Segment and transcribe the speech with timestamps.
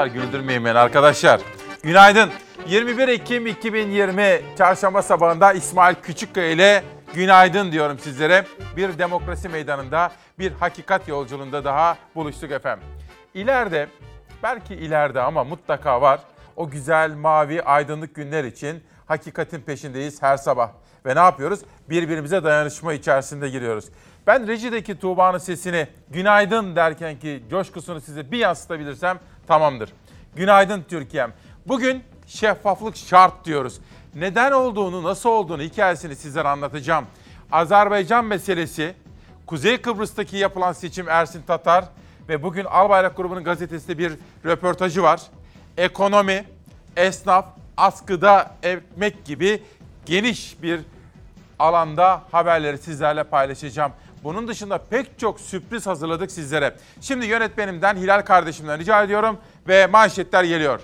[0.00, 1.40] Çocuklar güldürmeyin beni arkadaşlar.
[1.82, 2.30] Günaydın.
[2.66, 6.84] 21 Ekim 2020 Çarşamba sabahında İsmail Küçükkaya ile
[7.14, 8.44] günaydın diyorum sizlere.
[8.76, 12.88] Bir demokrasi meydanında, bir hakikat yolculuğunda daha buluştuk efendim.
[13.34, 13.88] İleride,
[14.42, 16.20] belki ileride ama mutlaka var.
[16.56, 20.70] O güzel, mavi, aydınlık günler için hakikatin peşindeyiz her sabah.
[21.06, 21.60] Ve ne yapıyoruz?
[21.90, 23.84] Birbirimize dayanışma içerisinde giriyoruz.
[24.26, 29.18] Ben rejideki Tuğba'nın sesini günaydın derken ki coşkusunu size bir yansıtabilirsem
[29.50, 29.92] tamamdır.
[30.36, 31.32] Günaydın Türkiye'm.
[31.66, 33.80] Bugün şeffaflık şart diyoruz.
[34.14, 37.06] Neden olduğunu, nasıl olduğunu hikayesini sizlere anlatacağım.
[37.52, 38.94] Azerbaycan meselesi,
[39.46, 41.84] Kuzey Kıbrıs'taki yapılan seçim Ersin Tatar
[42.28, 44.12] ve bugün Albayrak grubunun gazetesinde bir
[44.44, 45.20] röportajı var.
[45.76, 46.44] Ekonomi,
[46.96, 49.62] esnaf, askıda ekmek gibi
[50.06, 50.80] geniş bir
[51.58, 53.92] alanda haberleri sizlerle paylaşacağım.
[54.24, 56.76] Bunun dışında pek çok sürpriz hazırladık sizlere.
[57.00, 60.80] Şimdi yönetmenimden Hilal kardeşimden rica ediyorum ve manşetler geliyor.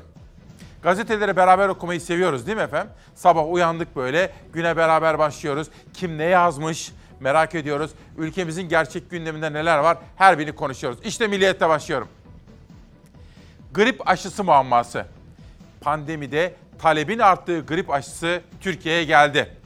[0.83, 2.93] Gazeteleri beraber okumayı seviyoruz değil mi efendim?
[3.15, 5.69] Sabah uyandık böyle, güne beraber başlıyoruz.
[5.95, 7.91] Kim ne yazmış merak ediyoruz.
[8.19, 10.99] Ülkemizin gerçek gündeminde neler var her birini konuşuyoruz.
[11.05, 12.09] İşte Milliyet'te başlıyorum.
[13.75, 15.07] Grip aşısı muamması.
[15.81, 19.57] Pandemide talebin arttığı grip aşısı Türkiye'ye geldi.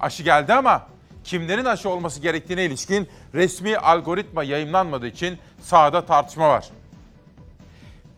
[0.00, 0.86] Aşı geldi ama
[1.26, 6.68] kimlerin aşı olması gerektiğine ilişkin resmi algoritma yayınlanmadığı için sahada tartışma var.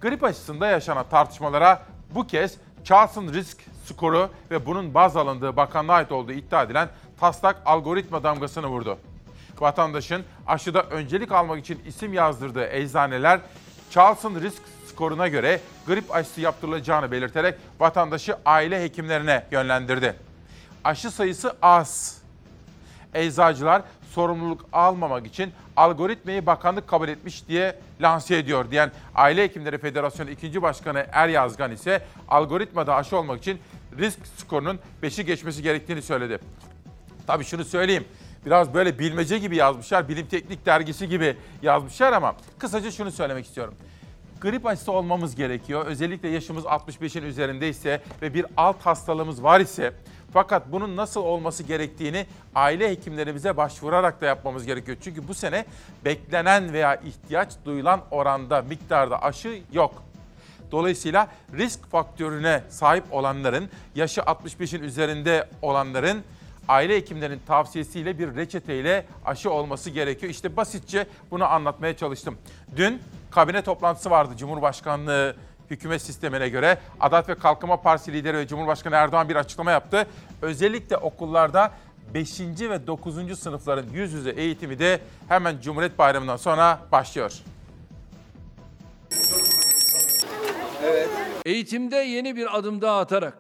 [0.01, 1.83] Grip aşısında yaşanan tartışmalara
[2.15, 6.89] bu kez Charleston Risk skoru ve bunun baz alındığı bakanlığa ait olduğu iddia edilen
[7.21, 8.99] taslak algoritma damgasını vurdu.
[9.59, 13.41] Vatandaşın aşıda öncelik almak için isim yazdırdığı eczaneler
[13.91, 20.15] Charleston Risk skoruna göre grip aşısı yaptırılacağını belirterek vatandaşı aile hekimlerine yönlendirdi.
[20.85, 22.18] Aşı sayısı az.
[23.15, 30.31] Eczacılar sorumluluk almamak için algoritmayı bakanlık kabul etmiş diye lanse ediyor diyen Aile Hekimleri Federasyonu
[30.31, 30.63] 2.
[30.63, 33.59] Başkanı Er Yazgan ise algoritmada aşı olmak için
[33.99, 36.39] risk skorunun 5'i geçmesi gerektiğini söyledi.
[37.27, 38.05] Tabii şunu söyleyeyim.
[38.47, 43.75] Biraz böyle bilmece gibi yazmışlar, bilim teknik dergisi gibi yazmışlar ama kısaca şunu söylemek istiyorum.
[44.41, 45.87] Grip aşısı olmamız gerekiyor.
[45.87, 49.93] Özellikle yaşımız 65'in üzerindeyse ve bir alt hastalığımız var ise
[50.33, 54.97] fakat bunun nasıl olması gerektiğini aile hekimlerimize başvurarak da yapmamız gerekiyor.
[55.01, 55.65] Çünkü bu sene
[56.05, 60.03] beklenen veya ihtiyaç duyulan oranda, miktarda aşı yok.
[60.73, 66.23] Dolayısıyla risk faktörüne sahip olanların, yaşı 65'in üzerinde olanların
[66.69, 70.31] aile hekimlerinin tavsiyesiyle bir reçeteyle aşı olması gerekiyor.
[70.31, 72.39] İşte basitçe bunu anlatmaya çalıştım.
[72.77, 75.37] Dün kabine toplantısı vardı Cumhurbaşkanlığı
[75.71, 76.79] hükümet sistemine göre.
[77.01, 80.07] Adalet ve Kalkınma Partisi lideri ve Cumhurbaşkanı Erdoğan bir açıklama yaptı.
[80.43, 81.73] Özellikle okullarda
[82.15, 82.41] 5.
[82.41, 83.39] ve 9.
[83.39, 87.33] sınıfların yüz yüze eğitimi de hemen Cumhuriyet Bayramı'ndan sonra başlıyor.
[91.45, 93.39] Eğitimde yeni bir adım daha atarak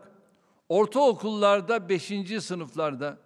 [0.68, 2.12] ortaokullarda 5.
[2.40, 3.18] sınıflarda,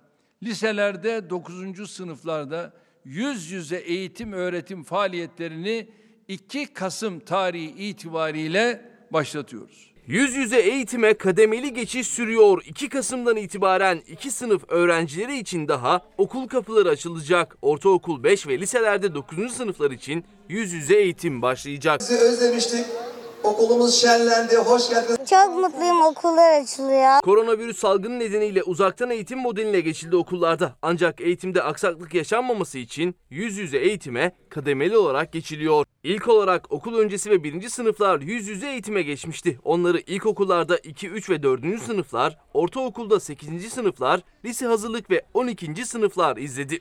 [0.42, 1.91] liselerde 9.
[1.91, 2.72] sınıflarda
[3.04, 5.88] yüz yüze eğitim öğretim faaliyetlerini
[6.28, 9.92] 2 Kasım tarihi itibariyle başlatıyoruz.
[10.06, 12.62] Yüz yüze eğitime kademeli geçiş sürüyor.
[12.66, 17.56] 2 Kasım'dan itibaren 2 sınıf öğrencileri için daha okul kapıları açılacak.
[17.62, 19.52] Ortaokul 5 ve liselerde 9.
[19.52, 22.02] sınıflar için yüz yüze eğitim başlayacak.
[22.02, 22.86] Sizi özlemiştik.
[23.44, 24.56] Okulumuz şenlendi.
[24.56, 25.19] Hoş geldiniz.
[25.30, 27.20] Çok mutluyum okullar açılıyor.
[27.22, 30.72] Koronavirüs salgını nedeniyle uzaktan eğitim modeline geçildi okullarda.
[30.82, 35.86] Ancak eğitimde aksaklık yaşanmaması için yüz yüze eğitime kademeli olarak geçiliyor.
[36.03, 39.59] İlk olarak okul öncesi ve birinci sınıflar yüz yüze eğitime geçmişti.
[39.64, 41.82] Onları ilkokullarda 2, 3 ve 4.
[41.86, 43.72] sınıflar, ortaokulda 8.
[43.72, 45.86] sınıflar, lise hazırlık ve 12.
[45.86, 46.78] sınıflar izledi.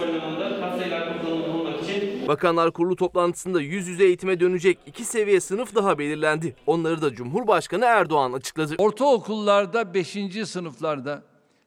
[2.27, 6.55] Bakanlar Kurulu toplantısında yüz yüze eğitime dönecek iki seviye sınıf daha belirlendi.
[6.67, 8.75] Onları da Cumhurbaşkanı Erdoğan açıkladı.
[8.77, 10.17] Ortaokullarda 5.
[10.45, 11.23] sınıflarda,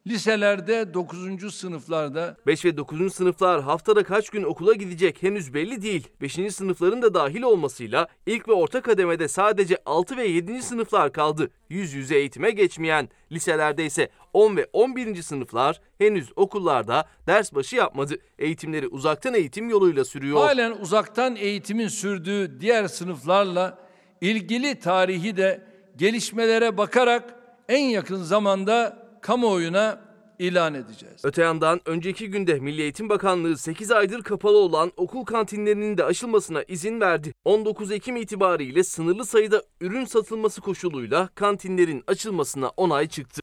[0.07, 1.55] liselerde 9.
[1.55, 3.15] sınıflarda 5 ve 9.
[3.15, 6.09] sınıflar haftada kaç gün okula gidecek henüz belli değil.
[6.21, 6.55] 5.
[6.55, 10.63] sınıfların da dahil olmasıyla ilk ve orta kademede sadece 6 ve 7.
[10.63, 11.51] sınıflar kaldı.
[11.69, 13.09] Yüz yüze eğitime geçmeyen.
[13.33, 15.23] Liselerde ise 10 ve 11.
[15.23, 18.15] sınıflar henüz okullarda ders başı yapmadı.
[18.39, 20.41] Eğitimleri uzaktan eğitim yoluyla sürüyor.
[20.41, 23.79] halen uzaktan eğitimin sürdüğü diğer sınıflarla
[24.21, 25.67] ilgili tarihi de
[25.97, 27.35] gelişmelere bakarak
[27.69, 29.99] en yakın zamanda kamuoyuna
[30.39, 31.21] ilan edeceğiz.
[31.25, 36.63] Öte yandan önceki günde Milli Eğitim Bakanlığı 8 aydır kapalı olan okul kantinlerinin de açılmasına
[36.63, 37.35] izin verdi.
[37.45, 43.41] 19 Ekim itibariyle sınırlı sayıda ürün satılması koşuluyla kantinlerin açılmasına onay çıktı.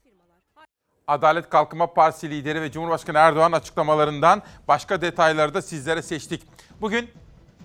[1.08, 6.42] Adalet Kalkınma Partisi lideri ve Cumhurbaşkanı Erdoğan açıklamalarından başka detayları da sizlere seçtik.
[6.82, 7.10] Bugün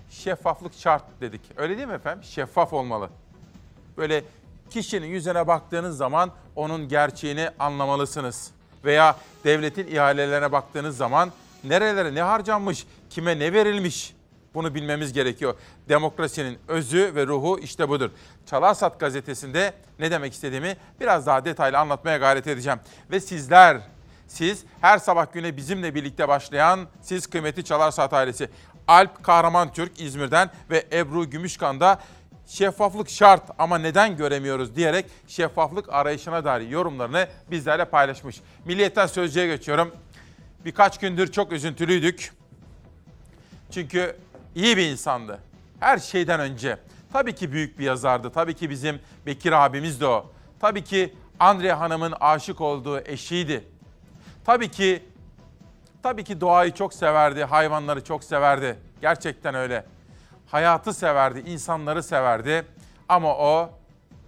[0.09, 1.41] şeffaflık şart dedik.
[1.57, 2.23] Öyle değil mi efendim?
[2.23, 3.09] Şeffaf olmalı.
[3.97, 4.23] böyle
[4.69, 8.51] kişinin yüzüne baktığınız zaman onun gerçeğini anlamalısınız.
[8.85, 11.31] Veya devletin ihalelerine baktığınız zaman
[11.63, 14.17] nerelere ne harcanmış, kime ne verilmiş
[14.53, 15.55] bunu bilmemiz gerekiyor.
[15.89, 18.09] Demokrasinin özü ve ruhu işte budur.
[18.45, 22.79] Çalarsat gazetesinde ne demek istediğimi biraz daha detaylı anlatmaya gayret edeceğim.
[23.11, 23.77] Ve sizler,
[24.27, 28.49] siz her sabah güne bizimle birlikte başlayan siz kıymetli Çalarsat ailesi.
[28.87, 31.99] Alp Kahraman Türk İzmir'den ve Ebru Gümüşkan da
[32.47, 38.41] şeffaflık şart ama neden göremiyoruz diyerek şeffaflık arayışına dair yorumlarını bizlerle paylaşmış.
[38.65, 39.91] Milliyetten Sözcü'ye geçiyorum.
[40.65, 42.31] Birkaç gündür çok üzüntülüydük.
[43.71, 44.15] Çünkü
[44.55, 45.39] iyi bir insandı.
[45.79, 46.77] Her şeyden önce.
[47.13, 48.31] Tabii ki büyük bir yazardı.
[48.31, 50.31] Tabii ki bizim Bekir abimiz de o.
[50.59, 53.63] Tabii ki Andre Hanım'ın aşık olduğu eşiydi.
[54.45, 55.03] Tabii ki
[56.03, 58.79] tabii ki doğayı çok severdi, hayvanları çok severdi.
[59.01, 59.85] Gerçekten öyle.
[60.47, 62.65] Hayatı severdi, insanları severdi.
[63.09, 63.69] Ama o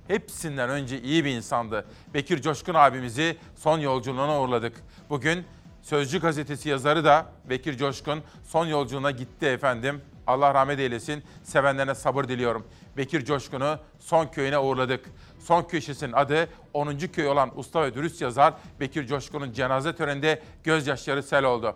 [0.08, 1.86] hepsinden önce iyi bir insandı.
[2.14, 4.74] Bekir Coşkun abimizi son yolculuğuna uğurladık.
[5.10, 5.46] Bugün
[5.82, 10.02] Sözcü gazetesi yazarı da Bekir Coşkun son yolculuğuna gitti efendim.
[10.28, 11.24] Allah rahmet eylesin.
[11.44, 12.68] Sevenlerine sabır diliyorum.
[12.98, 15.06] Bekir Coşkun'u son köyüne uğurladık.
[15.40, 16.98] Son köşesinin adı 10.
[16.98, 21.76] köy olan usta ve dürüst yazar Bekir Coşkun'un cenaze töreninde gözyaşları sel oldu.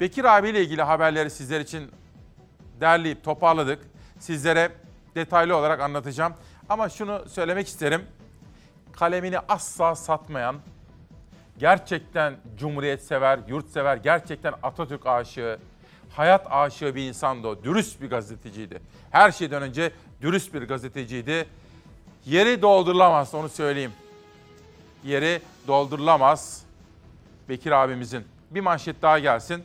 [0.00, 1.90] Bekir abiyle ilgili haberleri sizler için
[2.80, 3.84] derleyip toparladık.
[4.18, 4.72] Sizlere
[5.14, 6.34] detaylı olarak anlatacağım.
[6.68, 8.02] Ama şunu söylemek isterim.
[8.92, 10.56] Kalemini asla satmayan,
[11.58, 15.58] gerçekten cumhuriyet sever, yurtsever, gerçekten Atatürk aşığı,
[16.10, 17.64] hayat aşığı bir insandı o.
[17.64, 18.80] Dürüst bir gazeteciydi.
[19.10, 19.92] Her şeyden önce
[20.22, 21.48] dürüst bir gazeteciydi.
[22.24, 23.92] Yeri doldurulamaz onu söyleyeyim.
[25.04, 26.68] Yeri doldurulamaz
[27.48, 28.24] Bekir abimizin.
[28.50, 29.64] Bir manşet daha gelsin.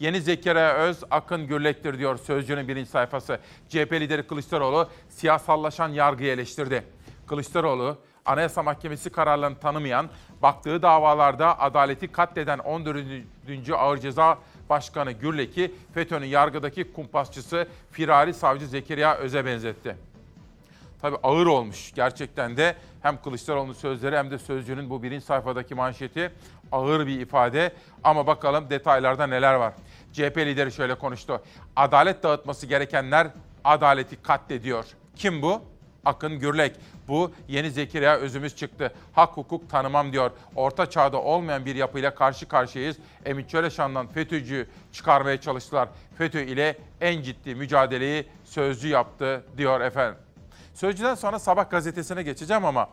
[0.00, 3.38] Yeni Zekeriya Öz, Akın Gürlek'tir diyor Sözcü'nün birinci sayfası.
[3.68, 6.84] CHP lideri Kılıçdaroğlu siyasallaşan yargıyı eleştirdi.
[7.26, 10.08] Kılıçdaroğlu, Anayasa Mahkemesi kararlarını tanımayan,
[10.42, 13.04] baktığı davalarda adaleti katleden 14.
[13.76, 14.38] Ağır Ceza
[14.70, 19.96] Başkanı Gürlek'i FETÖ'nün yargıdaki kumpasçısı firari savcı Zekeriya Öz'e benzetti.
[21.04, 26.32] Tabii ağır olmuş gerçekten de hem Kılıçdaroğlu'nun sözleri hem de Sözcü'nün bu birinci sayfadaki manşeti
[26.72, 27.72] ağır bir ifade.
[28.04, 29.72] Ama bakalım detaylarda neler var.
[30.12, 31.42] CHP lideri şöyle konuştu.
[31.76, 33.26] Adalet dağıtması gerekenler
[33.64, 34.84] adaleti katlediyor.
[35.16, 35.62] Kim bu?
[36.04, 36.76] Akın Gürlek.
[37.08, 38.92] Bu yeni Zekeriya özümüz çıktı.
[39.12, 40.30] Hak hukuk tanımam diyor.
[40.56, 42.96] Orta çağda olmayan bir yapıyla karşı karşıyayız.
[43.24, 45.88] Emin Çöleşan'dan FETÖ'cü çıkarmaya çalıştılar.
[46.18, 50.23] FETÖ ile en ciddi mücadeleyi sözcü yaptı diyor efendim.
[50.74, 52.88] Sözcüden sonra Sabah gazetesine geçeceğim ama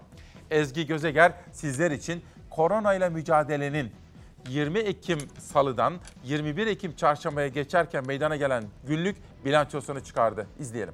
[0.52, 3.92] Ezgi Gözeger sizler için korona ile mücadelenin
[4.50, 5.94] 20 Ekim Salı'dan
[6.24, 10.48] 21 Ekim Çarşamba'ya geçerken meydana gelen günlük bilançosunu çıkardı.
[10.60, 10.94] İzleyelim.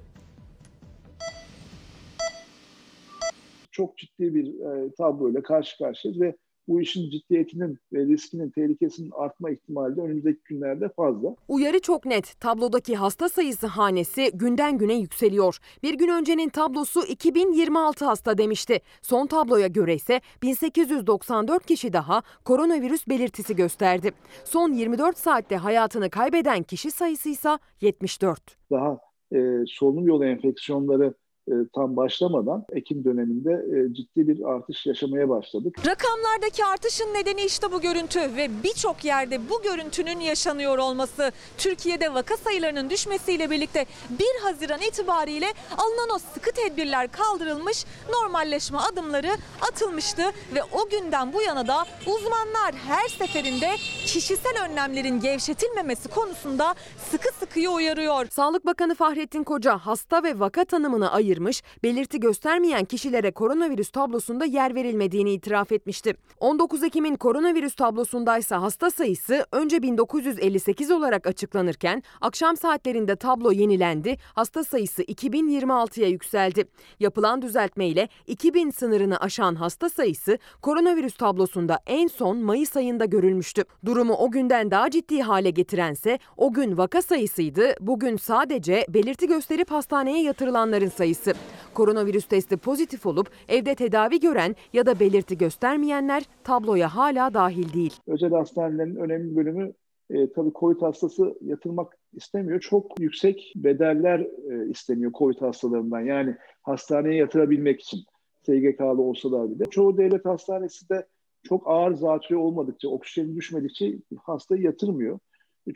[3.78, 6.36] çok ciddi bir e, tabloyla karşı karşıyayız ve
[6.68, 11.36] bu işin ciddiyetinin ve riskinin, tehlikesinin artma ihtimali de önümüzdeki günlerde fazla.
[11.48, 12.40] Uyarı çok net.
[12.40, 15.58] Tablodaki hasta sayısı hanesi günden güne yükseliyor.
[15.84, 18.80] Bir gün öncenin tablosu 2026 hasta demişti.
[19.02, 24.12] Son tabloya göre ise 1894 kişi daha koronavirüs belirtisi gösterdi.
[24.46, 27.50] Son 24 saatte hayatını kaybeden kişi sayısı ise
[27.82, 28.58] 74.
[28.72, 29.00] Daha
[29.32, 29.38] e,
[29.68, 31.14] solunum yolu enfeksiyonları
[31.48, 35.76] e, tam başlamadan Ekim döneminde e, ciddi bir artış yaşamaya başladık.
[35.88, 41.32] Rakamlardaki artışın nedeni işte bu görüntü ve birçok yerde bu görüntünün yaşanıyor olması.
[41.58, 49.32] Türkiye'de vaka sayılarının düşmesiyle birlikte 1 Haziran itibariyle alınan o sıkı tedbirler kaldırılmış, normalleşme adımları
[49.72, 50.22] atılmıştı
[50.56, 53.76] ve o günden bu yana da uzmanlar her seferinde
[54.06, 56.76] kişisel önlemlerin gevşetilmemesi konusunda
[57.12, 58.28] sıkı sıkıya uyarıyor.
[58.32, 64.76] Sağlık Bakanı Fahrettin Koca hasta ve vaka tanımını ayırmış, belirti göstermeyen kişilere koronavirüs tablosunda yer
[64.76, 66.14] verilmediğini itiraf etmişti.
[66.40, 74.64] 19 Ekim'in koronavirüs tablosundaysa hasta sayısı önce 1958 olarak açıklanırken akşam saatlerinde tablo yenilendi, hasta
[74.64, 76.66] sayısı 2026'ya yükseldi.
[77.00, 83.64] Yapılan düzeltmeyle 2000 sınırını aşan hasta sayısı koronavirüs tablosunda en son Mayıs ayında görülmüştü.
[83.86, 89.72] Durumu o günden daha ciddi hale getirense o gün vaka sayısıydı, bugün sadece belirti gösterip
[89.72, 91.27] hastaneye yatırılanların sayısı.
[91.74, 97.94] Koronavirüs testi pozitif olup evde tedavi gören ya da belirti göstermeyenler tabloya hala dahil değil.
[98.08, 99.74] Özel hastanelerin önemli bölümü
[100.10, 102.60] e, tabii COVID hastası yatırmak istemiyor.
[102.60, 106.02] Çok yüksek bedeller e, isteniyor COVID hastalarından.
[106.02, 108.00] Yani hastaneye yatırabilmek için
[108.44, 109.64] SGK'lı olsalar bile.
[109.66, 111.08] Çoğu devlet hastanesi de
[111.44, 115.20] çok ağır zatürre olmadıkça, oksijen düşmedikçe hastayı yatırmıyor.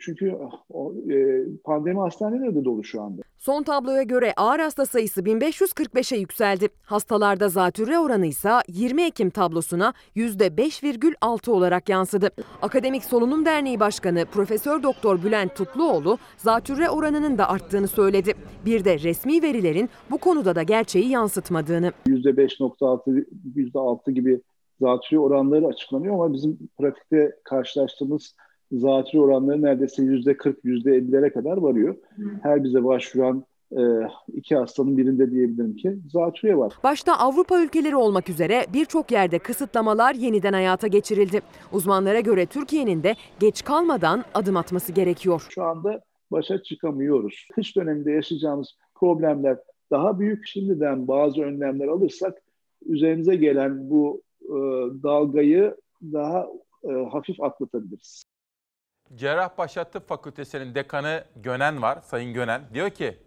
[0.00, 0.36] Çünkü
[0.70, 3.22] o, e, pandemi hastaneleri de dolu şu anda.
[3.44, 6.68] Son tabloya göre ağır hasta sayısı 1545'e yükseldi.
[6.82, 12.30] Hastalarda zatürre oranı ise 20 Ekim tablosuna %5,6 olarak yansıdı.
[12.62, 18.34] Akademik Solunum Derneği Başkanı Profesör Doktor Bülent Tutluoğlu zatürre oranının da arttığını söyledi.
[18.66, 21.92] Bir de resmi verilerin bu konuda da gerçeği yansıtmadığını.
[22.06, 23.24] %5.6,
[23.56, 24.40] %6 gibi
[24.80, 28.34] zatürre oranları açıklanıyor ama bizim pratikte karşılaştığımız
[28.72, 31.96] zatürre oranları neredeyse %40, %50'lere kadar varıyor.
[32.42, 33.82] Her bize başvuran e,
[34.32, 36.72] iki hastanın birinde diyebilirim ki zatürre var.
[36.84, 41.40] Başta Avrupa ülkeleri olmak üzere birçok yerde kısıtlamalar yeniden hayata geçirildi.
[41.72, 45.46] Uzmanlara göre Türkiye'nin de geç kalmadan adım atması gerekiyor.
[45.50, 46.00] Şu anda
[46.32, 47.46] başa çıkamıyoruz.
[47.54, 49.58] Kış döneminde yaşayacağımız problemler
[49.90, 50.46] daha büyük.
[50.46, 52.38] Şimdiden bazı önlemler alırsak
[52.86, 54.56] üzerimize gelen bu e,
[55.02, 56.46] dalgayı daha
[56.84, 58.22] e, hafif atlatabiliriz.
[59.16, 62.62] Cerrahpaşa Tıp Fakültesi'nin dekanı Gönen var, Sayın Gönen.
[62.74, 63.18] Diyor ki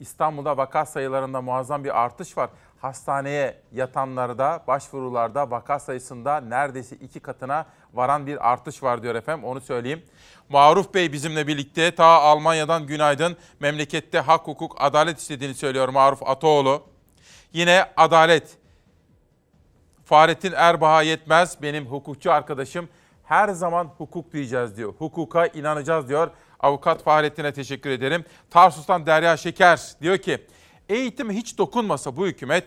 [0.00, 2.50] İstanbul'da vaka sayılarında muazzam bir artış var.
[2.80, 9.44] Hastaneye yatanlarda, başvurularda vaka sayısında neredeyse iki katına varan bir artış var diyor efendim.
[9.44, 10.02] Onu söyleyeyim.
[10.48, 13.36] Maruf Bey bizimle birlikte ta Almanya'dan günaydın.
[13.60, 16.82] Memlekette hak, hukuk, adalet istediğini söylüyor Maruf Ataoğlu.
[17.52, 18.56] Yine adalet.
[20.04, 22.88] Fahrettin Erbağ'a yetmez benim hukukçu arkadaşım.
[23.32, 24.94] Her zaman hukuk diyeceğiz diyor.
[24.98, 26.30] Hukuka inanacağız diyor.
[26.60, 28.24] Avukat Fahrettin'e teşekkür ederim.
[28.50, 30.46] Tarsus'tan Derya Şeker diyor ki
[30.88, 32.64] eğitim hiç dokunmasa bu hükümet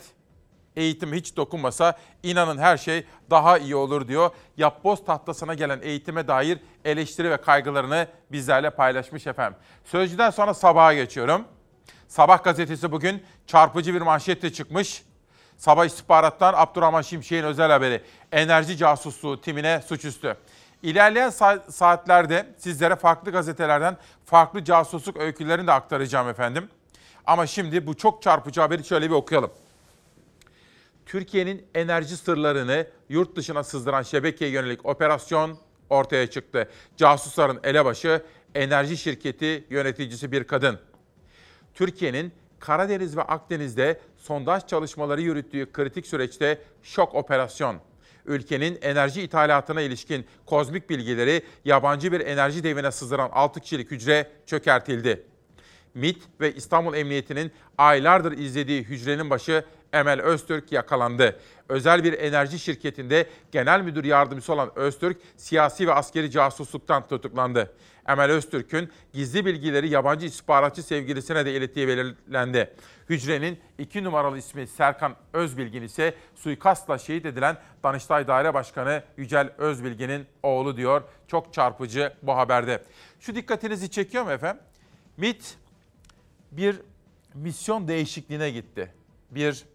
[0.75, 4.29] eğitim hiç dokunmasa inanın her şey daha iyi olur diyor.
[4.57, 9.60] Yapboz tahtasına gelen eğitime dair eleştiri ve kaygılarını bizlerle paylaşmış efendim.
[9.84, 11.45] Sözcüden sonra sabaha geçiyorum.
[12.07, 15.03] Sabah gazetesi bugün çarpıcı bir manşetle çıkmış.
[15.57, 18.01] Sabah istihbarattan Abdurrahman Şimşek'in özel haberi.
[18.31, 20.38] Enerji casusluğu timine suçüstü.
[20.86, 26.70] İlerleyen sa- saatlerde sizlere farklı gazetelerden farklı casusluk öykülerini de aktaracağım efendim.
[27.25, 29.51] Ama şimdi bu çok çarpıcı haberi şöyle bir okuyalım.
[31.06, 35.58] Türkiye'nin enerji sırlarını yurt dışına sızdıran şebekeye yönelik operasyon
[35.89, 36.70] ortaya çıktı.
[36.98, 38.24] Casusların elebaşı
[38.56, 40.80] enerji şirketi yöneticisi bir kadın.
[41.74, 47.75] Türkiye'nin Karadeniz ve Akdeniz'de sondaj çalışmaları yürüttüğü kritik süreçte şok operasyon.
[48.25, 55.24] Ülkenin enerji ithalatına ilişkin kozmik bilgileri yabancı bir enerji devine sızdıran 6 kişilik hücre çökertildi.
[55.94, 61.39] MİT ve İstanbul Emniyeti'nin aylardır izlediği hücrenin başı Emel Öztürk yakalandı.
[61.69, 67.74] Özel bir enerji şirketinde genel müdür yardımcısı olan Öztürk siyasi ve askeri casusluktan tutuklandı.
[68.07, 72.74] Emel Öztürk'ün gizli bilgileri yabancı istihbaratçı sevgilisine de ilettiği belirlendi.
[73.10, 80.25] Hücrenin iki numaralı ismi Serkan Özbilgin ise suikastla şehit edilen Danıştay Daire Başkanı Yücel Özbilgin'in
[80.43, 81.03] oğlu diyor.
[81.27, 82.84] Çok çarpıcı bu haberde.
[83.19, 84.63] Şu dikkatinizi çekiyor mu efendim?
[85.17, 85.57] MİT
[86.51, 86.81] bir
[87.34, 88.91] misyon değişikliğine gitti.
[89.31, 89.65] Bir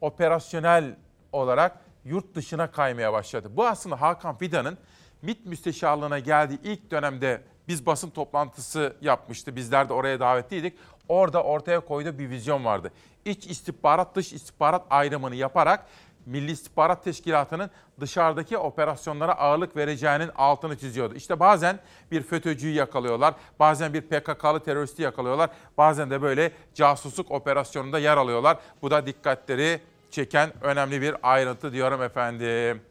[0.00, 0.96] operasyonel
[1.32, 3.48] olarak yurt dışına kaymaya başladı.
[3.56, 4.78] Bu aslında Hakan Fidan'ın
[5.22, 9.56] MİT müsteşarlığına geldiği ilk dönemde biz basın toplantısı yapmıştı.
[9.56, 10.78] Bizler de oraya davetliydik.
[11.08, 12.92] Orada ortaya koyduğu bir vizyon vardı.
[13.24, 15.86] İç istihbarat, dış istihbarat ayrımını yaparak
[16.26, 17.70] Milli İstihbarat Teşkilatı'nın
[18.00, 21.14] dışarıdaki operasyonlara ağırlık vereceğinin altını çiziyordu.
[21.14, 21.78] İşte bazen
[22.10, 28.58] bir FETÖ'cüyü yakalıyorlar, bazen bir PKK'lı teröristi yakalıyorlar, bazen de böyle casusluk operasyonunda yer alıyorlar.
[28.82, 29.80] Bu da dikkatleri
[30.10, 32.82] çeken önemli bir ayrıntı diyorum efendim.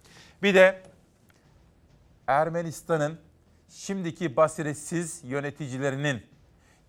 [0.44, 0.84] Bir de
[2.28, 3.20] Ermenistan'ın
[3.70, 6.24] şimdiki basiretsiz yöneticilerinin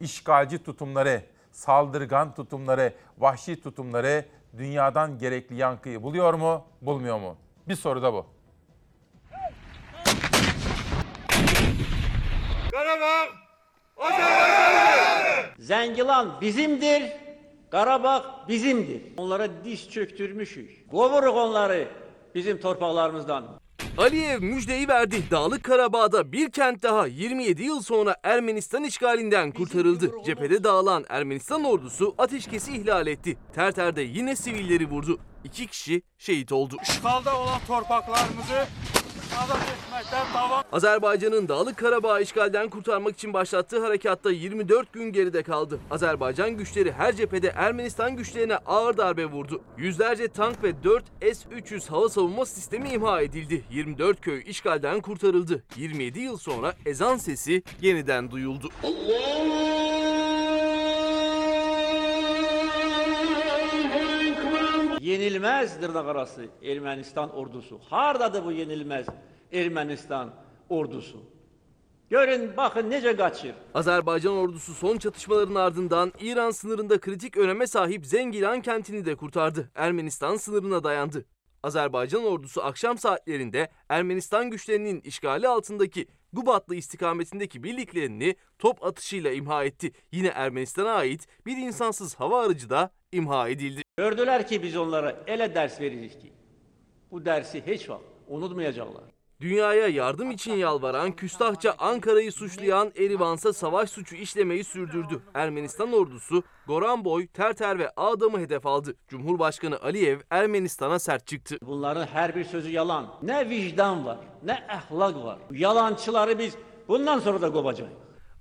[0.01, 1.23] işgalci tutumları,
[1.53, 4.25] saldırgan tutumları, vahşi tutumları
[4.59, 7.37] dünyadan gerekli yankıyı buluyor mu, bulmuyor mu?
[7.69, 8.27] Bir soru da bu.
[15.59, 17.13] Zengilan bizimdir,
[17.71, 19.03] Karabağ bizimdir.
[19.17, 20.71] Onlara diş çöktürmüşüz.
[20.91, 21.89] Kovuruk onları
[22.35, 23.45] bizim torpaklarımızdan.
[23.99, 25.23] Aliyev müjdeyi verdi.
[25.31, 30.11] Dağlık Karabağ'da bir kent daha 27 yıl sonra Ermenistan işgalinden kurtarıldı.
[30.27, 33.37] Cephede dağılan Ermenistan ordusu ateşkesi ihlal etti.
[33.55, 35.19] Terter'de yine sivilleri vurdu.
[35.45, 36.77] İki kişi şehit oldu.
[36.83, 38.67] İşgalda olan torpaklarımızı
[40.73, 45.79] Azerbaycan'ın Dağlık Karabağ'ı işgalden kurtarmak için başlattığı harekatta 24 gün geride kaldı.
[45.91, 49.63] Azerbaycan güçleri her cephede Ermenistan güçlerine ağır darbe vurdu.
[49.79, 53.65] Yüzlerce tank ve 4 S-300 hava savunma sistemi imha edildi.
[53.71, 55.63] 24 köy işgalden kurtarıldı.
[55.77, 58.69] 27 yıl sonra ezan sesi yeniden duyuldu.
[65.31, 67.81] Yenilmez dırnak arası Ermenistan ordusu.
[67.91, 69.07] Hardadır bu yenilmez
[69.53, 70.35] Ermenistan
[70.69, 71.23] ordusu?
[72.09, 73.55] Görün bakın nece kaçır.
[73.75, 79.71] Azerbaycan ordusu son çatışmaların ardından İran sınırında kritik öneme sahip Zengilan kentini de kurtardı.
[79.75, 81.25] Ermenistan sınırına dayandı.
[81.63, 89.93] Azerbaycan ordusu akşam saatlerinde Ermenistan güçlerinin işgali altındaki Gubatlı istikametindeki birliklerini top atışıyla imha etti.
[90.13, 93.83] Yine Ermenistan'a ait bir insansız hava aracı da imha edildi.
[94.01, 96.33] Gördüler ki biz onlara ele ders veririz ki.
[97.11, 99.05] Bu dersi hiç vakit unutmayacaklar.
[99.41, 105.23] Dünyaya yardım için yalvaran, küstahça Ankara'yı suçlayan Erivansa savaş suçu işlemeyi sürdürdü.
[105.35, 108.95] Ermenistan ordusu Goranboy, Terter ve Ağdam'ı hedef aldı.
[109.09, 111.59] Cumhurbaşkanı Aliyev Ermenistan'a sert çıktı.
[111.63, 113.15] Bunların her bir sözü yalan.
[113.23, 115.39] Ne vicdan var, ne ahlak var.
[115.51, 116.57] Yalancıları biz
[116.89, 117.93] bundan sonra da kovacağız.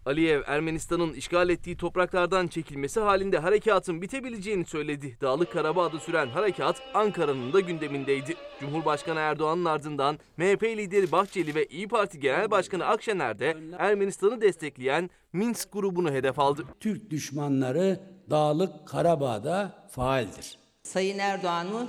[0.05, 5.17] Aliyev, Ermenistan'ın işgal ettiği topraklardan çekilmesi halinde harekatın bitebileceğini söyledi.
[5.21, 8.35] Dağlık Karabağ'da süren harekat Ankara'nın da gündemindeydi.
[8.59, 15.09] Cumhurbaşkanı Erdoğan'ın ardından MHP lideri Bahçeli ve İyi Parti Genel Başkanı Akşener de Ermenistan'ı destekleyen
[15.33, 16.63] Minsk grubunu hedef aldı.
[16.79, 20.59] Türk düşmanları Dağlık Karabağ'da faaldir.
[20.83, 21.87] Sayın Erdoğan'ı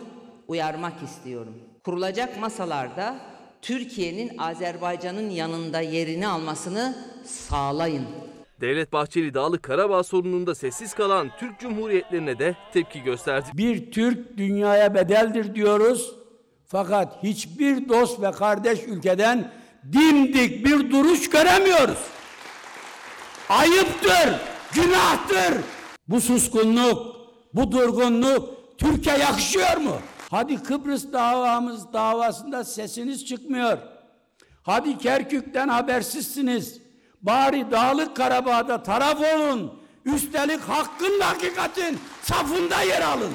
[0.48, 1.54] uyarmak istiyorum.
[1.84, 3.29] Kurulacak masalarda
[3.62, 8.06] Türkiye'nin Azerbaycan'ın yanında yerini almasını sağlayın.
[8.60, 13.48] Devlet Bahçeli Dağlık Karabağ sorununda sessiz kalan Türk Cumhuriyetlerine de tepki gösterdi.
[13.54, 16.14] Bir Türk dünyaya bedeldir diyoruz.
[16.66, 19.52] Fakat hiçbir dost ve kardeş ülkeden
[19.92, 21.98] dimdik bir duruş göremiyoruz.
[23.48, 24.40] Ayıptır,
[24.74, 25.54] günahtır.
[26.08, 27.16] Bu suskunluk,
[27.54, 28.48] bu durgunluk
[28.78, 29.96] Türkiye yakışıyor mu?
[30.30, 33.78] Hadi Kıbrıs davamız davasında sesiniz çıkmıyor.
[34.62, 36.82] Hadi Kerkük'ten habersizsiniz.
[37.22, 39.82] Bari Dağlık Karabağ'da taraf olun.
[40.04, 43.32] Üstelik hakkın hakikatin safında yer alın.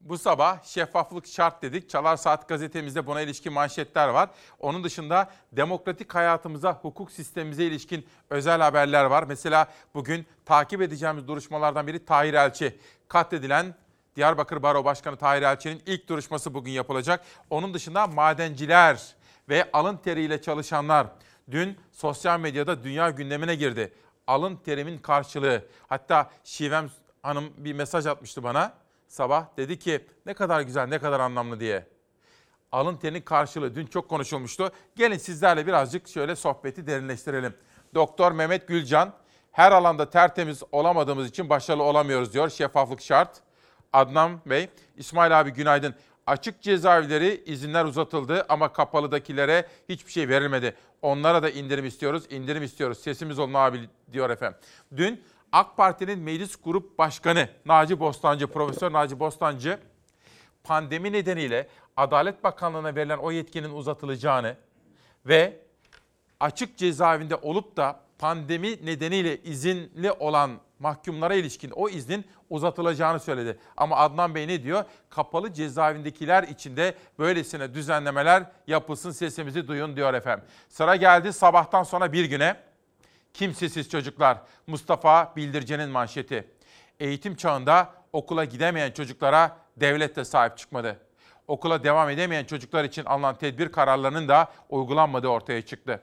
[0.00, 1.90] Bu sabah şeffaflık şart dedik.
[1.90, 4.30] Çalar Saat gazetemizde buna ilişkin manşetler var.
[4.60, 9.24] Onun dışında demokratik hayatımıza, hukuk sistemimize ilişkin özel haberler var.
[9.28, 12.78] Mesela bugün takip edeceğimiz duruşmalardan biri Tahir Elçi.
[13.08, 13.74] Katledilen
[14.16, 17.24] Diyarbakır Baro Başkanı Tahir Elçi'nin ilk duruşması bugün yapılacak.
[17.50, 19.14] Onun dışında madenciler
[19.48, 21.06] ve alın teriyle çalışanlar
[21.50, 23.92] dün sosyal medyada dünya gündemine girdi.
[24.26, 25.64] Alın terimin karşılığı.
[25.88, 26.90] Hatta Şivem
[27.22, 28.72] Hanım bir mesaj atmıştı bana
[29.08, 29.46] sabah.
[29.56, 31.86] Dedi ki ne kadar güzel, ne kadar anlamlı diye.
[32.72, 34.72] Alın terinin karşılığı dün çok konuşulmuştu.
[34.96, 37.54] Gelin sizlerle birazcık şöyle sohbeti derinleştirelim.
[37.94, 39.12] Doktor Mehmet Gülcan,
[39.52, 42.50] her alanda tertemiz olamadığımız için başarılı olamıyoruz diyor.
[42.50, 43.43] Şeffaflık şart.
[43.94, 45.94] Adnan Bey, İsmail abi günaydın.
[46.26, 50.74] Açık cezaevleri izinler uzatıldı ama kapalıdakilere hiçbir şey verilmedi.
[51.02, 52.98] Onlara da indirim istiyoruz, indirim istiyoruz.
[52.98, 53.80] Sesimiz olun abi
[54.12, 54.58] diyor efendim.
[54.96, 59.78] Dün AK Parti'nin Meclis Grup Başkanı Naci Bostancı, Profesör Naci Bostancı
[60.64, 64.56] pandemi nedeniyle Adalet Bakanlığı'na verilen o yetkinin uzatılacağını
[65.26, 65.60] ve
[66.40, 70.50] açık cezaevinde olup da pandemi nedeniyle izinli olan
[70.84, 73.58] mahkumlara ilişkin o iznin uzatılacağını söyledi.
[73.76, 74.84] Ama Adnan Bey ne diyor?
[75.10, 80.44] Kapalı cezaevindekiler için de böylesine düzenlemeler yapılsın sesimizi duyun diyor efendim.
[80.68, 82.56] Sıra geldi sabahtan sonra bir güne.
[83.34, 84.38] Kimsesiz çocuklar.
[84.66, 86.48] Mustafa Bildirce'nin manşeti.
[87.00, 90.98] Eğitim çağında okula gidemeyen çocuklara devlet de sahip çıkmadı.
[91.48, 96.00] Okula devam edemeyen çocuklar için alınan tedbir kararlarının da uygulanmadığı ortaya çıktı.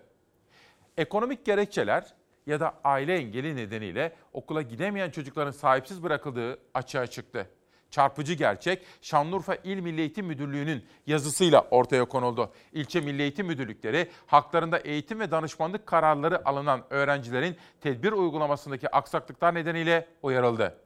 [0.98, 7.50] Ekonomik gerekçeler ya da aile engeli nedeniyle okula gidemeyen çocukların sahipsiz bırakıldığı açığa çıktı.
[7.90, 12.52] Çarpıcı gerçek Şanlıurfa İl Milli Eğitim Müdürlüğü'nün yazısıyla ortaya konuldu.
[12.74, 20.08] İlçe Milli Eğitim Müdürlükleri haklarında eğitim ve danışmanlık kararları alınan öğrencilerin tedbir uygulamasındaki aksaklıklar nedeniyle
[20.22, 20.78] uyarıldı.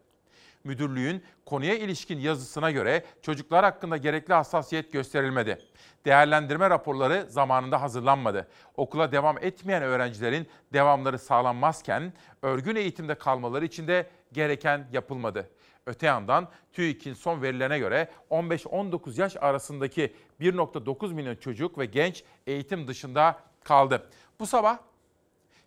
[0.65, 5.57] Müdürlüğün konuya ilişkin yazısına göre çocuklar hakkında gerekli hassasiyet gösterilmedi.
[6.05, 8.47] Değerlendirme raporları zamanında hazırlanmadı.
[8.77, 15.49] Okula devam etmeyen öğrencilerin devamları sağlanmazken örgün eğitimde kalmaları için de gereken yapılmadı.
[15.85, 22.87] Öte yandan TÜİK'in son verilerine göre 15-19 yaş arasındaki 1.9 milyon çocuk ve genç eğitim
[22.87, 24.09] dışında kaldı.
[24.39, 24.77] Bu sabah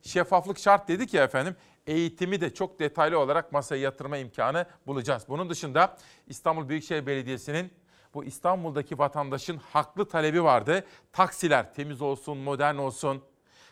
[0.03, 1.57] şeffaflık şart dedik ya efendim
[1.88, 5.24] eğitimi de çok detaylı olarak masaya yatırma imkanı bulacağız.
[5.29, 5.96] Bunun dışında
[6.27, 7.72] İstanbul Büyükşehir Belediyesi'nin
[8.14, 10.85] bu İstanbul'daki vatandaşın haklı talebi vardı.
[11.12, 13.22] Taksiler temiz olsun, modern olsun,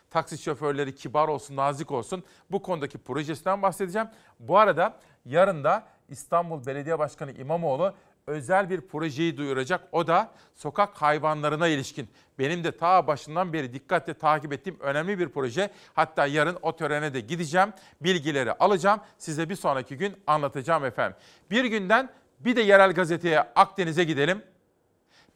[0.09, 2.23] taksi şoförleri kibar olsun, nazik olsun.
[2.51, 4.07] Bu konudaki projesinden bahsedeceğim.
[4.39, 7.93] Bu arada yarın da İstanbul Belediye Başkanı İmamoğlu
[8.27, 9.87] özel bir projeyi duyuracak.
[9.91, 12.09] O da sokak hayvanlarına ilişkin.
[12.39, 15.69] Benim de ta başından beri dikkatle takip ettiğim önemli bir proje.
[15.93, 17.73] Hatta yarın o törene de gideceğim.
[18.01, 18.99] Bilgileri alacağım.
[19.17, 21.17] Size bir sonraki gün anlatacağım efendim.
[21.51, 22.09] Bir günden
[22.39, 24.43] bir de yerel gazeteye Akdeniz'e gidelim.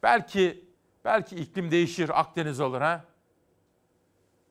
[0.04, 0.66] Belki
[1.06, 3.06] belki iklim değişir Akdeniz olur ha.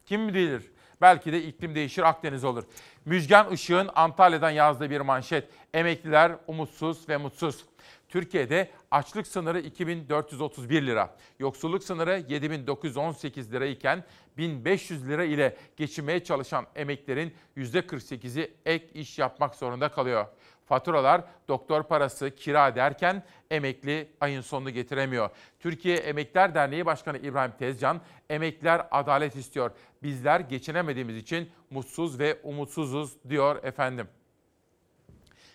[0.06, 0.72] Kim bilir?
[1.00, 2.64] Belki de iklim değişir Akdeniz olur.
[3.04, 5.48] Müjgan Işık'ın Antalya'dan yazdığı bir manşet.
[5.74, 7.64] Emekliler umutsuz ve mutsuz.
[8.08, 14.04] Türkiye'de açlık sınırı 2431 lira, yoksulluk sınırı 7918 lira iken
[14.36, 20.26] 1500 lira ile geçinmeye çalışan emeklerin %48'i ek iş yapmak zorunda kalıyor.
[20.70, 25.30] Faturalar, doktor parası, kira derken emekli ayın sonunu getiremiyor.
[25.60, 29.70] Türkiye Emekliler Derneği Başkanı İbrahim Tezcan, emekliler adalet istiyor.
[30.02, 34.08] Bizler geçinemediğimiz için mutsuz ve umutsuzuz diyor efendim.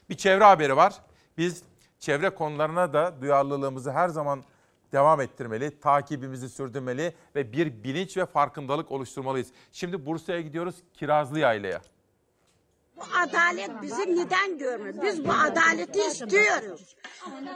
[0.09, 0.93] Bir çevre haberi var.
[1.37, 1.63] Biz
[1.99, 4.43] çevre konularına da duyarlılığımızı her zaman
[4.91, 9.47] devam ettirmeli, takibimizi sürdürmeli ve bir bilinç ve farkındalık oluşturmalıyız.
[9.71, 11.81] Şimdi Bursa'ya gidiyoruz, Kirazlı Yayla'ya.
[12.97, 14.95] Bu adalet bizi neden görmüyor?
[15.03, 16.95] Biz bu adaleti istiyoruz.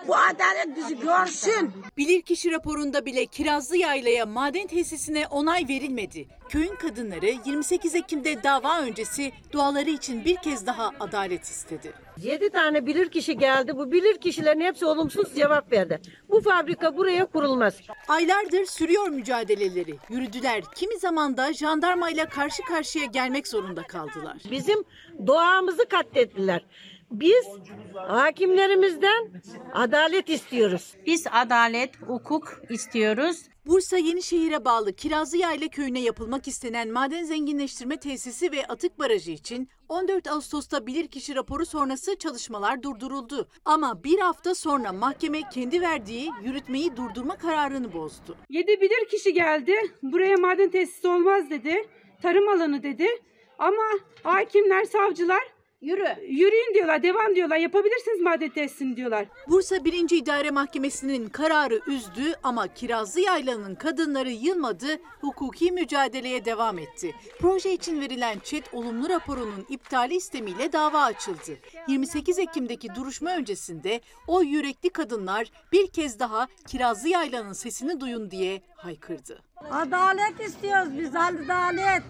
[0.07, 1.71] Bu adalet bizi görsün.
[1.97, 6.27] Bilirkişi raporunda bile Kirazlı Yayla'ya maden tesisine onay verilmedi.
[6.49, 11.93] Köyün kadınları 28 Ekim'de dava öncesi duaları için bir kez daha adalet istedi.
[12.17, 13.77] 7 tane bilirkişi geldi.
[13.77, 16.01] Bu bilirkişilerin hepsi olumsuz cevap verdi.
[16.29, 17.81] Bu fabrika buraya kurulmaz.
[18.07, 19.97] Aylardır sürüyor mücadeleleri.
[20.09, 20.63] Yürüdüler.
[20.75, 24.37] Kimi zaman da jandarmayla karşı karşıya gelmek zorunda kaldılar.
[24.51, 24.83] Bizim
[25.27, 26.65] doğamızı katlettiler.
[27.11, 27.47] Biz
[27.95, 29.41] hakimlerimizden
[29.73, 30.93] adalet istiyoruz.
[31.05, 33.37] Biz adalet, hukuk istiyoruz.
[33.69, 39.69] Bursa Yenişehir'e bağlı Kirazlı Yayla köyüne yapılmak istenen maden zenginleştirme tesisi ve atık barajı için
[39.89, 43.47] 14 Ağustos'ta bilirkişi raporu sonrası çalışmalar durduruldu.
[43.65, 48.37] Ama bir hafta sonra mahkeme kendi verdiği yürütmeyi durdurma kararını bozdu.
[48.49, 49.75] 7 bilir kişi geldi.
[50.03, 51.89] Buraya maden tesisi olmaz dedi.
[52.21, 53.07] Tarım alanı dedi.
[53.59, 53.83] Ama
[54.23, 55.43] hakimler, savcılar
[55.81, 56.15] Yürü.
[56.27, 57.57] Yürüyün diyorlar, devam diyorlar.
[57.57, 59.25] Yapabilirsiniz maden tesisini diyorlar.
[59.47, 60.09] Bursa 1.
[60.11, 64.87] İdare Mahkemesi'nin kararı üzdü ama Kirazlı Yayla'nın kadınları yılmadı,
[65.21, 67.15] hukuki mücadeleye devam etti.
[67.39, 71.57] Proje için verilen ÇED olumlu raporunun iptali istemiyle dava açıldı.
[71.87, 78.61] 28 Ekim'deki duruşma öncesinde o yürekli kadınlar bir kez daha Kirazlı Yayla'nın sesini duyun diye
[78.79, 79.39] haykırdı.
[79.71, 82.03] Adalet istiyoruz biz adalet.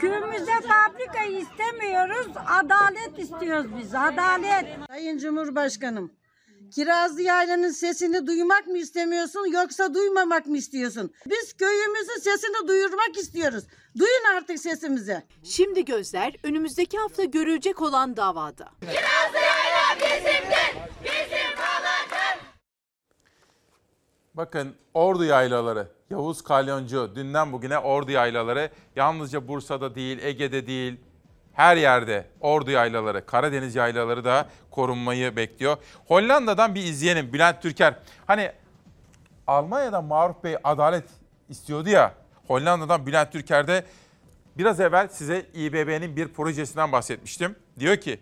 [0.00, 2.26] Köyümüzde fabrika istemiyoruz.
[2.46, 4.66] Adalet istiyoruz biz adalet.
[4.88, 6.12] Sayın Cumhurbaşkanım,
[6.74, 11.12] Kirazlı Yayla'nın sesini duymak mı istemiyorsun yoksa duymamak mı istiyorsun?
[11.26, 13.64] Biz köyümüzün sesini duyurmak istiyoruz.
[13.98, 15.22] Duyun artık sesimizi.
[15.44, 18.68] Şimdi gözler önümüzdeki hafta görülecek olan davada.
[18.80, 20.79] Kirazlı Yayla bizimdir,
[24.34, 31.00] Bakın Ordu yaylaları, Yavuz Kalyoncu dünden bugüne Ordu yaylaları yalnızca Bursa'da değil, Ege'de değil,
[31.52, 35.76] her yerde Ordu yaylaları, Karadeniz yaylaları da korunmayı bekliyor.
[36.08, 37.94] Hollanda'dan bir izleyelim Bülent Türker.
[38.26, 38.52] Hani
[39.46, 41.04] Almanya'dan Maruf Bey adalet
[41.48, 42.14] istiyordu ya.
[42.46, 43.84] Hollanda'dan Bülent Türker de
[44.58, 47.56] biraz evvel size İBB'nin bir projesinden bahsetmiştim.
[47.78, 48.20] Diyor ki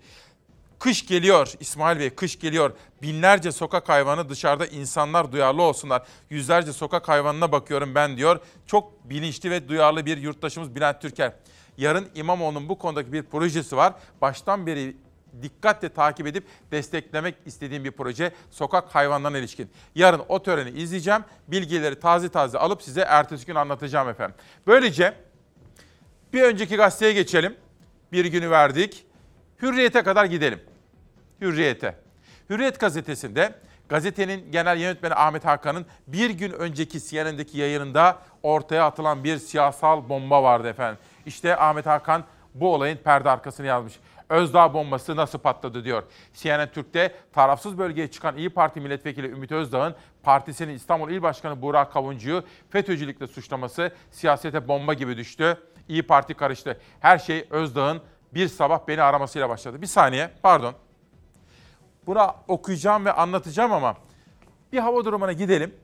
[0.78, 2.72] Kış geliyor İsmail Bey, kış geliyor.
[3.02, 6.02] Binlerce sokak hayvanı dışarıda insanlar duyarlı olsunlar.
[6.30, 8.40] Yüzlerce sokak hayvanına bakıyorum ben diyor.
[8.66, 11.32] Çok bilinçli ve duyarlı bir yurttaşımız Bülent Türker.
[11.76, 13.92] Yarın İmamoğlu'nun bu konudaki bir projesi var.
[14.20, 14.96] Baştan beri
[15.42, 19.70] dikkatle takip edip desteklemek istediğim bir proje sokak hayvanlarına ilişkin.
[19.94, 21.24] Yarın o töreni izleyeceğim.
[21.48, 24.36] Bilgileri taze taze alıp size ertesi gün anlatacağım efendim.
[24.66, 25.14] Böylece
[26.32, 27.56] bir önceki gazeteye geçelim.
[28.12, 29.07] Bir günü verdik.
[29.62, 30.60] Hürriyete kadar gidelim.
[31.40, 31.94] Hürriyete.
[32.50, 33.54] Hürriyet gazetesinde
[33.88, 40.42] gazetenin genel yönetmeni Ahmet Hakan'ın bir gün önceki CNN'deki yayınında ortaya atılan bir siyasal bomba
[40.42, 40.98] vardı efendim.
[41.26, 43.94] İşte Ahmet Hakan bu olayın perde arkasını yazmış.
[44.28, 46.02] Özdağ bombası nasıl patladı diyor.
[46.34, 51.92] CNN Türk'te tarafsız bölgeye çıkan İyi Parti milletvekili Ümit Özdağ'ın partisinin İstanbul İl Başkanı Burak
[51.92, 55.58] Kavuncu'yu FETÖ'cülükle suçlaması siyasete bomba gibi düştü.
[55.88, 56.80] İyi Parti karıştı.
[57.00, 58.00] Her şey Özdağ'ın
[58.34, 59.82] bir sabah beni aramasıyla başladı.
[59.82, 60.74] Bir saniye, pardon.
[62.06, 63.96] Buna okuyacağım ve anlatacağım ama
[64.72, 65.74] bir hava durumuna gidelim.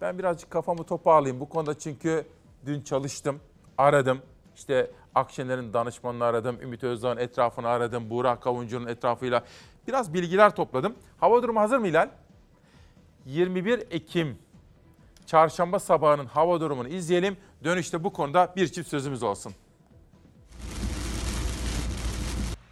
[0.00, 2.26] Ben birazcık kafamı toparlayayım bu konuda çünkü
[2.66, 3.40] dün çalıştım,
[3.78, 4.22] aradım.
[4.56, 9.44] İşte Akşener'in danışmanını aradım, Ümit Özdağ'ın etrafını aradım, Burak Kavuncu'nun etrafıyla
[9.86, 10.94] biraz bilgiler topladım.
[11.20, 12.08] Hava durumu hazır mı Hilal?
[13.26, 14.38] 21 Ekim
[15.26, 17.36] çarşamba sabahının hava durumunu izleyelim.
[17.64, 19.54] Dönüşte bu konuda bir çift sözümüz olsun.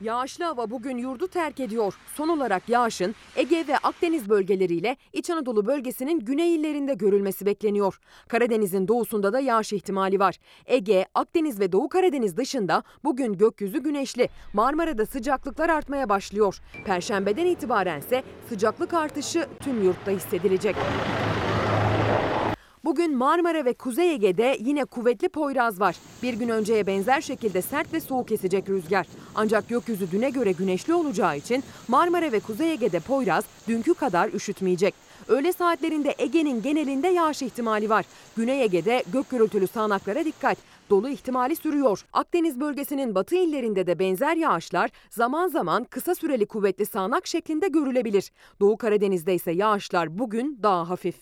[0.00, 1.94] Yağışlı hava bugün yurdu terk ediyor.
[2.14, 8.00] Son olarak yağışın Ege ve Akdeniz bölgeleriyle İç Anadolu bölgesinin güney illerinde görülmesi bekleniyor.
[8.28, 10.36] Karadeniz'in doğusunda da yağış ihtimali var.
[10.66, 14.28] Ege, Akdeniz ve Doğu Karadeniz dışında bugün gökyüzü güneşli.
[14.52, 16.58] Marmara'da sıcaklıklar artmaya başlıyor.
[16.84, 20.76] Perşembeden itibaren ise sıcaklık artışı tüm yurtta hissedilecek.
[22.86, 25.96] Bugün Marmara ve Kuzey Ege'de yine kuvvetli Poyraz var.
[26.22, 29.06] Bir gün önceye benzer şekilde sert ve soğuk esecek rüzgar.
[29.34, 34.94] Ancak gökyüzü düne göre güneşli olacağı için Marmara ve Kuzey Ege'de Poyraz dünkü kadar üşütmeyecek.
[35.28, 38.04] Öğle saatlerinde Ege'nin genelinde yağış ihtimali var.
[38.36, 40.58] Güney Ege'de gök gürültülü sağanaklara dikkat.
[40.90, 42.04] Dolu ihtimali sürüyor.
[42.12, 48.30] Akdeniz bölgesinin batı illerinde de benzer yağışlar zaman zaman kısa süreli kuvvetli sağanak şeklinde görülebilir.
[48.60, 51.16] Doğu Karadeniz'de ise yağışlar bugün daha hafif.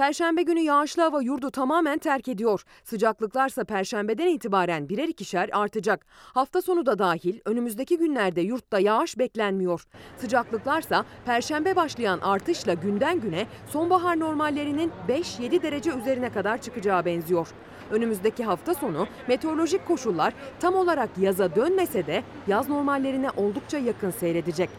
[0.00, 2.64] Perşembe günü yağışlı hava yurdu tamamen terk ediyor.
[2.84, 6.06] Sıcaklıklarsa perşembeden itibaren birer ikişer artacak.
[6.10, 9.84] Hafta sonu da dahil önümüzdeki günlerde yurtta yağış beklenmiyor.
[10.16, 17.48] Sıcaklıklarsa perşembe başlayan artışla günden güne sonbahar normallerinin 5-7 derece üzerine kadar çıkacağı benziyor.
[17.90, 24.70] Önümüzdeki hafta sonu meteorolojik koşullar tam olarak yaza dönmese de yaz normallerine oldukça yakın seyredecek.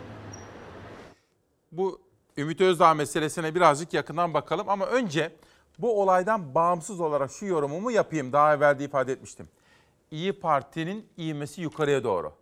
[1.72, 5.36] Bu Ümit Özdağ meselesine birazcık yakından bakalım ama önce
[5.80, 8.34] bu olaydan bağımsız olarak şu yorumumu yapayım.
[8.34, 9.50] Daha evvel de ifade etmiştim.
[10.12, 12.34] İyi Parti'nin ivmesi yukarıya doğru.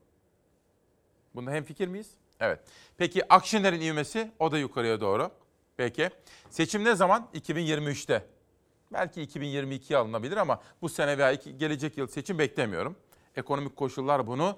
[1.35, 2.09] Bunda hem fikir miyiz?
[2.39, 2.59] Evet.
[2.97, 5.31] Peki Akşener'in ivmesi o da yukarıya doğru.
[5.77, 6.09] Peki.
[6.49, 7.27] Seçim ne zaman?
[7.33, 8.25] 2023'te.
[8.93, 12.95] Belki 2022'ye alınabilir ama bu sene veya iki- gelecek yıl seçim beklemiyorum.
[13.35, 14.57] Ekonomik koşullar bunu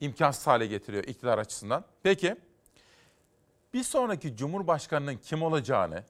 [0.00, 1.84] imkansız hale getiriyor iktidar açısından.
[2.02, 2.36] Peki
[3.74, 6.04] bir sonraki cumhurbaşkanının kim olacağını,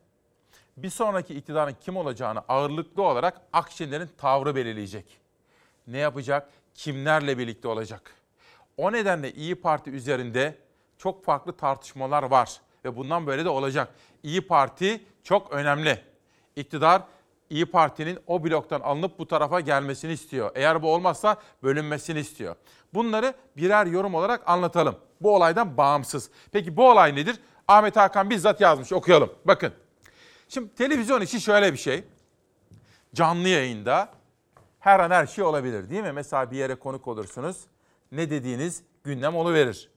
[0.77, 5.19] bir sonraki iktidarın kim olacağını ağırlıklı olarak Akşener'in tavrı belirleyecek.
[5.87, 8.15] Ne yapacak, kimlerle birlikte olacak.
[8.77, 10.59] O nedenle İyi Parti üzerinde
[10.99, 13.95] çok farklı tartışmalar var ve bundan böyle de olacak.
[14.23, 16.03] İyi Parti çok önemli.
[16.57, 17.03] İktidar
[17.51, 20.51] İyi Parti'nin o bloktan alınıp bu tarafa gelmesini istiyor.
[20.55, 22.57] Eğer bu olmazsa bölünmesini istiyor.
[22.95, 24.97] Bunları birer yorum olarak anlatalım.
[25.21, 26.31] Bu olaydan bağımsız.
[26.53, 27.41] Peki bu olay nedir?
[27.69, 29.33] Ahmet Hakan bizzat yazmış okuyalım.
[29.45, 29.73] Bakın.
[30.49, 32.05] Şimdi televizyon için şöyle bir şey.
[33.15, 34.09] Canlı yayında
[34.79, 36.13] her an her şey olabilir değil mi?
[36.13, 37.57] Mesela bir yere konuk olursunuz.
[38.13, 39.91] Ne dediğiniz gündem oluverir.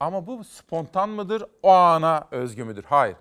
[0.00, 2.84] Ama bu spontan mıdır, o ana özgü müdür?
[2.84, 3.16] Hayır.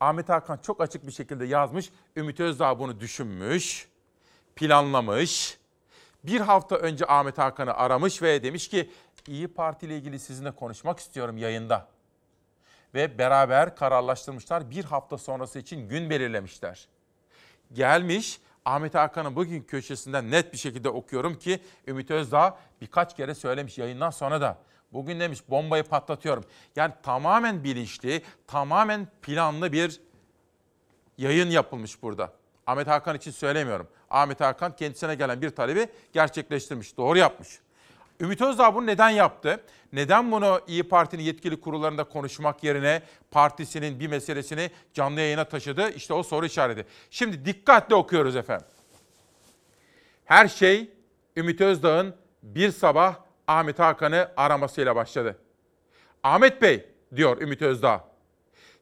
[0.00, 1.90] Ahmet Hakan çok açık bir şekilde yazmış.
[2.16, 3.88] Ümit Özdağ bunu düşünmüş,
[4.56, 5.58] planlamış.
[6.24, 8.90] Bir hafta önce Ahmet Hakan'ı aramış ve demiş ki
[9.26, 11.91] İyi Parti ile ilgili sizinle konuşmak istiyorum yayında.
[12.94, 14.70] Ve beraber kararlaştırmışlar.
[14.70, 16.88] Bir hafta sonrası için gün belirlemişler.
[17.72, 23.78] Gelmiş Ahmet Hakan'ın bugün köşesinden net bir şekilde okuyorum ki Ümit Özdağ birkaç kere söylemiş
[23.78, 24.58] yayından sonra da.
[24.92, 26.44] Bugün demiş bombayı patlatıyorum.
[26.76, 30.00] Yani tamamen bilinçli, tamamen planlı bir
[31.18, 32.32] yayın yapılmış burada.
[32.66, 33.88] Ahmet Hakan için söylemiyorum.
[34.10, 37.48] Ahmet Hakan kendisine gelen bir talebi gerçekleştirmiş, doğru yapmış.
[38.20, 39.60] Ümit Özdağ bunu neden yaptı?
[39.92, 45.90] Neden bunu İyi Parti'nin yetkili kurullarında konuşmak yerine partisinin bir meselesini canlı yayına taşıdı?
[45.90, 46.86] İşte o soru işareti.
[47.10, 48.66] Şimdi dikkatle okuyoruz efendim.
[50.24, 50.90] Her şey
[51.36, 53.14] Ümit Özdağ'ın bir sabah
[53.46, 55.38] Ahmet Hakan'ı aramasıyla başladı.
[56.22, 58.04] Ahmet Bey diyor Ümit Özdağ.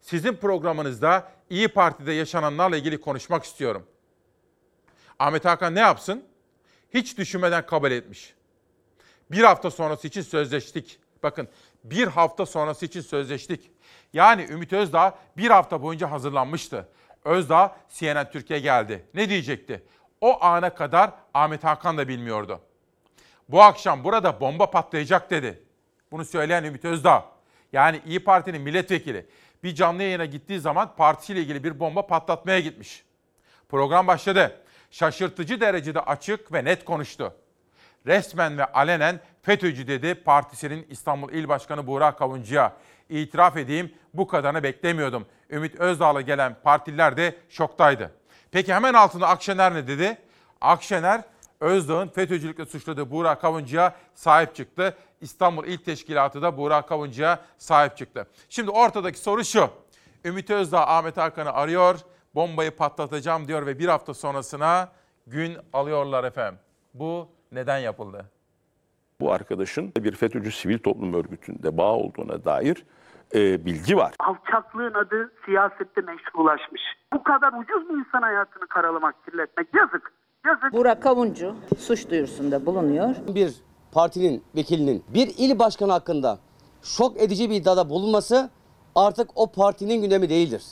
[0.00, 3.86] Sizin programınızda İyi Parti'de yaşananlarla ilgili konuşmak istiyorum.
[5.18, 6.24] Ahmet Hakan ne yapsın?
[6.94, 8.34] Hiç düşünmeden kabul etmiş.
[9.30, 10.98] Bir hafta sonrası için sözleştik.
[11.22, 11.48] Bakın
[11.84, 13.70] bir hafta sonrası için sözleştik.
[14.12, 16.88] Yani Ümit Özdağ bir hafta boyunca hazırlanmıştı.
[17.24, 19.04] Özdağ CNN Türkiye geldi.
[19.14, 19.82] Ne diyecekti?
[20.20, 22.60] O ana kadar Ahmet Hakan da bilmiyordu.
[23.48, 25.62] Bu akşam burada bomba patlayacak dedi.
[26.12, 27.24] Bunu söyleyen Ümit Özdağ.
[27.72, 29.26] Yani İyi Parti'nin milletvekili
[29.62, 33.04] bir canlı yayına gittiği zaman partisiyle ilgili bir bomba patlatmaya gitmiş.
[33.68, 34.60] Program başladı.
[34.90, 37.34] Şaşırtıcı derecede açık ve net konuştu.
[38.06, 42.72] Resmen ve alenen FETÖ'cü dedi partisinin İstanbul İl Başkanı Buğra Kavuncu'ya.
[43.08, 45.26] İtiraf edeyim bu kadarını beklemiyordum.
[45.50, 48.10] Ümit Özdağ'la gelen partililer de şoktaydı.
[48.50, 50.18] Peki hemen altında Akşener ne dedi?
[50.60, 51.22] Akşener
[51.60, 54.96] Özdağ'ın FETÖ'cülükle suçladığı Buğra Kavuncu'ya sahip çıktı.
[55.20, 58.26] İstanbul İl Teşkilatı da Buğra Kavuncu'ya sahip çıktı.
[58.48, 59.70] Şimdi ortadaki soru şu.
[60.24, 61.98] Ümit Özdağ Ahmet Hakan'ı arıyor,
[62.34, 64.88] bombayı patlatacağım diyor ve bir hafta sonrasına
[65.26, 66.60] gün alıyorlar efendim.
[66.94, 68.24] Bu neden yapıldı?
[69.20, 72.84] Bu arkadaşın bir FETÖ'cü sivil toplum örgütünde bağ olduğuna dair
[73.34, 74.14] e, bilgi var.
[74.18, 76.82] Alçaklığın adı siyasette meşrulaşmış.
[77.12, 80.12] Bu kadar ucuz bir insan hayatını karalamak, kirletmek yazık.
[80.46, 80.72] Yazık.
[80.72, 83.14] Burak Kavuncu suç duyurusunda bulunuyor.
[83.34, 83.54] Bir
[83.92, 86.38] partinin vekilinin bir il başkanı hakkında
[86.82, 88.50] şok edici bir iddiada bulunması
[88.94, 90.62] artık o partinin gündemi değildir.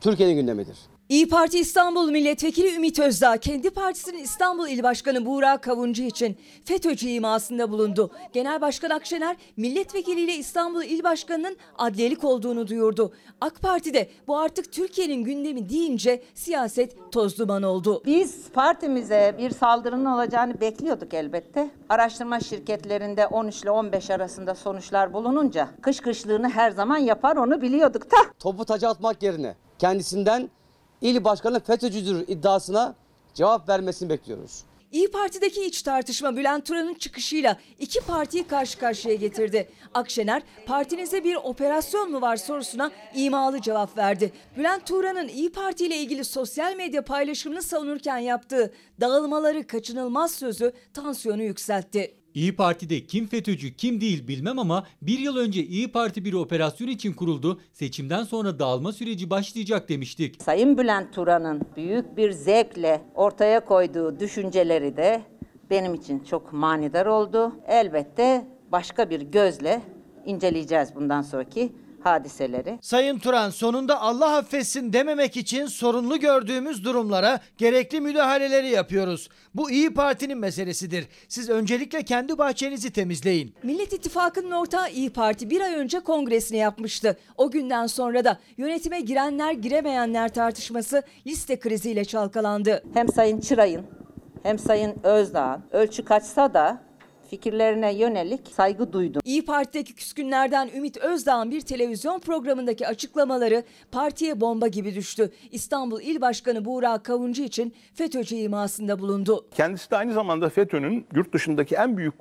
[0.00, 0.78] Türkiye'nin gündemidir.
[1.08, 7.08] İyi Parti İstanbul Milletvekili Ümit Özdağ kendi partisinin İstanbul İl Başkanı Buğra Kavuncu için FETÖ'cü
[7.08, 8.10] imasında bulundu.
[8.32, 13.12] Genel Başkan Akşener milletvekiliyle İstanbul İl Başkanı'nın adliyelik olduğunu duyurdu.
[13.40, 18.02] AK Parti de bu artık Türkiye'nin gündemi deyince siyaset toz duman oldu.
[18.06, 21.70] Biz partimize bir saldırının olacağını bekliyorduk elbette.
[21.88, 28.10] Araştırma şirketlerinde 13 ile 15 arasında sonuçlar bulununca kış kışlığını her zaman yapar onu biliyorduk
[28.10, 28.16] da.
[28.38, 30.50] Topu taca atmak yerine kendisinden
[31.04, 32.94] il başkanı FETÖ'cüdür iddiasına
[33.34, 34.64] cevap vermesini bekliyoruz.
[34.92, 39.68] İyi Parti'deki iç tartışma Bülent Turan'ın çıkışıyla iki partiyi karşı karşıya getirdi.
[39.94, 44.32] Akşener, partinize bir operasyon mu var sorusuna imalı cevap verdi.
[44.56, 51.42] Bülent Turan'ın İyi Parti ile ilgili sosyal medya paylaşımını savunurken yaptığı dağılmaları kaçınılmaz sözü tansiyonu
[51.42, 52.23] yükseltti.
[52.34, 56.88] İyi Parti'de kim FETÖ'cü kim değil bilmem ama bir yıl önce İyi Parti bir operasyon
[56.88, 57.60] için kuruldu.
[57.72, 60.42] Seçimden sonra dağılma süreci başlayacak demiştik.
[60.42, 65.22] Sayın Bülent Turan'ın büyük bir zevkle ortaya koyduğu düşünceleri de
[65.70, 67.52] benim için çok manidar oldu.
[67.66, 69.82] Elbette başka bir gözle
[70.26, 71.72] inceleyeceğiz bundan sonraki
[72.04, 72.78] hadiseleri.
[72.82, 79.28] Sayın Turan sonunda Allah affetsin dememek için sorunlu gördüğümüz durumlara gerekli müdahaleleri yapıyoruz.
[79.54, 81.06] Bu İyi Parti'nin meselesidir.
[81.28, 83.54] Siz öncelikle kendi bahçenizi temizleyin.
[83.62, 87.16] Millet İttifakı'nın ortağı İyi Parti bir ay önce kongresini yapmıştı.
[87.36, 92.82] O günden sonra da yönetime girenler giremeyenler tartışması liste kriziyle çalkalandı.
[92.94, 93.86] Hem Sayın Çıray'ın
[94.42, 96.82] hem Sayın Özdağ'ın ölçü kaçsa da
[97.34, 99.22] fikirlerine yönelik saygı duydum.
[99.24, 105.30] İyi Parti'deki küskünlerden Ümit Özdağ'ın bir televizyon programındaki açıklamaları partiye bomba gibi düştü.
[105.50, 109.46] İstanbul İl Başkanı Buğra Kavuncu için FETÖ'cü imasında bulundu.
[109.50, 112.14] Kendisi de aynı zamanda FETÖ'nün yurt dışındaki en büyük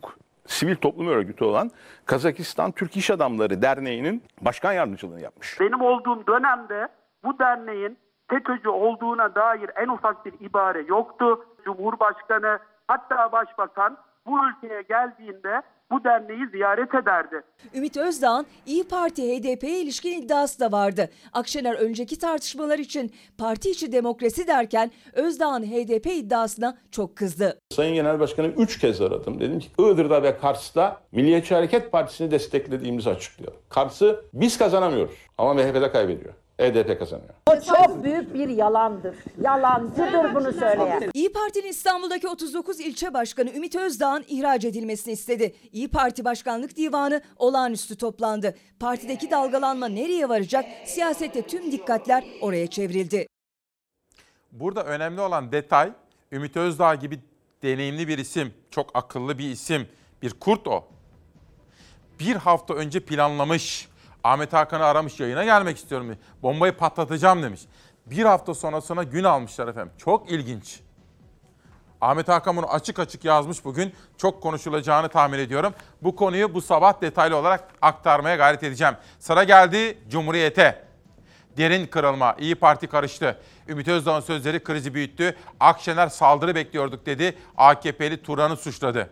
[0.48, 1.72] sivil toplum örgütü olan
[2.06, 5.60] Kazakistan Türk İş Adamları Derneği'nin başkan yardımcılığını yapmış.
[5.60, 6.88] Benim olduğum dönemde
[7.24, 7.98] bu derneğin
[8.30, 11.46] FETÖ'cü olduğuna dair en ufak bir ibare yoktu.
[11.66, 17.42] Cumhurbaşkanı hatta başbakan bu ülkeye geldiğinde bu derneği ziyaret ederdi.
[17.76, 21.10] Ümit Özdağ'ın İyi Parti HDP'ye ilişkin iddiası da vardı.
[21.34, 27.60] Akşener önceki tartışmalar için parti içi demokrasi derken Özdağ'ın HDP iddiasına çok kızdı.
[27.72, 29.40] Sayın Genel Başkanı 3 kez aradım.
[29.40, 33.52] Dedim ki Iğdır'da ve Kars'ta Milliyetçi Hareket Partisi'ni desteklediğimizi açıklıyor.
[33.70, 36.34] Kars'ı biz kazanamıyoruz ama MHP'de kaybediyor.
[36.64, 37.30] HDP kazanıyor.
[37.50, 39.16] O çok büyük bir yalandır.
[39.42, 41.12] Yalancıdır bunu söyleyen.
[41.14, 45.56] İyi Parti'nin İstanbul'daki 39 ilçe başkanı Ümit Özdağ'ın ihraç edilmesini istedi.
[45.72, 48.56] İyi Parti Başkanlık Divanı olağanüstü toplandı.
[48.80, 50.66] Partideki dalgalanma nereye varacak?
[50.86, 53.28] Siyasette tüm dikkatler oraya çevrildi.
[54.52, 55.92] Burada önemli olan detay
[56.32, 57.20] Ümit Özdağ gibi
[57.64, 59.88] deneyimli bir isim, çok akıllı bir isim,
[60.22, 60.88] bir kurt o.
[62.20, 63.88] Bir hafta önce planlamış,
[64.24, 66.18] Ahmet Hakan'ı aramış yayına gelmek istiyorum.
[66.42, 67.62] Bombayı patlatacağım demiş.
[68.06, 69.94] Bir hafta sonrasına gün almışlar efendim.
[69.98, 70.80] Çok ilginç.
[72.02, 73.94] Ahmet Hakan bunu açık açık yazmış bugün.
[74.18, 75.74] Çok konuşulacağını tahmin ediyorum.
[76.02, 78.94] Bu konuyu bu sabah detaylı olarak aktarmaya gayret edeceğim.
[79.20, 80.84] Sıra geldi Cumhuriyet'e.
[81.58, 83.40] Derin kırılma, İyi Parti karıştı.
[83.68, 85.36] Ümit Özdağ'ın sözleri krizi büyüttü.
[85.60, 87.38] Akşener saldırı bekliyorduk dedi.
[87.58, 89.10] AKP'li Turan'ı suçladı.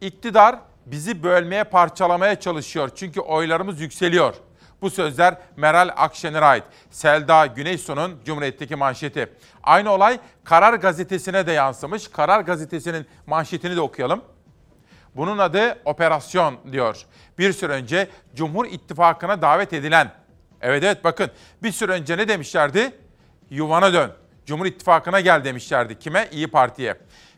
[0.00, 2.90] İktidar bizi bölmeye, parçalamaya çalışıyor.
[2.94, 4.34] Çünkü oylarımız yükseliyor.
[4.82, 6.64] Bu sözler Meral Akşener'e ait.
[6.90, 9.32] Selda Güneysu'nun Cumhuriyet'teki manşeti.
[9.62, 12.08] Aynı olay Karar Gazetesi'ne de yansımış.
[12.08, 14.22] Karar Gazetesi'nin manşetini de okuyalım.
[15.16, 17.06] Bunun adı operasyon diyor.
[17.38, 20.12] Bir süre önce Cumhur İttifakı'na davet edilen,
[20.60, 21.30] evet evet bakın
[21.62, 22.92] bir süre önce ne demişlerdi?
[23.50, 24.12] Yuvana dön,
[24.46, 25.98] Cumhur İttifakı'na gel demişlerdi.
[25.98, 26.28] Kime?
[26.32, 26.96] İyi Parti'ye.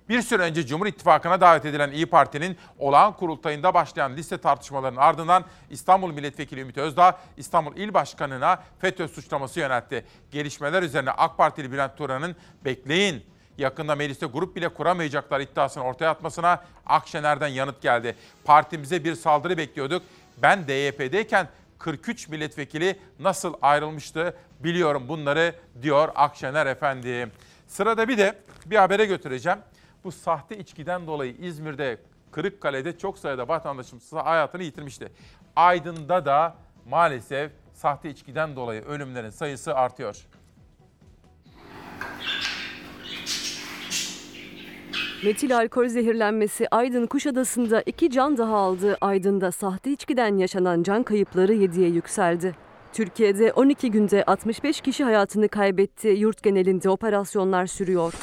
[0.09, 5.45] Bir süre önce Cumhur İttifakı'na davet edilen İyi Parti'nin olağan kurultayında başlayan liste tartışmalarının ardından
[5.71, 10.05] İstanbul Milletvekili Ümit Özdağ İstanbul İl Başkanı'na FETÖ suçlaması yöneltti.
[10.31, 13.25] Gelişmeler üzerine AK Partili Bülent Turan'ın bekleyin
[13.59, 18.17] yakında mecliste grup bile kuramayacaklar iddiasını ortaya atmasına Akşener'den yanıt geldi.
[18.45, 20.03] Partimize bir saldırı bekliyorduk.
[20.37, 27.29] Ben DYP'deyken 43 milletvekili nasıl ayrılmıştı biliyorum bunları diyor Akşener efendi.
[27.67, 29.59] Sırada bir de bir habere götüreceğim.
[30.05, 31.99] Bu sahte içkiden dolayı İzmir'de
[32.31, 35.13] Kırıkkale'de çok sayıda vatandaşımız hayatını yitirmişti.
[35.57, 36.57] Aydın'da da
[36.89, 40.27] maalesef sahte içkiden dolayı ölümlerin sayısı artıyor.
[45.25, 48.97] Metil alkol zehirlenmesi Aydın Kuşadası'nda iki can daha aldı.
[49.01, 52.55] Aydın'da sahte içkiden yaşanan can kayıpları 7'ye yükseldi.
[52.93, 56.09] Türkiye'de 12 günde 65 kişi hayatını kaybetti.
[56.09, 58.15] Yurt genelinde operasyonlar sürüyor.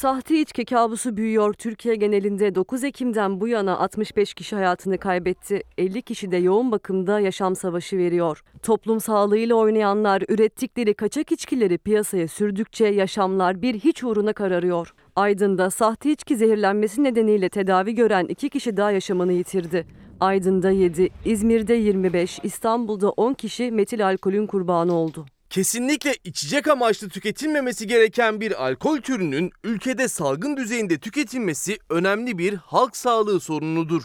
[0.00, 1.54] Sahte içki kabusu büyüyor.
[1.54, 5.62] Türkiye genelinde 9 Ekim'den bu yana 65 kişi hayatını kaybetti.
[5.78, 8.42] 50 kişi de yoğun bakımda yaşam savaşı veriyor.
[8.62, 14.94] Toplum sağlığıyla oynayanlar ürettikleri kaçak içkileri piyasaya sürdükçe yaşamlar bir hiç uğruna kararıyor.
[15.16, 19.86] Aydın'da sahte içki zehirlenmesi nedeniyle tedavi gören iki kişi daha yaşamını yitirdi.
[20.20, 25.26] Aydın'da 7, İzmir'de 25, İstanbul'da 10 kişi metil alkolün kurbanı oldu.
[25.50, 32.96] Kesinlikle içecek amaçlı tüketilmemesi gereken bir alkol türünün ülkede salgın düzeyinde tüketilmesi önemli bir halk
[32.96, 34.02] sağlığı sorunudur.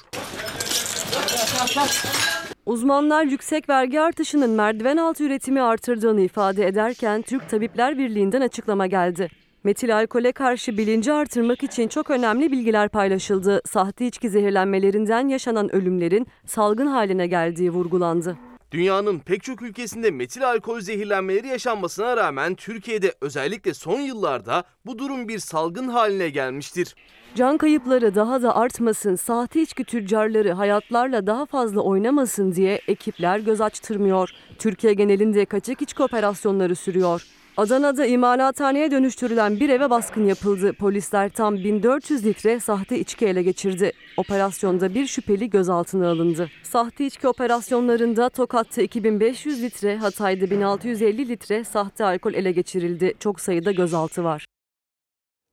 [2.66, 9.30] Uzmanlar yüksek vergi artışının merdiven altı üretimi artırdığını ifade ederken Türk Tabipler Birliği'nden açıklama geldi.
[9.64, 13.62] Metil alkole karşı bilinci artırmak için çok önemli bilgiler paylaşıldı.
[13.66, 18.38] Sahte içki zehirlenmelerinden yaşanan ölümlerin salgın haline geldiği vurgulandı.
[18.72, 25.28] Dünyanın pek çok ülkesinde metil alkol zehirlenmeleri yaşanmasına rağmen Türkiye'de özellikle son yıllarda bu durum
[25.28, 26.96] bir salgın haline gelmiştir.
[27.36, 33.62] Can kayıpları daha da artmasın, sahte içki tüccarları hayatlarla daha fazla oynamasın diye ekipler göz
[33.62, 34.30] açtırmıyor.
[34.60, 37.22] Türkiye genelinde kaçak içki operasyonları sürüyor.
[37.58, 40.74] Adana'da imalathaneye dönüştürülen bir eve baskın yapıldı.
[40.74, 43.92] Polisler tam 1400 litre sahte içki ele geçirdi.
[44.18, 46.50] Operasyonda bir şüpheli gözaltına alındı.
[46.64, 53.14] Sahte içki operasyonlarında Tokat'ta 2500 litre, Hatay'da 1650 litre sahte alkol ele geçirildi.
[53.20, 54.46] Çok sayıda gözaltı var.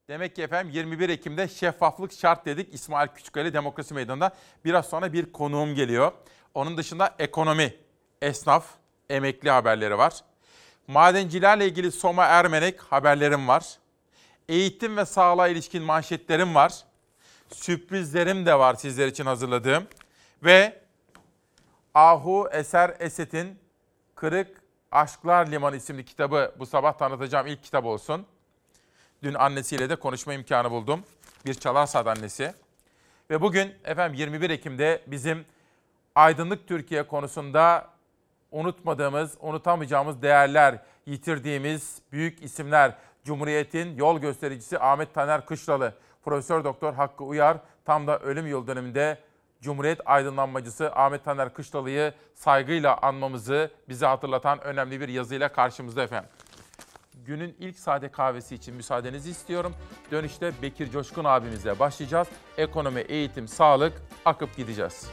[0.08, 4.32] Demek ki efendim 21 Ekim'de şeffaflık şart dedik İsmail Küçüköy'le Demokrasi Meydanı'nda.
[4.64, 6.12] Biraz sonra bir konuğum geliyor.
[6.54, 7.74] Onun dışında ekonomi,
[8.22, 8.66] esnaf,
[9.10, 10.12] emekli haberleri var.
[10.92, 13.78] Madencilerle ilgili Soma Ermenek haberlerim var.
[14.48, 16.84] Eğitim ve sağlığa ilişkin manşetlerim var.
[17.52, 19.86] Sürprizlerim de var sizler için hazırladığım.
[20.42, 20.80] Ve
[21.94, 23.58] Ahu Eser Eset'in
[24.14, 24.62] Kırık
[24.92, 28.26] Aşklar Limanı isimli kitabı bu sabah tanıtacağım ilk kitap olsun.
[29.22, 31.04] Dün annesiyle de konuşma imkanı buldum.
[31.46, 32.54] Bir Çalarsat annesi.
[33.30, 35.44] Ve bugün efendim 21 Ekim'de bizim
[36.14, 37.92] Aydınlık Türkiye konusunda
[38.52, 42.94] unutmadığımız, unutamayacağımız değerler, yitirdiğimiz büyük isimler.
[43.24, 45.94] Cumhuriyet'in yol göstericisi Ahmet Taner Kışlalı,
[46.24, 49.18] Profesör Doktor Hakkı Uyar tam da ölüm yıl döneminde
[49.60, 56.30] Cumhuriyet aydınlanmacısı Ahmet Taner Kışlalı'yı saygıyla anmamızı bize hatırlatan önemli bir yazıyla karşımızda efendim.
[57.26, 59.74] Günün ilk sade kahvesi için müsaadenizi istiyorum.
[60.10, 62.28] Dönüşte Bekir Coşkun abimizle başlayacağız.
[62.56, 65.10] Ekonomi, eğitim, sağlık akıp gideceğiz.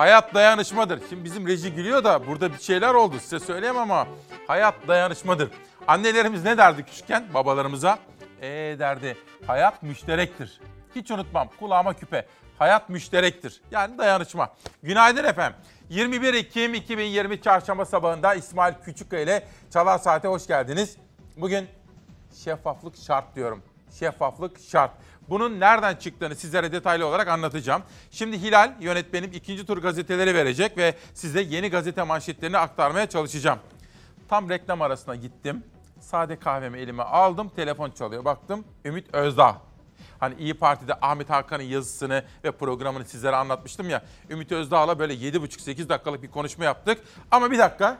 [0.00, 1.00] Hayat dayanışmadır.
[1.08, 4.06] Şimdi bizim reji gülüyor da burada bir şeyler oldu size söyleyeyim ama
[4.46, 5.50] hayat dayanışmadır.
[5.86, 7.98] Annelerimiz ne derdi küçükken babalarımıza?
[8.42, 10.60] Ee derdi hayat müşterektir.
[10.96, 12.26] Hiç unutmam kulağıma küpe.
[12.58, 13.60] Hayat müşterektir.
[13.70, 14.48] Yani dayanışma.
[14.82, 15.58] Günaydın efendim.
[15.88, 20.96] 21 Ekim 2020 çarşamba sabahında İsmail Küçükkaya ile Çalar Saat'e hoş geldiniz.
[21.36, 21.68] Bugün
[22.44, 23.62] şeffaflık şart diyorum.
[23.98, 24.90] Şeffaflık şart.
[25.30, 27.82] Bunun nereden çıktığını sizlere detaylı olarak anlatacağım.
[28.10, 33.58] Şimdi Hilal yönetmenim ikinci tur gazeteleri verecek ve size yeni gazete manşetlerini aktarmaya çalışacağım.
[34.28, 35.64] Tam reklam arasına gittim.
[36.00, 37.48] Sade kahvemi elime aldım.
[37.48, 38.24] Telefon çalıyor.
[38.24, 39.56] Baktım Ümit Özdağ.
[40.20, 44.02] Hani İyi Parti'de Ahmet Hakan'ın yazısını ve programını sizlere anlatmıştım ya.
[44.30, 46.98] Ümit Özdağ'la böyle 7,5-8 dakikalık bir konuşma yaptık.
[47.30, 47.98] Ama bir dakika.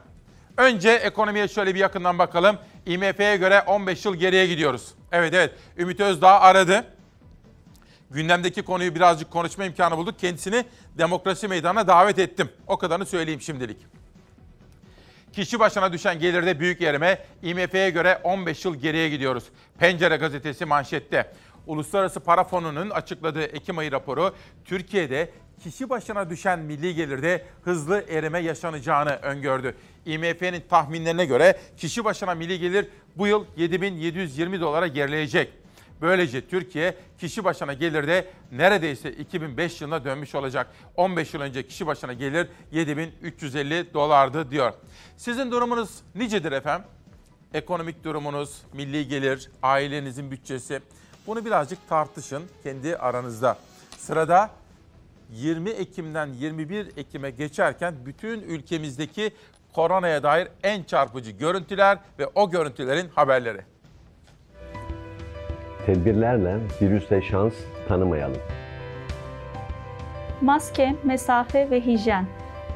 [0.57, 2.59] Önce ekonomiye şöyle bir yakından bakalım.
[2.87, 4.95] IMF'ye göre 15 yıl geriye gidiyoruz.
[5.13, 6.85] Evet evet Ümit Özdağ aradı.
[8.11, 10.19] Gündemdeki konuyu birazcık konuşma imkanı bulduk.
[10.19, 10.65] Kendisini
[10.99, 12.49] demokrasi meydanına davet ettim.
[12.67, 13.87] O kadarını söyleyeyim şimdilik.
[15.33, 19.45] Kişi başına düşen gelirde büyük yerime IMF'ye göre 15 yıl geriye gidiyoruz.
[19.79, 21.33] Pencere gazetesi manşette.
[21.67, 24.35] Uluslararası Para Fonu'nun açıkladığı Ekim ayı raporu
[24.65, 25.31] Türkiye'de
[25.63, 29.75] kişi başına düşen milli gelirde hızlı erime yaşanacağını öngördü.
[30.07, 35.60] IMF'nin tahminlerine göre kişi başına milli gelir bu yıl 7720 dolara gerileyecek.
[36.01, 40.67] Böylece Türkiye kişi başına gelirde neredeyse 2005 yılına dönmüş olacak.
[40.97, 44.73] 15 yıl önce kişi başına gelir 7350 dolardı diyor.
[45.17, 46.87] Sizin durumunuz nicedir efendim?
[47.55, 50.81] Ekonomik durumunuz, milli gelir, ailenizin bütçesi.
[51.27, 53.59] Bunu birazcık tartışın kendi aranızda.
[53.99, 54.51] Sırada
[55.33, 59.31] 20 Ekim'den 21 Ekim'e geçerken bütün ülkemizdeki
[59.73, 63.61] koronaya dair en çarpıcı görüntüler ve o görüntülerin haberleri.
[65.87, 67.53] Tedbirlerle virüse şans
[67.89, 68.41] tanımayalım.
[70.41, 72.27] Maske, mesafe ve hijyen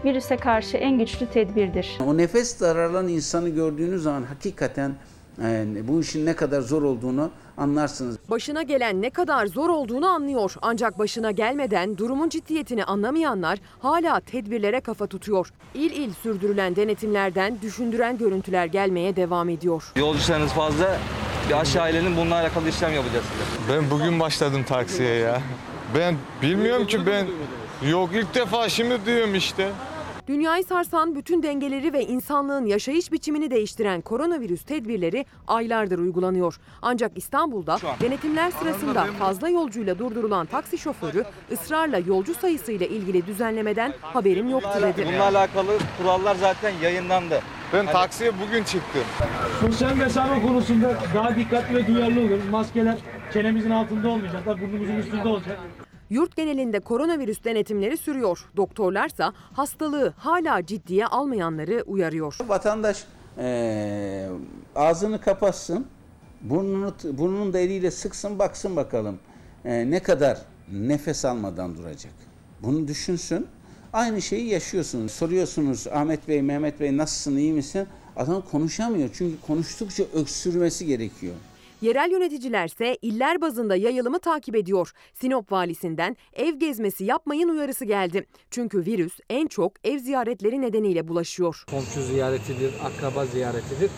[0.05, 1.99] virüse karşı en güçlü tedbirdir.
[2.07, 4.95] O nefes daralan insanı gördüğünüz zaman hakikaten
[5.43, 8.17] Yani bu işin ne kadar zor olduğunu anlarsınız.
[8.31, 10.55] Başına gelen ne kadar zor olduğunu anlıyor.
[10.63, 15.53] Ancak başına gelmeden durumun ciddiyetini anlamayanlar hala tedbirlere kafa tutuyor.
[15.75, 19.93] İl il sürdürülen denetimlerden düşündüren görüntüler gelmeye devam ediyor.
[19.97, 20.99] Yolcu sayınız fazla.
[21.49, 23.25] Bir aşağı ailenin bununla alakalı işlem yapacağız.
[23.73, 25.41] Ben bugün başladım taksiye ya.
[25.99, 27.27] Ben bilmiyorum ki ben.
[27.89, 29.71] Yok ilk defa şimdi duyuyorum işte.
[30.27, 36.59] Dünyayı sarsan bütün dengeleri ve insanlığın yaşayış biçimini değiştiren koronavirüs tedbirleri aylardır uygulanıyor.
[36.83, 44.49] Ancak İstanbul'da denetimler sırasında fazla yolcuyla durdurulan taksi şoförü ısrarla yolcu sayısıyla ilgili düzenlemeden haberim
[44.49, 45.07] yoktu dedi.
[45.09, 47.41] Bununla alakalı kurallar zaten yayınlandı.
[47.73, 49.03] Ben taksiye bugün çıktım.
[49.61, 52.49] Sosyal mesafe konusunda daha dikkatli ve duyarlı oluruz.
[52.51, 52.97] Maskeler
[53.33, 55.59] çenemizin altında olmayacaklar, burnumuzun üstünde olacak.
[56.11, 58.39] Yurt genelinde koronavirüs denetimleri sürüyor.
[58.57, 62.37] Doktorlarsa hastalığı hala ciddiye almayanları uyarıyor.
[62.49, 63.05] Vatandaş
[63.39, 64.29] eee,
[64.77, 65.87] ağzını kapatsın,
[66.41, 69.19] burnunu burnunun da eliyle sıksın, baksın bakalım
[69.65, 70.39] eee, ne kadar
[70.73, 72.13] nefes almadan duracak.
[72.63, 73.47] Bunu düşünsün.
[73.93, 75.13] Aynı şeyi yaşıyorsunuz.
[75.13, 77.87] Soruyorsunuz Ahmet Bey, Mehmet Bey nasılsın, iyi misin?
[78.17, 81.35] Adam konuşamıyor çünkü konuştukça öksürmesi gerekiyor.
[81.83, 84.93] Yerel yöneticilerse iller bazında yayılımı takip ediyor.
[85.15, 88.27] Sinop valisinden ev gezmesi yapmayın uyarısı geldi.
[88.51, 91.65] Çünkü virüs en çok ev ziyaretleri nedeniyle bulaşıyor.
[91.71, 93.91] Komşu ziyaretidir, akraba ziyaretidir.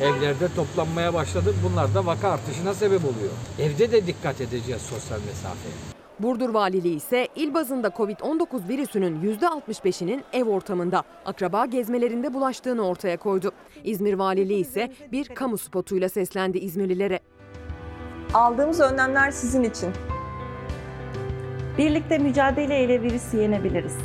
[0.00, 1.54] Evlerde toplanmaya başladı.
[1.64, 3.32] Bunlar da vaka artışına sebep oluyor.
[3.58, 5.99] Evde de dikkat edeceğiz sosyal mesafeye.
[6.22, 13.52] Burdur Valiliği ise il bazında Covid-19 virüsünün %65'inin ev ortamında, akraba gezmelerinde bulaştığını ortaya koydu.
[13.84, 17.20] İzmir Valiliği ise bir kamu spotuyla seslendi İzmirlilere.
[18.34, 19.90] Aldığımız önlemler sizin için.
[21.78, 23.96] Birlikte mücadeleyle virüsü yenebiliriz.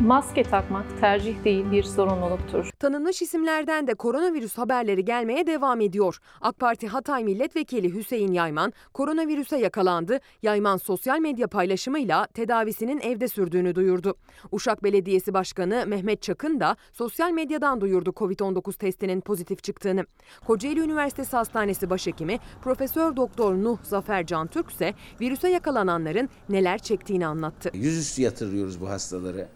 [0.00, 2.70] Maske takmak tercih değil bir zorunluluktur.
[2.78, 6.18] Tanınmış isimlerden de koronavirüs haberleri gelmeye devam ediyor.
[6.40, 10.20] AK Parti Hatay Milletvekili Hüseyin Yayman koronavirüse yakalandı.
[10.42, 14.14] Yayman sosyal medya paylaşımıyla tedavisinin evde sürdüğünü duyurdu.
[14.52, 20.04] Uşak Belediyesi Başkanı Mehmet Çakın da sosyal medyadan duyurdu Covid-19 testinin pozitif çıktığını.
[20.46, 27.70] Kocaeli Üniversitesi Hastanesi Başhekimi Profesör Doktor Nuh Zafer Cantürk ise virüse yakalananların neler çektiğini anlattı.
[27.74, 29.48] Yüzüstü yatırıyoruz bu hastaları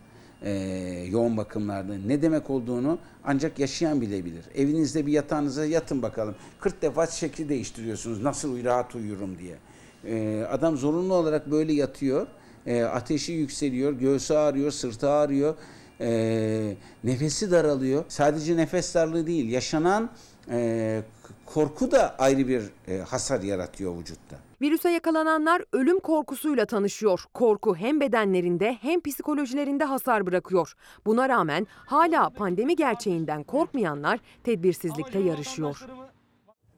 [0.45, 1.95] eee, yoğun bakımlarda.
[2.07, 4.45] Ne demek olduğunu ancak yaşayan bilebilir.
[4.55, 6.35] Evinizde bir yatağınıza yatın bakalım.
[6.61, 9.57] 40 defa şekli değiştiriyorsunuz nasıl rahat uyurum diye.
[10.05, 12.27] Eee, adam zorunlu olarak böyle yatıyor.
[12.67, 15.55] Eee, ateşi yükseliyor, göğsü ağrıyor, sırtı ağrıyor.
[16.01, 18.05] Eee, nefesi daralıyor.
[18.09, 20.11] Sadece nefes darlığı değil, yaşanan
[20.51, 21.03] eee,
[21.47, 24.37] korku da ayrı bir eee, hasar yaratıyor vücutta.
[24.65, 27.25] Virüse yakalananlar ölüm korkusuyla tanışıyor.
[27.35, 30.75] Korku hem bedenlerinde hem psikolojilerinde hasar bırakıyor.
[31.07, 35.87] Buna rağmen hala pandemi gerçeğinden korkmayanlar tedbirsizlikte yarışıyor.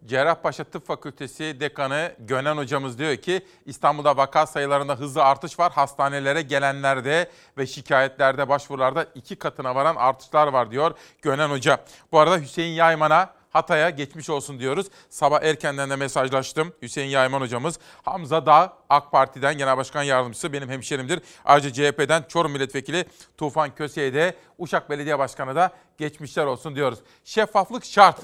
[0.07, 5.73] Cerrahpaşa Tıp Fakültesi Dekanı Gönen hocamız diyor ki İstanbul'da vaka sayılarında hızlı artış var.
[5.73, 11.85] Hastanelere gelenlerde ve şikayetlerde başvurularda iki katına varan artışlar var diyor Gönen hoca.
[12.13, 14.87] Bu arada Hüseyin Yayman'a Hatay'a geçmiş olsun diyoruz.
[15.11, 16.73] Sabah erkenden de mesajlaştım.
[16.83, 17.79] Hüseyin Yayman hocamız.
[18.03, 21.21] Hamza Dağ AK Parti'den Genel Başkan Yardımcısı benim hemşerimdir.
[21.45, 23.05] Ayrıca CHP'den Çorum Milletvekili
[23.37, 26.99] Tufan Köse'ye de Uşak Belediye Başkanı da geçmişler olsun diyoruz.
[27.25, 28.21] Şeffaflık şart.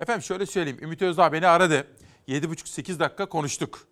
[0.00, 0.78] Efendim şöyle söyleyeyim.
[0.82, 1.86] Ümit Özdağ beni aradı.
[2.28, 3.86] 7,5-8 dakika konuştuk.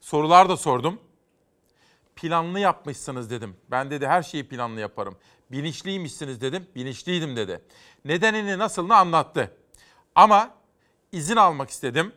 [0.00, 1.00] Sorular da sordum.
[2.16, 3.56] Planlı yapmışsınız dedim.
[3.70, 5.16] Ben dedi her şeyi planlı yaparım.
[5.50, 6.66] Bilinçliymişsiniz dedim.
[6.74, 7.62] Bilinçliydim dedi.
[8.04, 9.56] Nedenini nasılını anlattı.
[10.14, 10.50] Ama
[11.12, 12.12] izin almak istedim.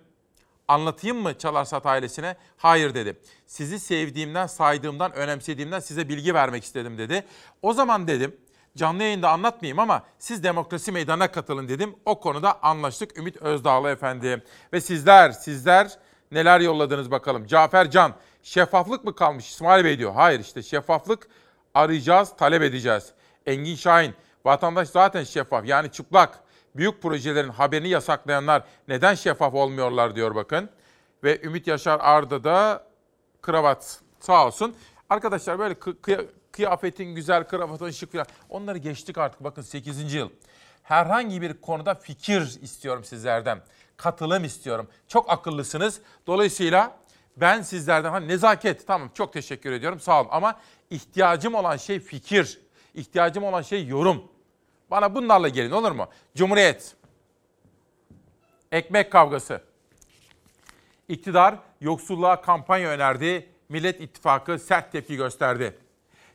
[0.68, 2.36] Anlatayım mı Çalarsat ailesine?
[2.58, 3.20] Hayır dedi.
[3.46, 7.26] Sizi sevdiğimden, saydığımdan, önemsediğimden size bilgi vermek istedim dedi.
[7.62, 8.36] O zaman dedim
[8.78, 11.96] canlı yayında anlatmayayım ama siz demokrasi meydanına katılın dedim.
[12.06, 14.44] O konuda anlaştık Ümit Özdağlı efendi.
[14.74, 15.98] Ve sizler, sizler
[16.32, 17.48] neler yolladınız bakalım.
[17.48, 20.14] Cafer Can, şeffaflık mı kalmış İsmail Bey diyor.
[20.14, 21.28] Hayır işte şeffaflık
[21.74, 23.12] arayacağız, talep edeceğiz.
[23.46, 24.14] Engin Şahin,
[24.46, 26.40] vatandaş zaten şeffaf yani çıplak
[26.76, 30.70] büyük projelerin haberini yasaklayanlar neden şeffaf olmuyorlar diyor bakın.
[31.24, 32.88] Ve Ümit Yaşar Arda da
[33.42, 34.76] kravat sağ olsun.
[35.10, 40.14] Arkadaşlar böyle kı- kıya- kıyafetin güzel, kravatın şık falan onları geçtik artık bakın 8.
[40.14, 40.30] yıl.
[40.84, 43.62] Herhangi bir konuda fikir istiyorum sizlerden.
[43.98, 44.88] Katılım istiyorum.
[45.08, 46.02] Çok akıllısınız.
[46.28, 46.98] Dolayısıyla
[47.38, 50.60] ben sizlerden hani nezaket tamam çok teşekkür ediyorum sağ olun ama
[50.90, 52.62] ihtiyacım olan şey fikir.
[52.94, 54.24] İhtiyacım olan şey yorum.
[54.92, 56.08] Bana bunlarla gelin olur mu?
[56.36, 56.96] Cumhuriyet.
[58.72, 59.62] Ekmek kavgası.
[61.08, 63.50] İktidar yoksulluğa kampanya önerdi.
[63.70, 65.78] Millet İttifakı sert tepki gösterdi.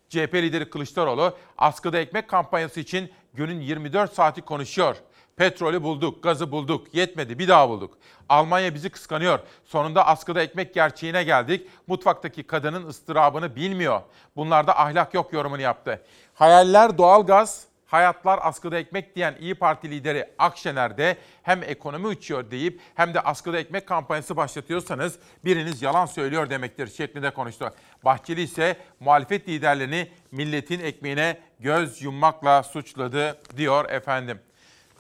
[0.08, 4.96] CHP lideri Kılıçdaroğlu askıda ekmek kampanyası için günün 24 saati konuşuyor.
[5.36, 6.94] Petrolü bulduk, gazı bulduk.
[6.94, 7.98] Yetmedi bir daha bulduk.
[8.28, 9.38] Almanya bizi kıskanıyor.
[9.64, 11.68] Sonunda askıda ekmek gerçeğine geldik.
[11.86, 14.00] Mutfaktaki kadının ıstırabını bilmiyor.
[14.36, 16.02] Bunlarda ahlak yok yorumunu yaptı.
[16.34, 22.80] Hayaller doğalgaz, hayatlar askıda ekmek diyen İyi Parti lideri Akşener de hem ekonomi uçuyor deyip
[22.94, 27.74] hem de askıda ekmek kampanyası başlatıyorsanız biriniz yalan söylüyor demektir şeklinde konuştu.
[28.04, 34.40] Bahçeli ise muhalefet liderlerini milletin ekmeğine göz yummakla suçladı diyor efendim.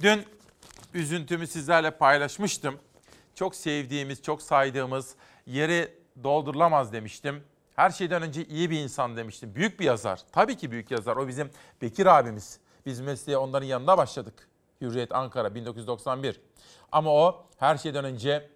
[0.02, 0.24] Dün
[0.94, 2.78] üzüntümü sizlerle paylaşmıştım.
[3.34, 5.14] Çok sevdiğimiz, çok saydığımız
[5.46, 5.88] yeri
[6.24, 7.44] doldurulamaz demiştim.
[7.76, 9.54] Her şeyden önce iyi bir insan demiştim.
[9.54, 10.20] Büyük bir yazar.
[10.32, 11.16] Tabii ki büyük yazar.
[11.16, 11.50] O bizim
[11.82, 12.58] Bekir abimiz.
[12.86, 14.48] Biz mesleğe onların yanında başladık.
[14.80, 16.40] Hürriyet Ankara 1991.
[16.92, 18.48] Ama o her şeyden önce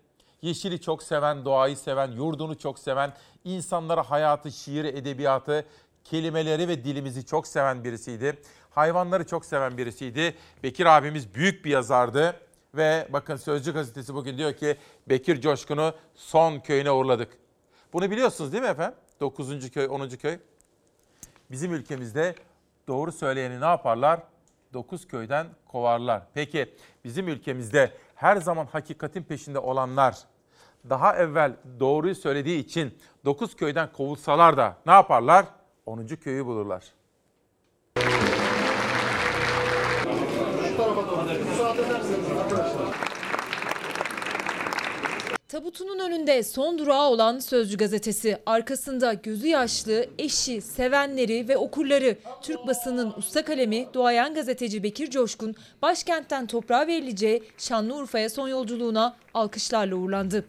[0.43, 3.13] yeşili çok seven, doğayı seven, yurdunu çok seven,
[3.45, 5.65] insanlara hayatı, şiiri, edebiyatı,
[6.05, 8.39] kelimeleri ve dilimizi çok seven birisiydi.
[8.71, 10.35] Hayvanları çok seven birisiydi.
[10.63, 12.41] Bekir abimiz büyük bir yazardı.
[12.75, 14.77] Ve bakın Sözcü gazetesi bugün diyor ki
[15.09, 17.39] Bekir Coşkun'u son köyüne uğurladık.
[17.93, 18.95] Bunu biliyorsunuz değil mi efendim?
[19.21, 19.71] 9.
[19.71, 20.09] köy, 10.
[20.09, 20.39] köy.
[21.51, 22.35] Bizim ülkemizde
[22.89, 24.21] doğru söyleyeni ne yaparlar?
[24.73, 26.23] 9 köyden kovarlar.
[26.35, 26.75] Peki
[27.05, 30.19] bizim ülkemizde her zaman hakikatin peşinde olanlar
[30.91, 35.47] daha evvel doğruyu söylediği için 9 köyden kovulsalar da ne yaparlar?
[35.87, 36.07] 10.
[36.07, 36.85] köyü bulurlar.
[45.55, 52.67] Tabutunun önünde son durağı olan Sözcü gazetesi, arkasında gözü yaşlı, eşi, sevenleri ve okurları, Türk
[52.67, 60.45] basının usta kalemi duayen gazeteci Bekir Coşkun, başkentten toprağa verileceği Şanlıurfa'ya son yolculuğuna alkışlarla uğurlandı.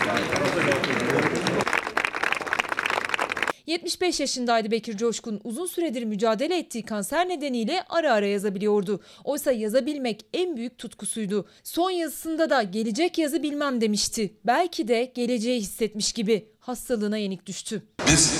[3.67, 5.41] 75 yaşındaydı Bekir Coşkun.
[5.43, 8.99] Uzun süredir mücadele ettiği kanser nedeniyle ara ara yazabiliyordu.
[9.23, 11.47] Oysa yazabilmek en büyük tutkusuydu.
[11.63, 14.33] Son yazısında da gelecek yazı bilmem demişti.
[14.45, 17.83] Belki de geleceği hissetmiş gibi hastalığına yenik düştü.
[18.07, 18.33] Biz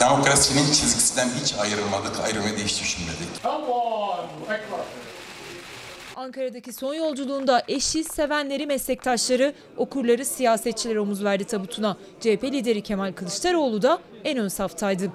[0.00, 3.28] demokrasinin çizgisinden hiç ayrılmadık, ayrılmayı hiç düşünmedik.
[6.22, 11.96] Ankara'daki son yolculuğunda eşi, sevenleri, meslektaşları, okurları, siyasetçiler omuz verdi tabutuna.
[12.20, 15.10] CHP lideri Kemal Kılıçdaroğlu da en ön saftaydı.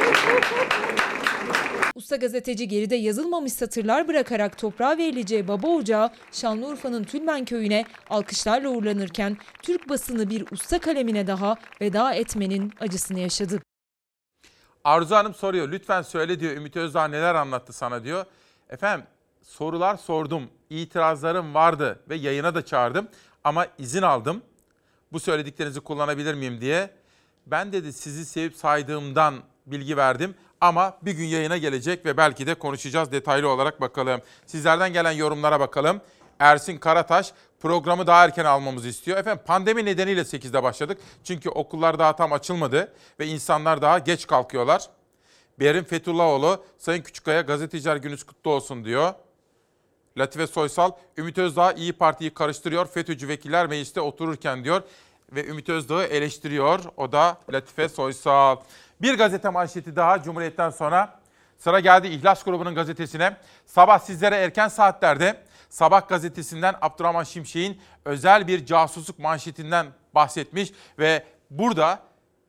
[1.95, 9.37] Usta gazeteci geride yazılmamış satırlar bırakarak toprağa verileceği baba ocağı Şanlıurfa'nın Tülmen köyüne alkışlarla uğurlanırken
[9.63, 13.61] Türk basını bir usta kalemine daha veda etmenin acısını yaşadı.
[14.83, 15.71] Arzu Hanım soruyor.
[15.71, 16.53] Lütfen söyle diyor.
[16.53, 18.25] Ümit Özdağ neler anlattı sana diyor.
[18.69, 19.05] Efendim
[19.43, 20.49] sorular sordum.
[20.69, 23.07] İtirazlarım vardı ve yayına da çağırdım.
[23.43, 24.41] Ama izin aldım.
[25.11, 26.89] Bu söylediklerinizi kullanabilir miyim diye.
[27.45, 30.35] Ben dedi sizi sevip saydığımdan bilgi verdim.
[30.61, 34.21] Ama bir gün yayına gelecek ve belki de konuşacağız detaylı olarak bakalım.
[34.45, 36.01] Sizlerden gelen yorumlara bakalım.
[36.39, 39.17] Ersin Karataş programı daha erken almamızı istiyor.
[39.17, 40.97] Efendim pandemi nedeniyle 8'de başladık.
[41.23, 44.89] Çünkü okullar daha tam açılmadı ve insanlar daha geç kalkıyorlar.
[45.59, 49.13] Berin Fethullahoğlu, Sayın Küçükkaya gazeteciler gününüz kutlu olsun diyor.
[50.17, 52.85] Latife Soysal, Ümit Özdağ İyi Parti'yi karıştırıyor.
[52.85, 54.81] FETÖ'cü vekiller mecliste otururken diyor
[55.31, 56.79] ve Ümit Özdağ'ı eleştiriyor.
[56.97, 58.57] O da Latife Soysal.
[59.01, 61.19] Bir gazete manşeti daha Cumhuriyet'ten sonra
[61.57, 63.37] sıra geldi İhlas Grubu'nun gazetesine.
[63.65, 71.99] Sabah sizlere erken saatlerde Sabah gazetesinden Abdurrahman Şimşek'in özel bir casusluk manşetinden bahsetmiş ve burada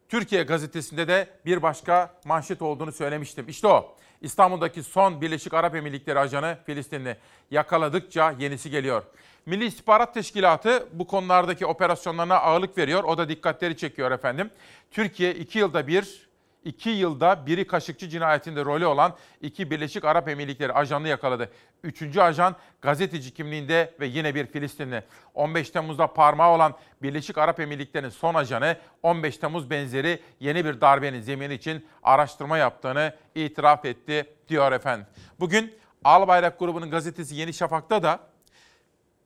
[0.09, 3.49] Türkiye gazetesinde de bir başka manşet olduğunu söylemiştim.
[3.49, 3.97] İşte o.
[4.23, 7.17] İstanbul'daki son Birleşik Arap Emirlikleri ajanı Filistinli
[7.51, 9.03] yakaladıkça yenisi geliyor.
[9.47, 13.05] Milli İstihbarat Teşkilatı bu konulardaki operasyonlarına ağırlık veriyor.
[13.05, 14.51] O da dikkatleri çekiyor efendim.
[14.91, 16.28] Türkiye iki yılda bir,
[16.65, 21.51] iki yılda biri Kaşıkçı cinayetinde rolü olan iki Birleşik Arap Emirlikleri ajanını yakaladı.
[21.83, 25.03] Üçüncü ajan gazeteci kimliğinde ve yine bir Filistinli.
[25.35, 31.21] 15 Temmuz'da parmağı olan Birleşik Arap Emirlikleri'nin son ajanı 15 Temmuz benzeri yeni bir darbenin
[31.21, 35.07] zemini için araştırma yaptığını itiraf etti diyor efendim.
[35.41, 38.21] Bugün Albayrak grubunun gazetesi Yeni Şafak'ta da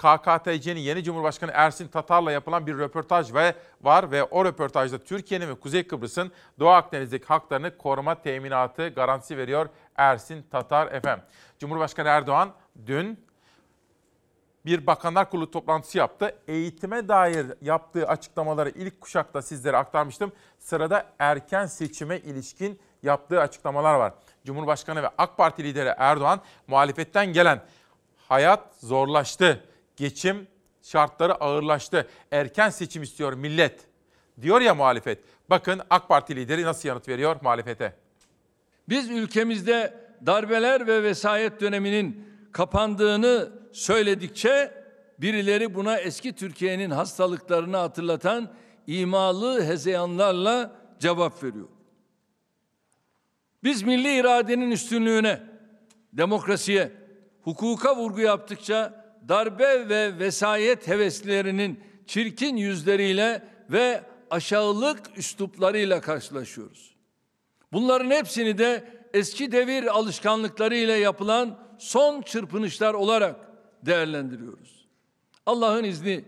[0.03, 5.55] KKTC'nin yeni Cumhurbaşkanı Ersin Tatar'la yapılan bir röportaj ve var ve o röportajda Türkiye'nin ve
[5.55, 11.24] Kuzey Kıbrıs'ın Doğu Akdeniz'deki haklarını koruma teminatı garantisi veriyor Ersin Tatar efendim.
[11.59, 12.53] Cumhurbaşkanı Erdoğan
[12.86, 13.24] dün
[14.66, 16.36] bir bakanlar kurulu toplantısı yaptı.
[16.48, 20.32] Eğitime dair yaptığı açıklamaları ilk kuşakta sizlere aktarmıştım.
[20.59, 24.12] Sırada erken seçime ilişkin yaptığı açıklamalar var.
[24.46, 27.62] Cumhurbaşkanı ve AK Parti lideri Erdoğan muhalefetten gelen
[28.28, 29.64] hayat zorlaştı,
[29.97, 30.47] geçim
[30.82, 33.80] şartları ağırlaştı, erken seçim istiyor millet
[34.40, 35.18] diyor ya muhalefet.
[35.51, 37.97] Bakın AK Parti lideri nasıl yanıt veriyor muhalefete.
[38.88, 39.95] Biz ülkemizde
[40.26, 44.84] darbeler ve vesayet döneminin kapandığını söyledikçe
[45.18, 48.53] birileri buna eski Türkiye'nin hastalıklarını hatırlatan
[48.86, 51.68] imalı hezeyanlarla cevap veriyor.
[53.64, 55.43] Biz milli iradenin üstünlüğüne,
[56.12, 56.93] demokrasiye,
[57.43, 66.94] hukuka vurgu yaptıkça darbe ve vesayet heveslerinin çirkin yüzleriyle ve aşağılık üsluplarıyla karşılaşıyoruz.
[67.72, 73.36] Bunların hepsini de eski devir alışkanlıklarıyla yapılan son çırpınışlar olarak
[73.86, 74.86] değerlendiriyoruz.
[75.46, 76.24] Allah'ın izni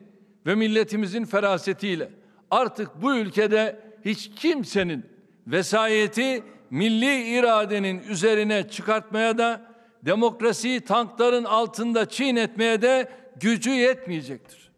[0.46, 2.10] ve milletimizin ferasetiyle
[2.50, 5.06] artık bu ülkede hiç kimsenin
[5.46, 9.73] vesayeti milli iradenin üzerine çıkartmaya da
[10.04, 14.70] demokrasiyi tankların altında çiğnetmeye de gücü yetmeyecektir.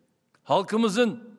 [0.45, 1.39] Halkımızın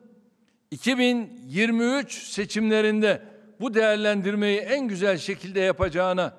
[0.70, 3.22] 2023 seçimlerinde
[3.60, 6.36] bu değerlendirmeyi en güzel şekilde yapacağına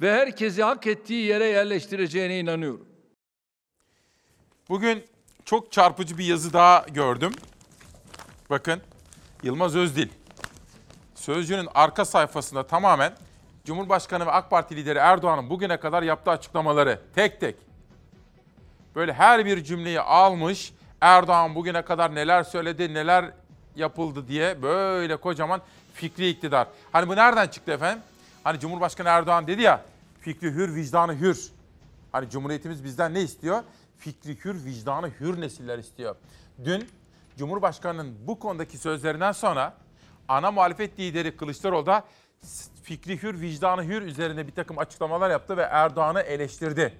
[0.00, 2.88] ve herkesi hak ettiği yere yerleştireceğine inanıyorum.
[4.68, 5.04] Bugün
[5.44, 7.32] çok çarpıcı bir yazı daha gördüm.
[8.50, 8.80] Bakın
[9.42, 10.08] Yılmaz Özdil.
[11.14, 13.12] Sözcü'nün arka sayfasında tamamen
[13.64, 17.56] Cumhurbaşkanı ve AK Parti lideri Erdoğan'ın bugüne kadar yaptığı açıklamaları tek tek.
[18.94, 20.72] Böyle her bir cümleyi almış.
[21.00, 23.30] Erdoğan bugüne kadar neler söyledi, neler
[23.76, 25.60] yapıldı diye böyle kocaman
[25.94, 26.68] fikri iktidar.
[26.92, 28.02] Hani bu nereden çıktı efendim?
[28.44, 29.80] Hani Cumhurbaşkanı Erdoğan dedi ya
[30.20, 31.52] fikri hür, vicdanı hür.
[32.12, 33.62] Hani Cumhuriyetimiz bizden ne istiyor?
[33.98, 36.16] Fikri hür, vicdanı hür nesiller istiyor.
[36.64, 36.88] Dün
[37.38, 39.74] Cumhurbaşkanı'nın bu konudaki sözlerinden sonra
[40.28, 42.04] ana muhalefet lideri Kılıçdaroğlu da
[42.82, 46.92] fikri hür, vicdanı hür üzerine bir takım açıklamalar yaptı ve Erdoğan'ı eleştirdi.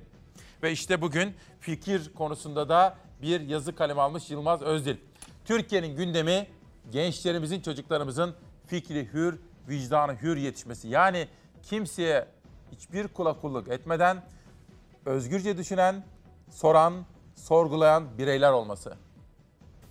[0.62, 4.96] Ve işte bugün fikir konusunda da bir yazı kalemi almış Yılmaz Özdil.
[5.44, 6.46] Türkiye'nin gündemi
[6.90, 8.34] gençlerimizin, çocuklarımızın
[8.66, 10.88] fikri hür, vicdanı hür yetişmesi.
[10.88, 11.28] Yani
[11.62, 12.26] kimseye
[12.72, 14.22] hiçbir kula kulluk etmeden
[15.06, 16.04] özgürce düşünen,
[16.50, 18.94] soran, sorgulayan bireyler olması.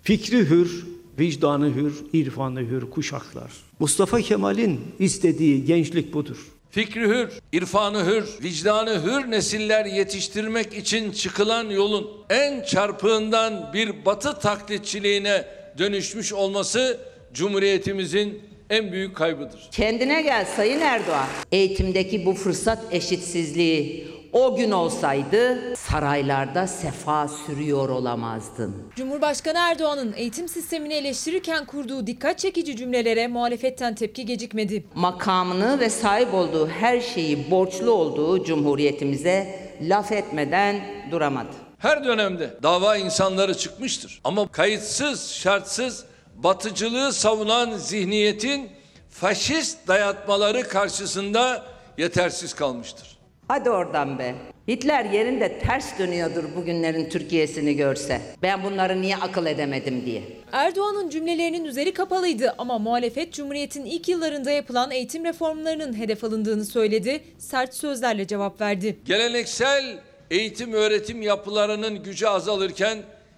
[0.01, 0.87] Fikri hür,
[1.19, 3.51] vicdanı hür, irfanı hür kuşaklar.
[3.79, 6.37] Mustafa Kemal'in istediği gençlik budur.
[6.69, 14.39] Fikri hür, irfanı hür, vicdanı hür nesiller yetiştirmek için çıkılan yolun en çarpığından bir batı
[14.39, 15.45] taklitçiliğine
[15.77, 16.99] dönüşmüş olması
[17.33, 19.69] Cumhuriyetimizin en büyük kaybıdır.
[19.71, 21.27] Kendine gel Sayın Erdoğan.
[21.51, 28.75] Eğitimdeki bu fırsat eşitsizliği o gün olsaydı saraylarda sefa sürüyor olamazdın.
[28.95, 34.83] Cumhurbaşkanı Erdoğan'ın eğitim sistemini eleştirirken kurduğu dikkat çekici cümlelere muhalefetten tepki gecikmedi.
[34.95, 41.55] Makamını ve sahip olduğu her şeyi borçlu olduğu cumhuriyetimize laf etmeden duramadı.
[41.77, 44.21] Her dönemde dava insanları çıkmıştır.
[44.23, 46.05] Ama kayıtsız, şartsız
[46.35, 48.69] batıcılığı savunan zihniyetin
[49.09, 51.63] faşist dayatmaları karşısında
[51.97, 53.20] yetersiz kalmıştır.
[53.51, 54.35] Hadi oradan be.
[54.67, 58.21] Hitler yerinde ters dönüyordur bugünlerin Türkiye'sini görse.
[58.41, 60.23] Ben bunları niye akıl edemedim diye.
[60.51, 67.21] Erdoğan'ın cümlelerinin üzeri kapalıydı ama muhalefet Cumhuriyet'in ilk yıllarında yapılan eğitim reformlarının hedef alındığını söyledi,
[67.37, 68.99] sert sözlerle cevap verdi.
[69.05, 69.99] Geleneksel
[70.29, 72.97] eğitim öğretim yapılarının gücü azalırken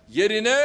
[0.09, 0.57] yerine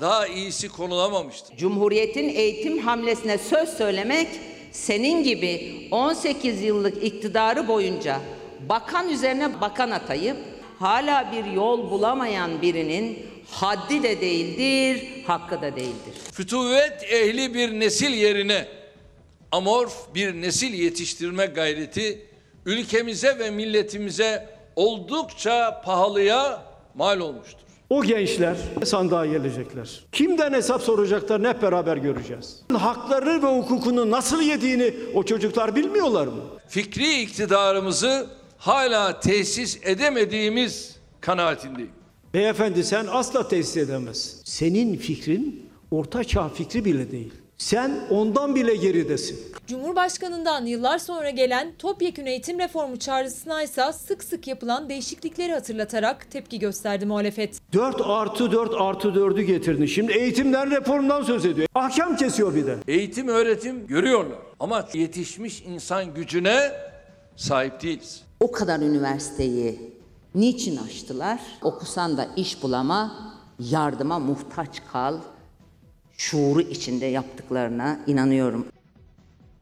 [0.00, 1.56] daha iyisi konulamamıştır.
[1.56, 4.28] Cumhuriyetin eğitim hamlesine söz söylemek
[4.72, 8.20] senin gibi 18 yıllık iktidarı boyunca
[8.68, 10.36] bakan üzerine bakan atayıp
[10.78, 13.18] hala bir yol bulamayan birinin
[13.50, 16.14] haddi de değildir, hakkı da değildir.
[16.32, 18.68] Fütuvet ehli bir nesil yerine
[19.52, 22.26] amorf bir nesil yetiştirme gayreti
[22.66, 26.62] ülkemize ve milletimize oldukça pahalıya
[26.94, 27.66] mal olmuştur.
[27.90, 30.04] O gençler sandığa gelecekler.
[30.12, 32.62] Kimden hesap soracaklar hep beraber göreceğiz.
[32.78, 36.42] Hakları ve hukukunu nasıl yediğini o çocuklar bilmiyorlar mı?
[36.68, 38.26] Fikri iktidarımızı
[38.66, 41.90] hala tesis edemediğimiz kanaatindeyim.
[42.34, 44.40] Beyefendi sen asla tesis edemezsin.
[44.44, 47.32] Senin fikrin orta çağ fikri bile değil.
[47.58, 49.38] Sen ondan bile geridesin.
[49.66, 56.58] Cumhurbaşkanından yıllar sonra gelen topyekün eğitim reformu çağrısına ise sık sık yapılan değişiklikleri hatırlatarak tepki
[56.58, 57.60] gösterdi muhalefet.
[57.72, 59.86] 4 artı 4 artı 4'ü getirdin.
[59.86, 61.68] Şimdi eğitimden reformdan söz ediyor.
[61.74, 62.76] Ahkam kesiyor bir de.
[62.88, 66.72] Eğitim öğretim görüyorlar ama yetişmiş insan gücüne
[67.36, 68.25] sahip değiliz.
[68.40, 69.94] O kadar üniversiteyi
[70.34, 71.40] niçin açtılar?
[71.62, 75.18] Okusan da iş bulama, yardıma muhtaç kal.
[76.16, 78.66] Şuuru içinde yaptıklarına inanıyorum.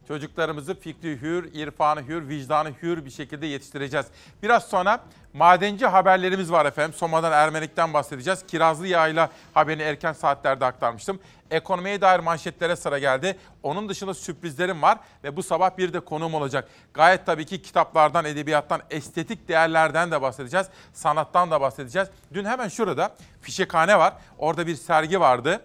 [0.09, 4.07] Çocuklarımızı fikri hür, irfanı hür, vicdanı hür bir şekilde yetiştireceğiz.
[4.43, 5.05] Biraz sonra
[5.35, 6.93] madenci haberlerimiz var efendim.
[6.93, 8.47] Soma'dan Ermenik'ten bahsedeceğiz.
[8.47, 11.21] Kirazlı yağıyla haberini erken saatlerde aktarmıştım.
[11.51, 13.39] Ekonomiye dair manşetlere sıra geldi.
[13.63, 16.69] Onun dışında sürprizlerim var ve bu sabah bir de konuğum olacak.
[16.95, 20.67] Gayet tabii ki kitaplardan, edebiyattan, estetik değerlerden de bahsedeceğiz.
[20.93, 22.09] Sanattan da bahsedeceğiz.
[22.35, 24.15] Dün hemen şurada Fişekhane var.
[24.39, 25.61] Orada bir sergi vardı.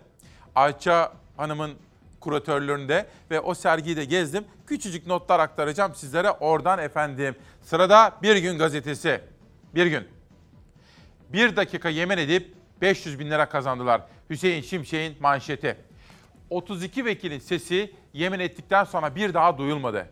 [0.55, 1.71] Ayça Hanım'ın
[2.19, 4.45] kuratörlüğünde ve o sergiyi de gezdim.
[4.67, 7.35] Küçücük notlar aktaracağım sizlere oradan efendim.
[7.61, 9.21] Sırada Bir Gün gazetesi.
[9.75, 10.07] Bir gün.
[11.29, 14.01] Bir dakika yemin edip 500 bin lira kazandılar.
[14.29, 15.77] Hüseyin Şimşek'in manşeti.
[16.49, 20.07] 32 vekilin sesi yemin ettikten sonra bir daha duyulmadı.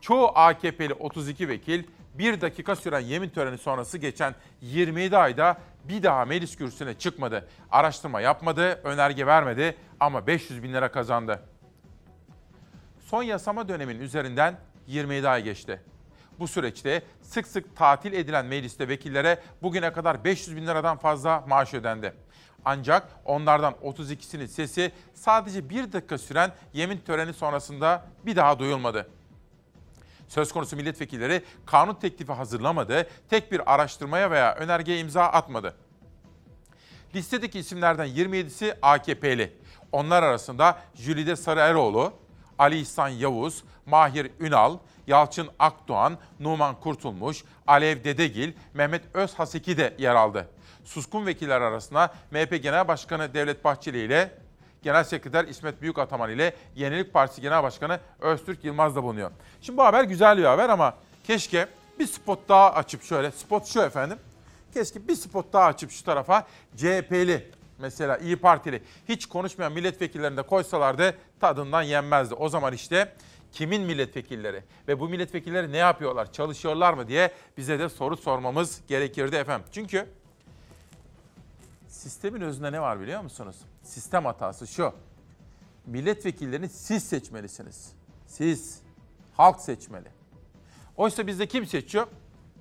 [0.00, 1.84] Çoğu AKP'li 32 vekil
[2.14, 7.48] bir dakika süren yemin töreni sonrası geçen 27 ayda bir daha meclis kürsüsüne çıkmadı.
[7.70, 11.42] Araştırma yapmadı, önerge vermedi ama 500 bin lira kazandı.
[13.00, 15.80] Son yasama dönemin üzerinden 27 ay geçti.
[16.40, 21.74] Bu süreçte sık sık tatil edilen mecliste vekillere bugüne kadar 500 bin liradan fazla maaş
[21.74, 22.14] ödendi.
[22.64, 29.08] Ancak onlardan 32'sinin sesi sadece bir dakika süren yemin töreni sonrasında bir daha duyulmadı.
[30.28, 35.74] Söz konusu milletvekilleri kanun teklifi hazırlamadı, tek bir araştırmaya veya önergeye imza atmadı.
[37.14, 39.58] Listedeki isimlerden 27'si AKP'li.
[39.92, 42.12] Onlar arasında Jülide Sarıeroğlu,
[42.58, 50.14] Ali İhsan Yavuz, Mahir Ünal, Yalçın Akdoğan, Numan Kurtulmuş, Alev Dedegil, Mehmet Özhaseki de yer
[50.14, 50.48] aldı.
[50.84, 54.30] Suskun vekiller arasında MHP Genel Başkanı Devlet Bahçeli ile
[54.82, 59.30] Genel Sekreter İsmet Büyükataman ile Yenilik Partisi Genel Başkanı Öztürk Yılmaz da bulunuyor.
[59.62, 60.94] Şimdi bu haber güzel bir haber ama
[61.24, 64.18] keşke bir spot daha açıp şöyle, spot şu efendim.
[64.74, 66.46] Keşke bir spot daha açıp şu tarafa
[66.76, 72.34] CHP'li mesela İyi Partili hiç konuşmayan milletvekillerini de koysalardı tadından yenmezdi.
[72.34, 73.12] O zaman işte
[73.56, 79.36] kimin milletvekilleri ve bu milletvekilleri ne yapıyorlar, çalışıyorlar mı diye bize de soru sormamız gerekirdi
[79.36, 79.68] efendim.
[79.72, 80.06] Çünkü
[81.88, 83.56] sistemin özünde ne var biliyor musunuz?
[83.82, 84.92] Sistem hatası şu.
[85.86, 87.92] Milletvekillerini siz seçmelisiniz.
[88.26, 88.78] Siz.
[89.36, 90.08] Halk seçmeli.
[90.96, 92.06] Oysa bizde kim seçiyor?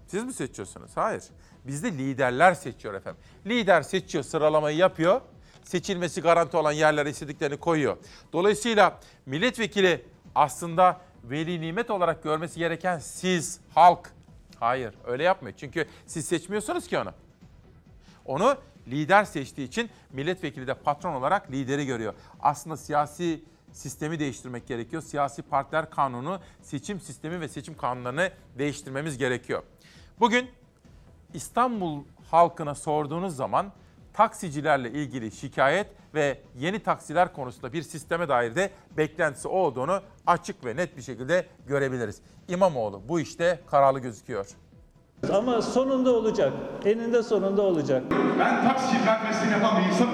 [0.07, 0.91] Siz mi seçiyorsunuz?
[0.95, 1.23] Hayır.
[1.67, 3.21] Bizde liderler seçiyor efendim.
[3.45, 5.21] Lider seçiyor, sıralamayı yapıyor.
[5.63, 7.97] Seçilmesi garanti olan yerlere istediklerini koyuyor.
[8.33, 14.11] Dolayısıyla milletvekili aslında veli nimet olarak görmesi gereken siz, halk.
[14.59, 15.55] Hayır, öyle yapmıyor.
[15.57, 17.11] Çünkü siz seçmiyorsunuz ki onu.
[18.25, 18.57] Onu
[18.87, 22.13] lider seçtiği için milletvekili de patron olarak lideri görüyor.
[22.39, 25.01] Aslında siyasi sistemi değiştirmek gerekiyor.
[25.01, 29.63] Siyasi partiler kanunu, seçim sistemi ve seçim kanunlarını değiştirmemiz gerekiyor.
[30.19, 30.49] Bugün
[31.33, 33.71] İstanbul halkına sorduğunuz zaman
[34.15, 40.75] taksicilerle ilgili şikayet ve yeni taksiler konusunda bir sisteme dair de beklentisi olduğunu açık ve
[40.75, 42.21] net bir şekilde görebiliriz.
[42.47, 44.47] İmamoğlu bu işte kararlı gözüküyor.
[45.33, 46.53] Ama sonunda olacak.
[46.85, 48.03] Eninde sonunda olacak.
[48.39, 50.13] Ben taksi merkezini yapan bir insanım.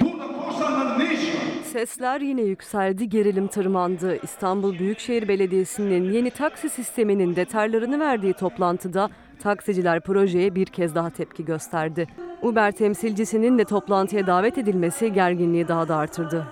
[0.00, 1.42] Burada korsanların ne işi var?
[1.64, 4.18] Sesler yine yükseldi, gerilim tırmandı.
[4.22, 11.44] İstanbul Büyükşehir Belediyesi'nin yeni taksi sisteminin detaylarını verdiği toplantıda taksiciler projeye bir kez daha tepki
[11.44, 12.06] gösterdi.
[12.42, 16.44] Uber temsilcisinin de toplantıya davet edilmesi gerginliği daha da artırdı.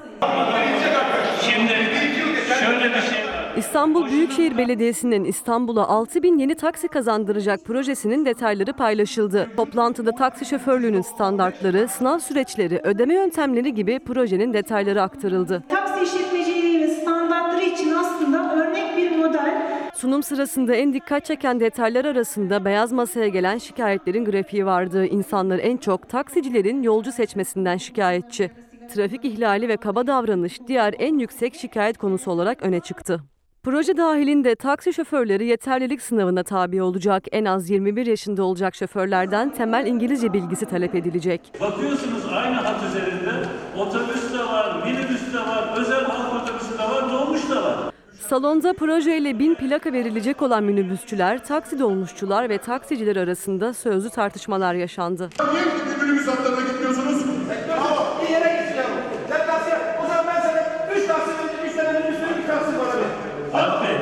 [3.56, 9.48] İstanbul Büyükşehir Belediyesi'nin İstanbul'a 6 bin yeni taksi kazandıracak projesinin detayları paylaşıldı.
[9.56, 15.62] Toplantıda taksi şoförlüğünün standartları, sınav süreçleri, ödeme yöntemleri gibi projenin detayları aktarıldı.
[15.68, 19.85] Taksi işletmeciliğinin standartları için aslında örnek bir model.
[19.96, 25.06] Sunum sırasında en dikkat çeken detaylar arasında beyaz masaya gelen şikayetlerin grafiği vardı.
[25.06, 28.50] İnsanlar en çok taksicilerin yolcu seçmesinden şikayetçi.
[28.94, 33.20] Trafik ihlali ve kaba davranış diğer en yüksek şikayet konusu olarak öne çıktı.
[33.62, 37.24] Proje dahilinde taksi şoförleri yeterlilik sınavına tabi olacak.
[37.32, 41.40] En az 21 yaşında olacak şoförlerden temel İngilizce bilgisi talep edilecek.
[41.60, 47.12] Bakıyorsunuz aynı hat üzerinde otobüs de var, minibüs de var, özel halk otobüsü de var,
[47.12, 47.96] dolmuş da var.
[48.28, 55.28] Salonda projeyle bin plaka verilecek olan minibüsçüler, taksi dolmuşçular ve taksiciler arasında sözlü tartışmalar yaşandı.
[55.52, 57.22] Niye gidip minibüs hatlarına gitmiyorsunuz?
[57.68, 58.22] Bravo.
[58.22, 58.90] Bir yere gideceğim.
[59.28, 59.70] Sen taksi
[60.04, 60.60] O zaman ben sana
[60.96, 63.10] 3 taksi verecek, 3 tane minibüs vereyim, 3 taksi bana ver.
[63.54, 63.96] Alp Bey,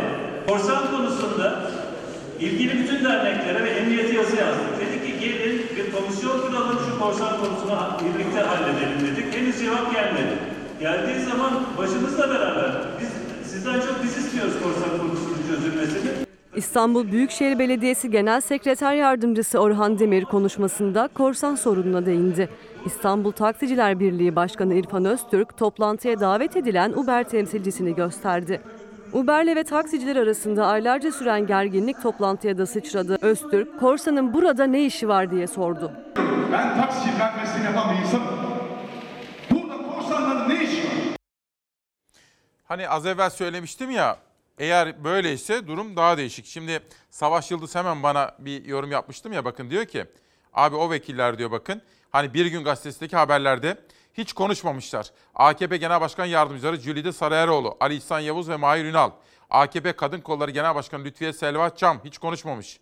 [0.49, 1.61] korsan konusunda
[2.41, 4.70] ilgili bütün derneklere ve emniyete yazı yazdık.
[4.81, 9.37] Dedik ki gelin bir komisyon kuralım şu korsan konusunu birlikte halledelim dedik.
[9.37, 10.35] Henüz cevap gelmedi.
[10.81, 12.70] Geldiği zaman başımızla beraber
[13.01, 13.24] biz
[13.55, 16.11] sizden çok biz istiyoruz korsan konusunun çözülmesini.
[16.57, 22.48] İstanbul Büyükşehir Belediyesi Genel Sekreter Yardımcısı Orhan Demir konuşmasında korsan sorununa değindi.
[22.84, 28.61] İstanbul Taksiciler Birliği Başkanı İrfan Öztürk toplantıya davet edilen Uber temsilcisini gösterdi.
[29.12, 33.18] Uber'le ve taksiciler arasında aylarca süren gerginlik toplantıya da sıçradı.
[33.20, 35.92] Öztürk, korsanın burada ne işi var diye sordu.
[36.52, 38.26] Ben taksicilik mesleğini yapan bir insanım.
[39.50, 40.84] Burada korsanların ne işi?
[42.64, 44.18] Hani az evvel söylemiştim ya
[44.58, 46.46] eğer böyleyse durum daha değişik.
[46.46, 50.04] Şimdi Savaş Yıldız hemen bana bir yorum yapmıştım ya bakın diyor ki
[50.52, 53.78] abi o vekiller diyor bakın hani Bir Gün Gazetesi'ndeki haberlerde
[54.14, 55.10] hiç konuşmamışlar.
[55.34, 59.10] AKP Genel Başkan Yardımcıları Cülide Sarayeroğlu, Ali İhsan Yavuz ve Mahir Ünal.
[59.50, 62.80] AKP Kadın Kolları Genel Başkanı Lütfiye Selva Çam hiç konuşmamış.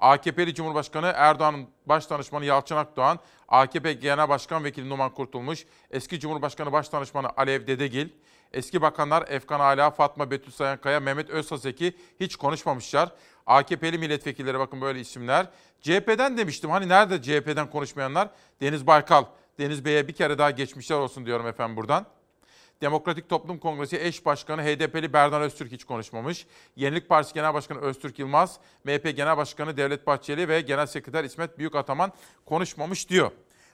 [0.00, 3.18] AKP'li Cumhurbaşkanı Erdoğan'ın baş danışmanı Yalçın Akdoğan,
[3.48, 8.08] AKP Genel Başkan Vekili Numan Kurtulmuş, eski Cumhurbaşkanı Baş Danışmanı Alev Dedegil,
[8.52, 13.12] eski bakanlar Efkan Ala, Fatma Betül Sayankaya, Mehmet Özhaseki hiç konuşmamışlar.
[13.46, 15.46] AKP'li milletvekilleri bakın böyle isimler.
[15.80, 18.28] CHP'den demiştim hani nerede CHP'den konuşmayanlar?
[18.60, 19.24] Deniz Baykal.
[19.58, 22.06] Deniz Bey'e bir kere daha geçmişler olsun diyorum efendim buradan.
[22.80, 26.46] Demokratik Toplum Kongresi eş başkanı HDP'li Berdan Öztürk hiç konuşmamış.
[26.76, 31.58] Yenilik Partisi Genel Başkanı Öztürk Yılmaz, MHP Genel Başkanı Devlet Bahçeli ve Genel Sekreter İsmet
[31.58, 32.12] Büyükataman
[32.46, 33.30] konuşmamış diyor.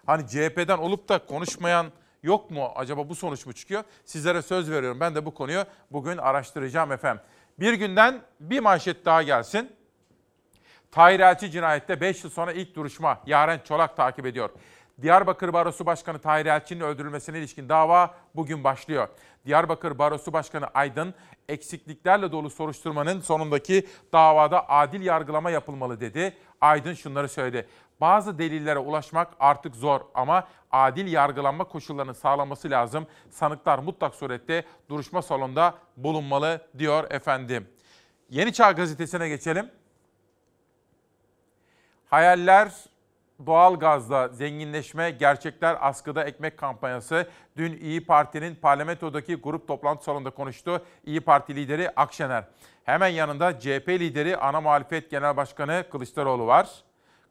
[0.07, 1.87] Hani CHP'den olup da konuşmayan
[2.23, 2.73] yok mu?
[2.75, 3.85] Acaba bu sonuç mu çıkıyor?
[4.05, 5.01] Sizlere söz veriyorum.
[5.01, 7.23] Ben de bu konuyu bugün araştıracağım efendim.
[7.61, 9.73] Bir günden bir manşet daha gelsin.
[10.91, 13.21] Tahir cinayette 5 yıl sonra ilk duruşma.
[13.27, 14.51] Yaren Çolak takip ediyor.
[15.03, 19.09] Diyarbakır Barosu Başkanı Tahir Elçi'nin öldürülmesine ilişkin dava bugün başlıyor.
[19.47, 21.15] Diyarbakır Barosu Başkanı Aydın,
[21.49, 26.37] eksikliklerle dolu soruşturmanın sonundaki davada adil yargılama yapılmalı dedi.
[26.61, 27.69] Aydın şunları söyledi.
[28.01, 33.07] Bazı delillere ulaşmak artık zor ama adil yargılanma koşullarının sağlanması lazım.
[33.31, 37.69] Sanıklar mutlak surette duruşma salonunda bulunmalı diyor efendim.
[38.31, 39.71] Yeni Çağ Gazetesi'ne geçelim.
[42.11, 42.73] Hayaller
[43.47, 47.29] doğal gazla zenginleşme, gerçekler askıda ekmek kampanyası.
[47.57, 50.83] Dün İyi Parti'nin parlamentodaki grup toplantı salonunda konuştu.
[51.05, 52.45] İyi Parti lideri Akşener.
[52.85, 56.69] Hemen yanında CHP lideri ana muhalefet genel başkanı Kılıçdaroğlu var.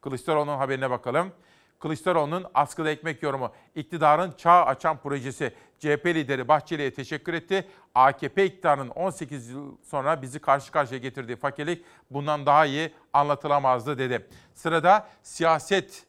[0.07, 1.31] Kılıçdaroğlu'nun haberine bakalım.
[1.79, 5.53] Kılıçdaroğlu'nun askıda ekmek yorumu, iktidarın çağ açan projesi.
[5.79, 7.67] CHP lideri Bahçeli'ye teşekkür etti.
[7.95, 14.27] AKP iktidarının 18 yıl sonra bizi karşı karşıya getirdiği fakirlik bundan daha iyi anlatılamazdı dedi.
[14.53, 16.05] Sırada siyaset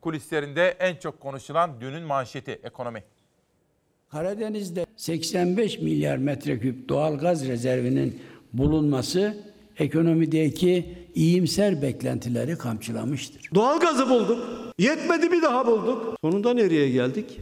[0.00, 3.04] kulislerinde en çok konuşulan dünün manşeti ekonomi.
[4.08, 8.22] Karadeniz'de 85 milyar metreküp doğal gaz rezervinin
[8.52, 13.50] bulunması ekonomideki iyimser beklentileri kamçılamıştır.
[13.54, 14.48] Doğalgazı bulduk.
[14.78, 16.16] Yetmedi bir daha bulduk.
[16.20, 17.40] Sonunda nereye geldik?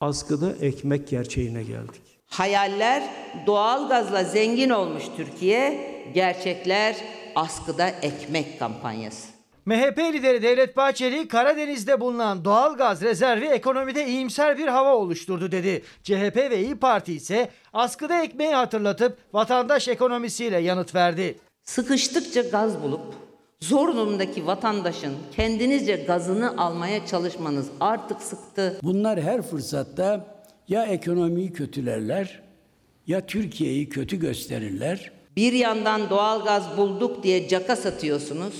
[0.00, 2.02] Askıda ekmek gerçeğine geldik.
[2.26, 3.02] Hayaller
[3.46, 6.96] doğalgazla zengin olmuş Türkiye, gerçekler
[7.34, 9.34] askıda ekmek kampanyası.
[9.66, 15.82] MHP lideri Devlet Bahçeli Karadeniz'de bulunan doğal gaz rezervi ekonomide iyimser bir hava oluşturdu dedi.
[16.02, 21.38] CHP ve İyi Parti ise askıda ekmeği hatırlatıp vatandaş ekonomisiyle yanıt verdi.
[21.64, 23.00] Sıkıştıkça gaz bulup
[23.60, 28.78] zor durumdaki vatandaşın kendinizce gazını almaya çalışmanız artık sıktı.
[28.82, 30.26] Bunlar her fırsatta
[30.68, 32.42] ya ekonomiyi kötülerler
[33.06, 35.12] ya Türkiye'yi kötü gösterirler.
[35.36, 38.54] Bir yandan doğalgaz bulduk diye caka satıyorsunuz.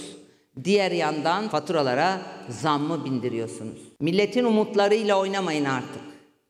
[0.65, 3.79] Diğer yandan faturalara zammı bindiriyorsunuz.
[4.01, 6.03] Milletin umutlarıyla oynamayın artık.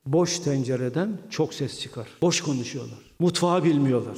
[0.06, 2.06] Boş tencereden çok ses çıkar.
[2.22, 2.98] Boş konuşuyorlar.
[3.18, 4.16] Mutfağı bilmiyorlar.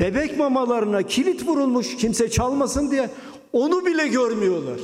[0.00, 3.10] Bebek mamalarına kilit vurulmuş kimse çalmasın diye
[3.52, 4.80] onu bile görmüyorlar.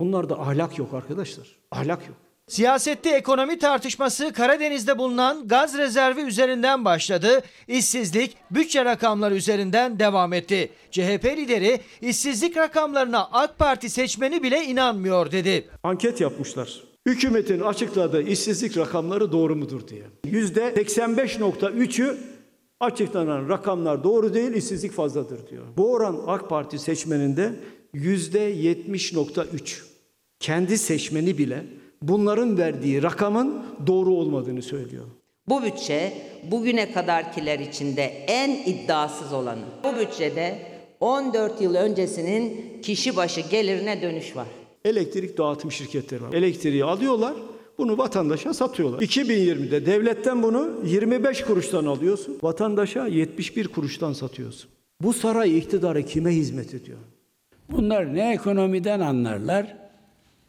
[0.00, 1.46] Bunlarda ahlak yok arkadaşlar.
[1.70, 2.16] Ahlak yok.
[2.48, 7.42] Siyasette ekonomi tartışması Karadeniz'de bulunan gaz rezervi üzerinden başladı.
[7.68, 10.70] İşsizlik bütçe rakamları üzerinden devam etti.
[10.90, 15.68] CHP lideri işsizlik rakamlarına AK Parti seçmeni bile inanmıyor dedi.
[15.82, 16.82] Anket yapmışlar.
[17.06, 20.02] Hükümetin açıkladığı işsizlik rakamları doğru mudur diye.
[20.24, 22.16] Yüzde 85.3'ü
[22.80, 25.64] açıklanan rakamlar doğru değil, işsizlik fazladır diyor.
[25.76, 27.52] Bu oran AK Parti seçmeninde
[27.92, 29.82] yüzde 70.3.
[30.40, 31.64] Kendi seçmeni bile
[32.02, 35.04] bunların verdiği rakamın doğru olmadığını söylüyor.
[35.48, 36.12] Bu bütçe
[36.50, 39.64] bugüne kadarkiler içinde en iddiasız olanı.
[39.84, 40.58] Bu bütçede
[41.00, 44.46] 14 yıl öncesinin kişi başı gelirine dönüş var.
[44.84, 46.32] Elektrik dağıtım şirketleri var.
[46.32, 47.34] Elektriği alıyorlar,
[47.78, 49.00] bunu vatandaşa satıyorlar.
[49.00, 54.70] 2020'de devletten bunu 25 kuruştan alıyorsun, vatandaşa 71 kuruştan satıyorsun.
[55.02, 56.98] Bu saray iktidarı kime hizmet ediyor?
[57.70, 59.76] Bunlar ne ekonomiden anlarlar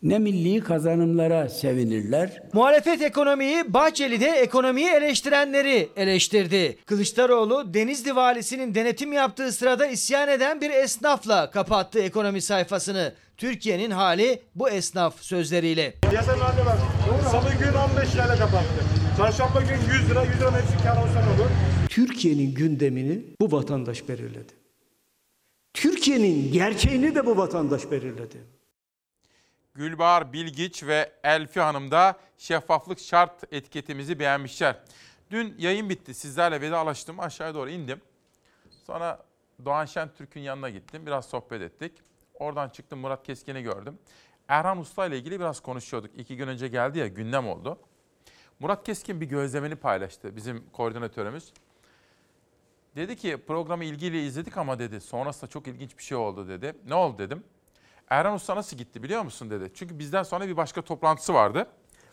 [0.03, 2.43] ne milli kazanımlara sevinirler.
[2.53, 6.77] Muhalefet ekonomiyi, Bahçeli de ekonomiyi eleştirenleri eleştirdi.
[6.85, 13.13] Kılıçdaroğlu Denizli valisinin denetim yaptığı sırada isyan eden bir esnafla kapattı ekonomi sayfasını.
[13.37, 15.93] Türkiye'nin hali bu esnaf sözleriyle.
[16.09, 16.98] Piyasanın haline bak.
[17.23, 18.85] Salı gün 15 lirayla kapattı.
[19.17, 21.49] Çarşamba gün 100 lira, 100 lira hepsi kar olsa ne olur?
[21.89, 24.53] Türkiye'nin gündemini bu vatandaş belirledi.
[25.73, 28.37] Türkiye'nin gerçeğini de bu vatandaş belirledi.
[29.73, 34.75] Gülbahar Bilgiç ve Elfi Hanım da şeffaflık şart etiketimizi beğenmişler.
[35.31, 36.13] Dün yayın bitti.
[36.13, 37.19] Sizlerle vedalaştım.
[37.19, 38.01] Aşağıya doğru indim.
[38.87, 39.23] Sonra
[39.65, 41.05] Doğan Şen Türk'ün yanına gittim.
[41.05, 41.91] Biraz sohbet ettik.
[42.33, 43.99] Oradan çıktım Murat Keskin'i gördüm.
[44.49, 46.11] Erhan Usta ile ilgili biraz konuşuyorduk.
[46.17, 47.77] İki gün önce geldi ya gündem oldu.
[48.59, 51.53] Murat Keskin bir gözlemini paylaştı bizim koordinatörümüz.
[52.95, 56.73] Dedi ki programı ilgiyle izledik ama dedi sonrasında çok ilginç bir şey oldu dedi.
[56.87, 57.43] Ne oldu dedim.
[58.09, 59.71] Erhan Usta nasıl gitti biliyor musun dedi.
[59.73, 61.67] Çünkü bizden sonra bir başka toplantısı vardı.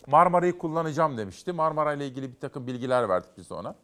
[0.06, 1.52] Marmara'yı kullanacağım demişti.
[1.52, 3.74] Marmara ile ilgili bir takım bilgiler verdik biz ona.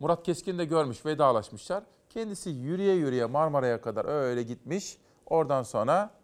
[0.00, 1.84] Murat Keskin de görmüş, vedalaşmışlar.
[2.10, 4.98] Kendisi yürüye yürüye Marmara'ya kadar öyle gitmiş.
[5.26, 6.15] Oradan sonra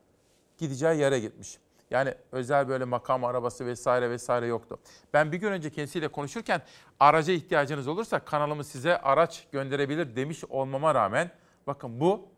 [0.63, 1.59] gideceği yere gitmiş.
[1.91, 4.79] Yani özel böyle makam arabası vesaire vesaire yoktu.
[5.13, 6.63] Ben bir gün önce kendisiyle konuşurken
[7.01, 11.31] araca ihtiyacınız olursa kanalımız size araç gönderebilir demiş olmama rağmen
[11.67, 12.29] bakın bu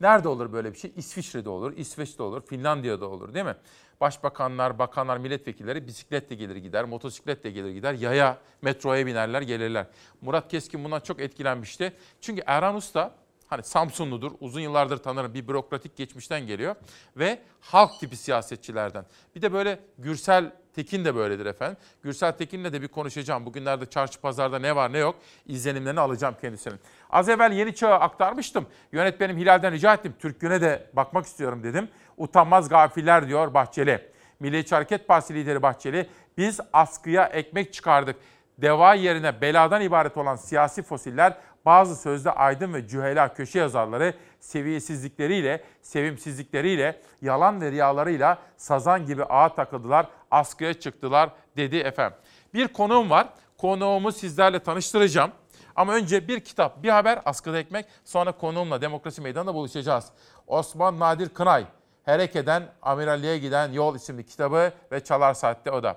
[0.00, 0.92] nerede olur böyle bir şey?
[0.96, 3.56] İsviçre'de olur, İsveç'te olur, Finlandiya'da olur değil mi?
[4.00, 9.86] Başbakanlar, bakanlar, milletvekilleri bisikletle gelir gider, motosikletle gelir gider, yaya, metroya binerler, gelirler.
[10.20, 11.92] Murat Keskin bundan çok etkilenmişti.
[12.20, 13.14] Çünkü Erhan Usta
[13.46, 16.76] hani Samsunludur, uzun yıllardır tanırım, bir bürokratik geçmişten geliyor
[17.16, 19.04] ve halk tipi siyasetçilerden.
[19.36, 21.76] Bir de böyle Gürsel Tekin de böyledir efendim.
[22.02, 23.46] Gürsel Tekin'le de bir konuşacağım.
[23.46, 25.16] Bugünlerde çarşı pazarda ne var ne yok
[25.46, 26.80] izlenimlerini alacağım kendisinin.
[27.10, 28.66] Az evvel Yeni Çağ'ı aktarmıştım.
[28.92, 30.14] Yönetmenim Hilal'den rica ettim.
[30.18, 31.88] Türk Günü'ne de bakmak istiyorum dedim.
[32.16, 34.14] Utanmaz gafiller diyor Bahçeli.
[34.40, 38.16] Milliyetçi Hareket Partisi lideri Bahçeli, biz askıya ekmek çıkardık.
[38.58, 45.64] Deva yerine beladan ibaret olan siyasi fosiller bazı sözde aydın ve cühela köşe yazarları seviyesizlikleriyle,
[45.82, 52.18] sevimsizlikleriyle, yalan ve riyalarıyla sazan gibi ağa takıldılar, askıya çıktılar dedi efendim.
[52.54, 53.28] Bir konuğum var.
[53.58, 55.30] Konuğumu sizlerle tanıştıracağım.
[55.76, 57.86] Ama önce bir kitap, bir haber, askıda ekmek.
[58.04, 60.06] Sonra konuğumla Demokrasi Meydanı'nda buluşacağız.
[60.46, 61.66] Osman Nadir Kınay,
[62.04, 65.96] Hereke'den Amiralliğe Giden Yol isimli kitabı ve Çalar Saat'te o da.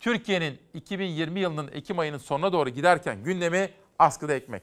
[0.00, 4.62] Türkiye'nin 2020 yılının Ekim ayının sonuna doğru giderken gündemi askıda ekmek.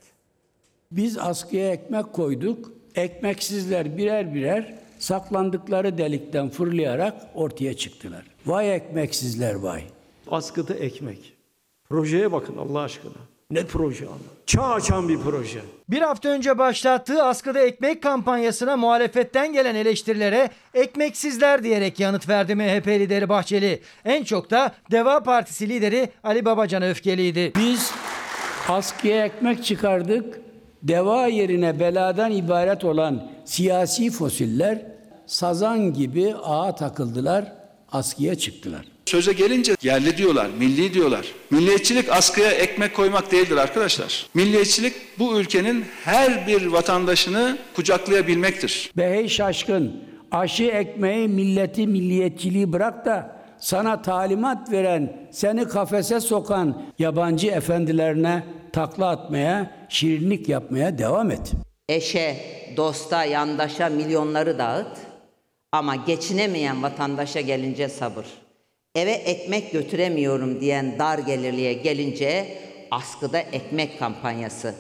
[0.91, 2.71] Biz askıya ekmek koyduk.
[2.95, 8.25] Ekmeksizler birer birer saklandıkları delikten fırlayarak ortaya çıktılar.
[8.45, 9.83] Vay ekmeksizler vay.
[10.31, 11.33] Askıda ekmek.
[11.89, 13.13] Projeye bakın Allah aşkına.
[13.51, 14.15] Ne proje ama.
[14.45, 15.59] Çağ açan bir proje.
[15.89, 22.87] Bir hafta önce başlattığı askıda ekmek kampanyasına muhalefetten gelen eleştirilere ekmeksizler diyerek yanıt verdi MHP
[22.87, 23.81] lideri Bahçeli.
[24.05, 27.53] En çok da Deva Partisi lideri Ali Babacan öfkeliydi.
[27.55, 27.91] Biz
[28.69, 30.39] askıya ekmek çıkardık.
[30.83, 34.85] Deva yerine beladan ibaret olan siyasi fosiller
[35.25, 37.53] sazan gibi ağa takıldılar,
[37.91, 38.96] askıya çıktılar.
[39.08, 41.26] Söze gelince yerli diyorlar, milli diyorlar.
[41.51, 44.26] Milliyetçilik askıya ekmek koymak değildir arkadaşlar.
[44.34, 48.91] Milliyetçilik bu ülkenin her bir vatandaşını kucaklayabilmektir.
[48.97, 56.82] Be hey şaşkın, aşı ekmeği milleti milliyetçiliği bırak da sana talimat veren, seni kafese sokan
[56.99, 58.43] yabancı efendilerine
[58.74, 61.51] takla atmaya, şirinlik yapmaya devam et.
[61.89, 62.38] Eşe,
[62.78, 64.97] dosta, yandaşa milyonları dağıt
[65.72, 68.26] ama geçinemeyen vatandaşa gelince sabır.
[68.97, 72.57] Eve ekmek götüremiyorum diyen dar gelirliye gelince
[72.91, 74.75] askıda ekmek kampanyası.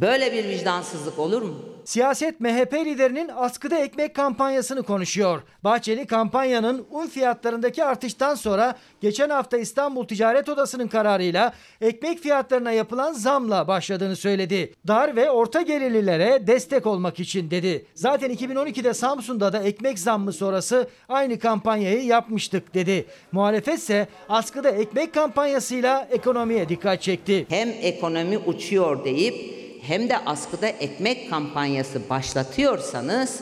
[0.00, 1.54] Böyle bir vicdansızlık olur mu?
[1.84, 5.42] Siyaset MHP liderinin askıda ekmek kampanyasını konuşuyor.
[5.64, 13.12] Bahçeli kampanyanın un fiyatlarındaki artıştan sonra geçen hafta İstanbul Ticaret Odası'nın kararıyla ekmek fiyatlarına yapılan
[13.12, 14.74] zamla başladığını söyledi.
[14.86, 17.86] Dar ve orta gelirlilere destek olmak için dedi.
[17.94, 23.06] Zaten 2012'de Samsun'da da ekmek zammı sonrası aynı kampanyayı yapmıştık dedi.
[23.32, 27.46] Muhalefet ise askıda ekmek kampanyasıyla ekonomiye dikkat çekti.
[27.48, 33.40] Hem ekonomi uçuyor deyip hem de askıda ekmek kampanyası başlatıyorsanız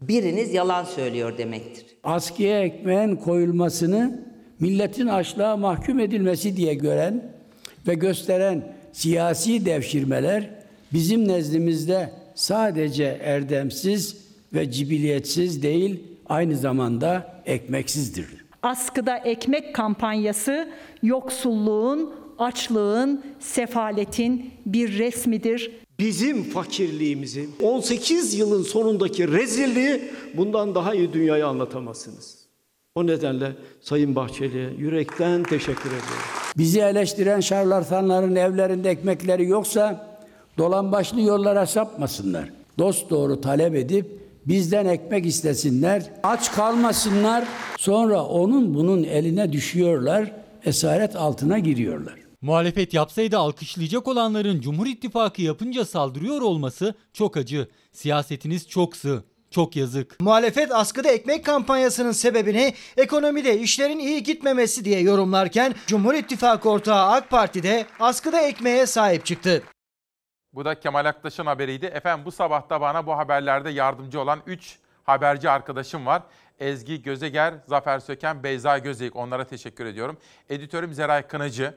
[0.00, 1.86] biriniz yalan söylüyor demektir.
[2.04, 4.24] Askıya ekmeğin koyulmasını
[4.60, 7.32] milletin açlığa mahkum edilmesi diye gören
[7.86, 10.50] ve gösteren siyasi devşirmeler
[10.92, 14.16] bizim nezdimizde sadece erdemsiz
[14.54, 18.26] ve cibiliyetsiz değil aynı zamanda ekmeksizdir.
[18.62, 20.68] Askıda ekmek kampanyası
[21.02, 25.72] yoksulluğun, açlığın, sefaletin bir resmidir.
[26.00, 30.02] Bizim fakirliğimizi 18 yılın sonundaki rezilliği
[30.36, 32.38] bundan daha iyi dünyaya anlatamazsınız.
[32.94, 36.24] O nedenle Sayın Bahçeli'ye yürekten teşekkür ediyorum.
[36.58, 40.06] Bizi eleştiren şarlatanların evlerinde ekmekleri yoksa
[40.58, 42.50] dolambaçlı yollara sapmasınlar.
[42.78, 44.06] Dost doğru talep edip
[44.46, 47.44] bizden ekmek istesinler, aç kalmasınlar.
[47.78, 50.32] Sonra onun bunun eline düşüyorlar,
[50.64, 52.19] esaret altına giriyorlar.
[52.42, 57.68] Muhalefet yapsaydı alkışlayacak olanların Cumhur İttifakı yapınca saldırıyor olması çok acı.
[57.92, 59.24] Siyasetiniz çok sığ.
[59.50, 60.20] Çok yazık.
[60.20, 67.30] Muhalefet askıda ekmek kampanyasının sebebini ekonomide işlerin iyi gitmemesi diye yorumlarken Cumhur İttifakı ortağı AK
[67.30, 69.62] Parti de askıda ekmeğe sahip çıktı.
[70.52, 71.86] Bu da Kemal Aktaş'ın haberiydi.
[71.86, 76.22] Efendim bu sabah da bana bu haberlerde yardımcı olan 3 haberci arkadaşım var.
[76.58, 79.16] Ezgi Gözeger, Zafer Söken, Beyza Gözeyik.
[79.16, 80.18] Onlara teşekkür ediyorum.
[80.48, 81.74] Editörüm Zeray Kınacı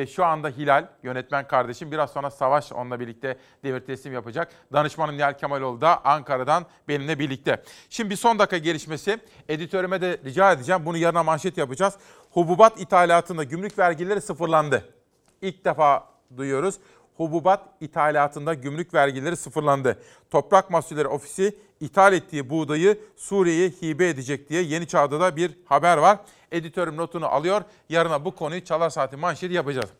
[0.00, 1.92] ve şu anda Hilal, yönetmen kardeşim.
[1.92, 4.52] Biraz sonra Savaş onunla birlikte devir teslim yapacak.
[4.72, 7.62] Danışmanım Nihal Kemaloğlu da Ankara'dan benimle birlikte.
[7.90, 9.18] Şimdi bir son dakika gelişmesi.
[9.48, 10.82] Editörüme de rica edeceğim.
[10.84, 11.94] Bunu yarına manşet yapacağız.
[12.30, 14.94] Hububat ithalatında gümrük vergileri sıfırlandı.
[15.42, 16.04] İlk defa
[16.36, 16.74] duyuyoruz.
[17.20, 20.02] Hububat ithalatında gümrük vergileri sıfırlandı.
[20.30, 25.96] Toprak Mahsulleri Ofisi ithal ettiği buğdayı Suriye'ye hibe edecek diye Yeni Çağ'da da bir haber
[25.96, 26.18] var.
[26.52, 27.62] Editörüm notunu alıyor.
[27.88, 29.90] Yarına bu konuyu Çalar Saati manşeti yapacağız.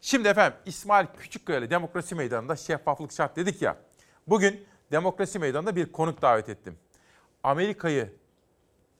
[0.00, 3.76] Şimdi efendim İsmail Küçükkaya Demokrasi Meydanı'nda şeffaflık şart dedik ya.
[4.26, 6.78] Bugün Demokrasi Meydanı'nda bir konuk davet ettim.
[7.42, 8.12] Amerika'yı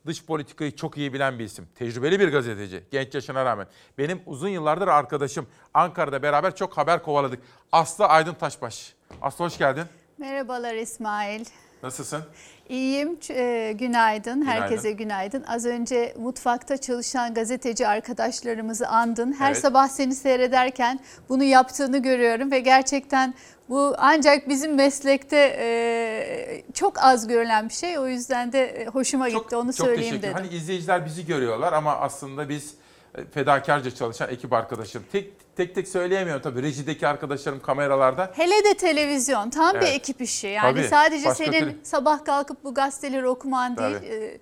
[0.07, 1.69] dış politikayı çok iyi bilen bir isim.
[1.75, 3.67] Tecrübeli bir gazeteci genç yaşına rağmen.
[3.99, 5.47] Benim uzun yıllardır arkadaşım.
[5.75, 7.41] Ankara'da beraber çok haber kovaladık.
[7.73, 8.95] Aslı Aydın Taşbaş.
[9.23, 9.85] Aslı hoş geldin.
[10.19, 11.45] Merhabalar İsmail.
[11.83, 12.23] Nasılsın?
[12.69, 13.19] İyiyim.
[13.31, 14.43] E, günaydın.
[14.47, 15.45] Herkese günaydın.
[15.49, 19.33] Az önce mutfakta çalışan gazeteci arkadaşlarımızı andın.
[19.33, 19.59] Her Evet.
[19.59, 23.35] sabah seni seyrederken bunu yaptığını görüyorum ve gerçekten
[23.69, 27.99] bu ancak bizim meslekte e, çok az görülen bir şey.
[27.99, 29.57] O yüzden de e, hoşuma gitti.
[29.57, 30.35] Onu Çok söyleyeyim teşekkür dedim.
[30.35, 32.75] Hani izleyiciler bizi görüyorlar ama aslında biz
[33.15, 35.05] e, fedakarca çalışan ekip arkadaşım.
[35.13, 36.63] Tek tek tek söyleyemiyorum tabii.
[36.63, 38.33] Rejideki arkadaşlarım kameralarda.
[38.35, 39.95] Hele de televizyon tam bir Evet.
[39.95, 40.47] ekip işi.
[40.47, 43.97] Yani Tabii, sadece başka senin türlü- sabah kalkıp bu gazeteleri okuman değil.
[43.97, 44.39] e,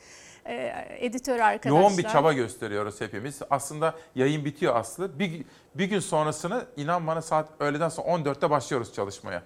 [0.46, 1.80] e, editör arkadaşlar.
[1.80, 3.40] Yoğun bir çaba gösteriyoruz hepimiz.
[3.50, 5.18] Aslında yayın bitiyor Aslı.
[5.18, 5.44] Bir,
[5.74, 9.42] bir gün sonrasını inan bana saat öğleden sonra 14'te başlıyoruz çalışmaya.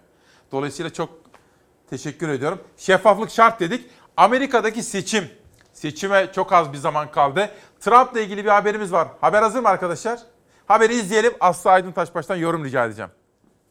[0.53, 1.09] Dolayısıyla çok
[1.91, 2.61] teşekkür ediyorum.
[2.77, 3.91] Şeffaflık şart dedik.
[4.17, 5.29] Amerika'daki seçim.
[5.73, 7.51] Seçime çok az bir zaman kaldı.
[7.81, 9.09] Trump'la ilgili bir haberimiz var.
[9.21, 10.21] Haber hazır mı arkadaşlar?
[10.67, 11.33] Haberi izleyelim.
[11.41, 13.11] Aslı Aydın Taşbaş'tan yorum rica edeceğim.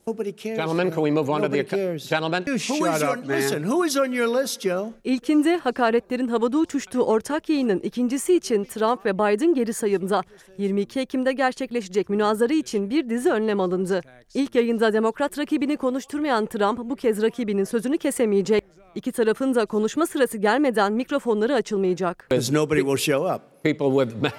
[0.08, 0.58] Nobody cares.
[0.58, 2.10] Gentlemen, can we move on to the cares.
[2.10, 2.44] gentlemen?
[2.44, 2.56] Who
[2.96, 4.92] is on, listen, who is on your list, Joe?
[5.04, 10.22] İlkinde hakaretlerin havada uçuştuğu ortak yayının ikincisi için Trump ve Biden geri sayımda.
[10.58, 14.02] 22 Ekim'de gerçekleşecek münazara için bir dizi önlem alındı.
[14.34, 18.75] İlk yayında demokrat rakibini konuşturmayan Trump bu kez rakibinin sözünü kesemeyecek.
[18.96, 22.28] İki tarafın da konuşma sırası gelmeden mikrofonları açılmayacak.
[22.32, 23.42] Because nobody will show up.
[23.64, 24.34] People with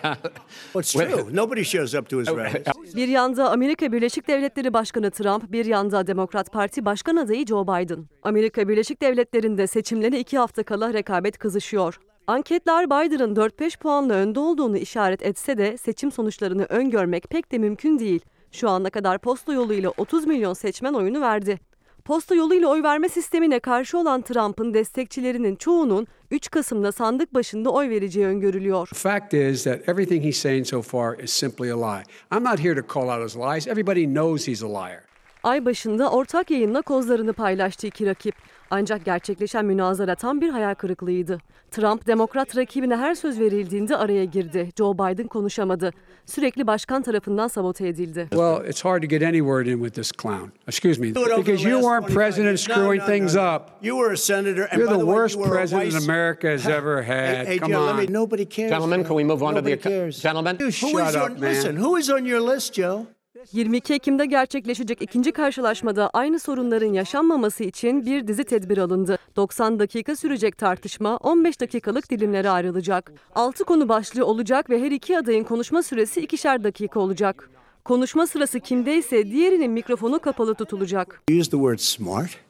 [0.78, 1.36] It's true.
[1.36, 2.66] Nobody shows up to his rallies.
[2.96, 8.06] Bir yanda Amerika Birleşik Devletleri Başkanı Trump, bir yanda Demokrat Parti Başkan adayı Joe Biden.
[8.22, 12.00] Amerika Birleşik Devletleri'nde seçimlere iki hafta kala rekabet kızışıyor.
[12.26, 17.98] Anketler Biden'ın 4-5 puanla önde olduğunu işaret etse de seçim sonuçlarını öngörmek pek de mümkün
[17.98, 18.20] değil.
[18.52, 21.58] Şu ana kadar posta yoluyla 30 milyon seçmen oyunu verdi.
[22.06, 27.90] Posta yoluyla oy verme sistemine karşı olan Trump'ın destekçilerinin çoğunun 3 Kasım'da sandık başında oy
[27.90, 28.88] vereceği öngörülüyor.
[28.94, 32.02] Fact is that everything he's saying so far is simply a lie.
[32.32, 33.66] I'm not here to call out his lies.
[33.66, 35.00] Everybody knows he's a liar.
[35.42, 38.34] Ay başında ortak yayınla kozlarını paylaştı iki rakip.
[38.70, 41.38] Ancak gerçekleşen münazara tam bir hayal kırıklığıydı.
[41.70, 44.70] Trump, demokrat rakibine her söz verildiğinde araya girdi.
[44.78, 45.90] Joe Biden konuşamadı.
[46.26, 48.26] Sürekli başkan tarafından sabote edildi.
[48.30, 50.52] Well, it's hard to get any word in with this clown.
[50.68, 51.08] Excuse me.
[51.14, 53.62] Because you weren't 25 president screwing things up.
[53.82, 54.68] You were a senator.
[54.70, 57.60] And You're by the worst president America has ever had.
[57.60, 58.06] Come on.
[58.12, 58.70] nobody cares.
[58.70, 59.76] Gentlemen, can we move on to the
[60.22, 60.56] gentlemen?
[60.60, 61.40] Who Shut is on, up, man.
[61.40, 63.06] listen, who is on your list, Joe?
[63.52, 69.18] 22 Ekim'de gerçekleşecek ikinci karşılaşmada aynı sorunların yaşanmaması için bir dizi tedbir alındı.
[69.36, 73.12] 90 dakika sürecek tartışma 15 dakikalık dilimlere ayrılacak.
[73.34, 77.50] 6 konu başlığı olacak ve her iki adayın konuşma süresi ikişer dakika olacak.
[77.84, 81.22] Konuşma sırası kimdeyse diğerinin mikrofonu kapalı tutulacak.
[81.30, 82.45] Used the word smart.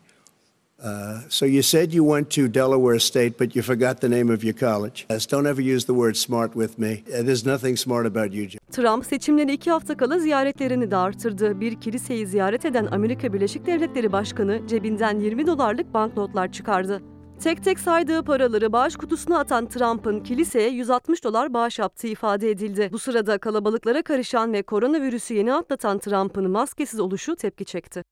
[0.83, 4.45] Uh, so you said you went to Delaware State, but you forgot the name of
[4.45, 5.07] your college.
[5.09, 7.03] Don't ever use the word smart with me.
[7.09, 8.49] Uh, there's nothing smart about you.
[8.73, 11.61] Trump seçimleri iki hafta kala ziyaretlerini de artırdı.
[11.61, 17.03] Bir kiliseyi ziyaret eden Amerika Birleşik Devletleri Başkanı cebinden 20 dolarlık banknotlar çıkardı.
[17.41, 22.89] Tek tek saydığı paraları bağış kutusuna atan Trump'ın kiliseye 160 dolar bağış yaptığı ifade edildi.
[22.93, 28.03] Bu sırada kalabalıklara karışan ve koronavirüsü yeni atlatan Trump'ın maskesiz oluşu tepki çekti.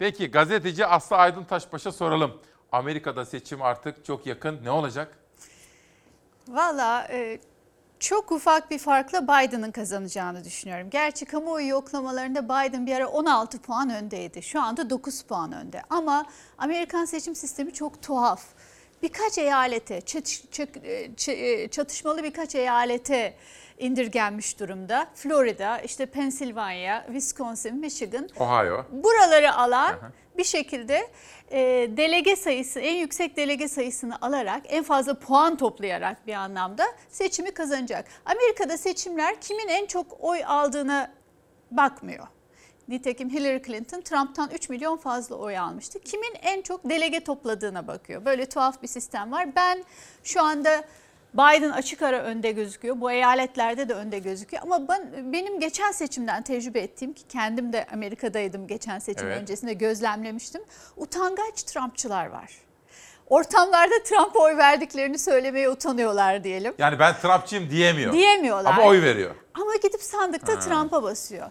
[0.00, 2.40] Peki gazeteci Aslı Aydın Taşbaş'a soralım.
[2.72, 4.64] Amerika'da seçim artık çok yakın.
[4.64, 5.18] Ne olacak?
[6.48, 7.38] Valla e,
[7.98, 10.90] çok ufak bir farkla Biden'ın kazanacağını düşünüyorum.
[10.90, 14.42] Gerçi kamuoyu yoklamalarında Biden bir ara 16 puan öndeydi.
[14.42, 15.82] Şu anda 9 puan önde.
[15.90, 16.26] Ama
[16.58, 18.42] Amerikan seçim sistemi çok tuhaf.
[19.02, 20.02] Birkaç eyalete,
[20.84, 23.34] e, e, çatışmalı birkaç eyalete
[23.80, 25.06] indirgenmiş durumda.
[25.14, 28.84] Florida, işte Pennsylvania, Wisconsin, Michigan Ohio.
[28.90, 29.94] buraları alan
[30.38, 31.10] bir şekilde
[31.50, 31.58] e,
[31.96, 38.04] delege sayısı en yüksek delege sayısını alarak en fazla puan toplayarak bir anlamda seçimi kazanacak.
[38.24, 41.10] Amerika'da seçimler kimin en çok oy aldığına
[41.70, 42.26] bakmıyor.
[42.88, 46.00] Nitekim Hillary Clinton Trump'tan 3 milyon fazla oy almıştı.
[46.00, 48.24] Kimin en çok delege topladığına bakıyor.
[48.24, 49.56] Böyle tuhaf bir sistem var.
[49.56, 49.84] Ben
[50.24, 50.84] şu anda
[51.34, 53.00] Biden açık ara önde gözüküyor.
[53.00, 54.62] Bu eyaletlerde de önde gözüküyor.
[54.62, 59.40] Ama ben, benim geçen seçimden tecrübe ettiğim ki kendim de Amerika'daydım geçen seçim Evet.
[59.42, 60.62] öncesinde gözlemlemiştim.
[60.96, 62.50] Utangaç Trumpçılar var.
[63.26, 66.74] Ortamlarda Trump'a oy verdiklerini söylemeye utanıyorlar diyelim.
[66.78, 68.12] Yani ben Trumpçıyım diyemiyor.
[68.12, 68.72] Diyemiyorlar.
[68.72, 69.34] Ama oy veriyor.
[69.54, 70.58] Ama gidip sandıkta.
[70.58, 71.50] Trump'a basıyor.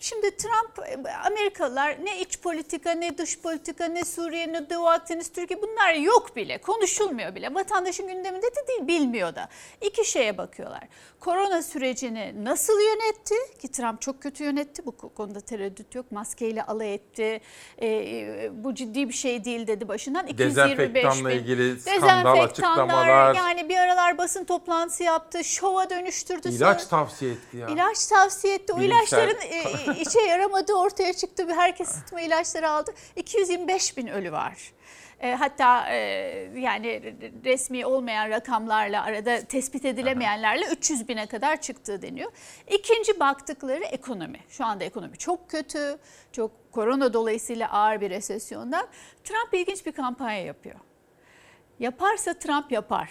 [0.00, 5.32] Şimdi Trump, e, Amerikalılar ne iç politika, ne dış politika, ne Suriye, ne Doğu Akdeniz,
[5.32, 6.58] Türkiye bunlar yok bile.
[6.58, 7.54] Konuşulmuyor bile.
[7.54, 9.48] Vatandaşın gündeminde de değil, bilmiyor da.
[9.80, 10.88] İki şeye bakıyorlar.
[11.20, 13.34] Korona sürecini nasıl yönetti?
[13.58, 14.86] Ki Trump çok kötü yönetti.
[14.86, 16.12] Bu konuda tereddüt yok.
[16.12, 17.40] Maskeyle alay etti.
[17.78, 20.26] E, e, bu ciddi bir şey değil dedi başından.
[20.26, 21.34] 225 Dezenfektanla bin.
[21.34, 23.34] ilgili skandal açıklamalar.
[23.34, 25.44] Yani bir aralar basın toplantısı yaptı.
[25.44, 26.48] Şova dönüştürdü.
[26.48, 27.66] İlaç sonra- tavsiye etti ya.
[27.68, 28.72] İlaç tavsiye etti.
[28.72, 28.98] O Bilimsel.
[28.98, 29.61] ilaçların e,
[30.00, 31.46] işe yaramadığı ortaya çıktı.
[31.56, 32.94] Herkes sıtma ilaçları aldı.
[33.16, 34.72] 225 bin ölü var.
[35.20, 35.96] E, hatta e,
[36.56, 37.14] yani
[37.44, 42.32] resmi olmayan rakamlarla arada tespit edilemeyenlerle 300 bine kadar çıktığı deniyor.
[42.70, 44.40] İkinci baktıkları ekonomi.
[44.48, 45.98] Şu anda ekonomi çok kötü.
[46.32, 48.86] Çok korona dolayısıyla ağır bir resesyondan.
[49.24, 50.76] Trump ilginç bir kampanya yapıyor.
[51.78, 53.10] Yaparsa Trump yapar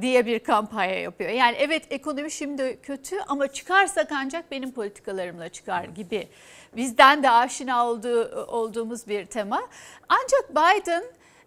[0.00, 1.30] diye bir kampanya yapıyor.
[1.30, 6.28] Yani evet ekonomi şimdi kötü ama çıkarsak ancak benim politikalarımla çıkar gibi.
[6.76, 9.62] Bizden de aşina olduğu, olduğumuz bir tema.
[10.08, 11.04] Ancak Biden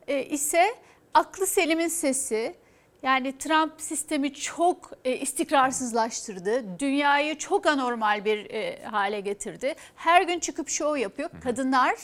[0.07, 0.75] e, ise
[1.13, 2.55] aklı selimin sesi.
[3.03, 6.79] Yani Trump sistemi çok e, istikrarsızlaştırdı.
[6.79, 9.75] Dünyayı çok anormal bir e, hale getirdi.
[9.95, 11.29] Her gün çıkıp şov yapıyor.
[11.43, 11.95] Kadınlar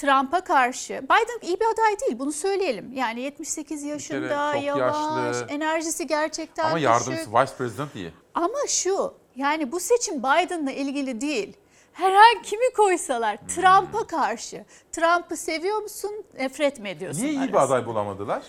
[0.00, 2.92] Trump'a karşı Biden iyi bir aday değil bunu söyleyelim.
[2.92, 4.96] Yani 78 yaşında çok yavaş,
[5.26, 5.46] yaşlı.
[5.48, 6.84] enerjisi gerçekten Ama düşük.
[6.84, 8.12] yardımcısı Vice President iyi.
[8.34, 11.56] Ama şu yani bu seçim Biden'la ilgili değil.
[11.92, 13.46] Herhangi kimi koysalar Hmm.
[13.48, 14.64] Trump'a karşı.
[14.92, 17.22] Trump'ı seviyor musun, nefret mi ediyorsun?
[17.22, 18.42] Niye iyi bir aday bulamadılar?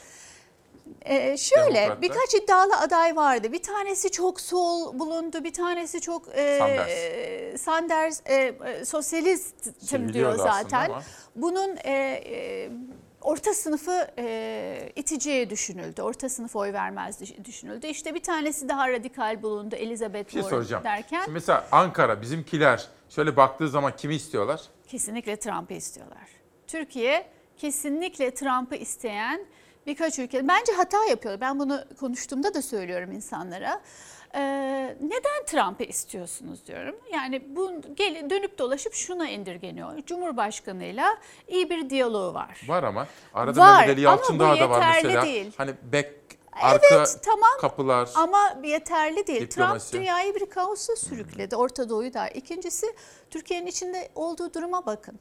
[1.05, 2.01] Ee, şöyle Demokratlar.
[2.01, 3.51] birkaç iddialı aday vardı.
[3.51, 7.61] Bir tanesi çok sol bulundu, bir tanesi çok e, Sanders.
[7.61, 10.91] Sanders e, e, sosyalistim diyor zaten.
[11.35, 11.91] Bunun e,
[12.25, 12.69] e,
[13.21, 16.01] orta sınıfı e, iteceği düşünüldü.
[16.01, 17.87] Orta sınıf oy vermez düş- düşünüldü.
[17.87, 23.37] İşte bir tanesi daha radikal bulundu Elizabeth şey Warren derken Şimdi mesela Ankara bizimkiler şöyle
[23.37, 24.61] baktığı zaman kimi istiyorlar?
[24.87, 26.27] kesinlikle Trump'ı istiyorlar.
[26.67, 27.25] Türkiye
[27.57, 29.41] kesinlikle Trump'ı isteyen
[29.87, 30.47] birkaç ülke.
[30.47, 31.41] Bence hata yapıyor.
[31.41, 33.81] Ben bunu konuştuğumda da söylüyorum insanlara.
[34.35, 36.95] Ee, neden Trump'ı istiyorsunuz diyorum.
[37.13, 39.97] Yani bu gel, dönüp dolaşıp şuna indirgeniyor.
[40.05, 41.17] Cumhurbaşkanıyla
[41.47, 42.61] iyi bir diyaloğu var.
[42.67, 45.21] Var ama arada Var, Mehmet Ali ama Yalçın bu Dağ da var mesela.
[45.21, 45.51] değil.
[45.57, 46.11] Hani bek
[46.51, 48.09] arka Evet tamam kapılar.
[48.15, 49.41] ama yeterli değil.
[49.41, 49.91] Diplomasi.
[49.91, 51.55] Trump dünyayı bir kaosa sürükledi.
[51.55, 52.27] Orta Doğu'yu da.
[52.27, 52.95] İkincisi
[53.29, 55.19] Türkiye'nin içinde olduğu duruma bakın.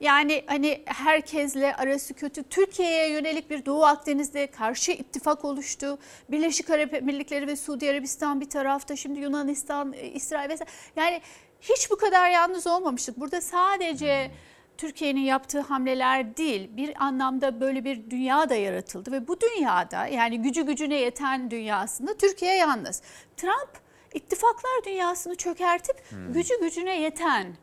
[0.00, 2.42] Yani hani herkesle arası kötü.
[2.42, 5.98] Türkiye'ye yönelik bir Doğu Akdeniz'de karşı ittifak oluştu.
[6.30, 8.96] Birleşik Arap Emirlikleri ve Suudi Arabistan bir tarafta.
[8.96, 10.70] Şimdi Yunanistan, e, İsrail vesaire.
[10.96, 11.20] Yani
[11.60, 13.20] hiç bu kadar yalnız olmamıştık.
[13.20, 14.30] Burada sadece
[14.78, 20.42] Türkiye'nin yaptığı hamleler değil bir anlamda böyle bir dünya da yaratıldı ve bu dünyada yani
[20.42, 23.02] gücü gücüne yeten dünyasında Türkiye yalnız.
[23.36, 23.70] Trump
[24.14, 26.32] ittifaklar dünyasını çökertip Hmm.
[26.32, 27.56] gücü gücüne yeten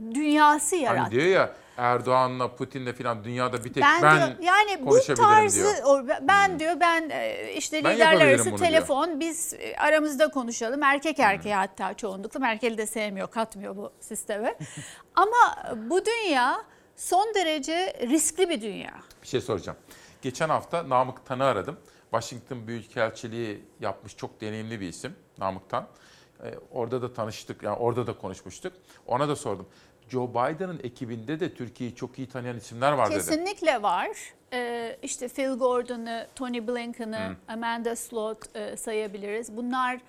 [0.00, 1.00] dünyası yarattı.
[1.00, 5.76] Hani diyor ya Erdoğan'la Putin'le falan dünyada bir tek ben, ben, diyor, yani bu tarzı
[5.76, 6.06] diyor.
[6.22, 11.54] ben diyor ben e, işte Ben liderler arası telefon biz e, aramızda konuşalım erkek erkeğe
[11.54, 14.58] hatta çoğunlukla Merkel'i de sevmiyor katmıyor bu sisteme
[15.14, 16.64] ama bu dünya
[16.96, 18.94] son derece riskli bir dünya.
[19.22, 19.78] Bir şey soracağım.
[20.22, 21.78] Geçen hafta Namık Tan'ı aradım.
[22.10, 25.86] Washington Büyükelçiliği yapmış çok deneyimli bir isim Namık Tan.
[26.44, 28.72] Ee, orada da tanıştık, yani orada da konuşmuştuk.
[29.06, 29.66] Ona da sordum.
[30.08, 33.14] Joe Biden'ın ekibinde de Türkiye'yi çok iyi tanıyan isimler var dedi.
[33.18, 34.08] Kesinlikle var.
[34.52, 39.56] Ee, işte Phil Gordon'ı, Tony Blinken'ı, Amanda Slot e, sayabiliriz.
[39.56, 40.00] Bunlar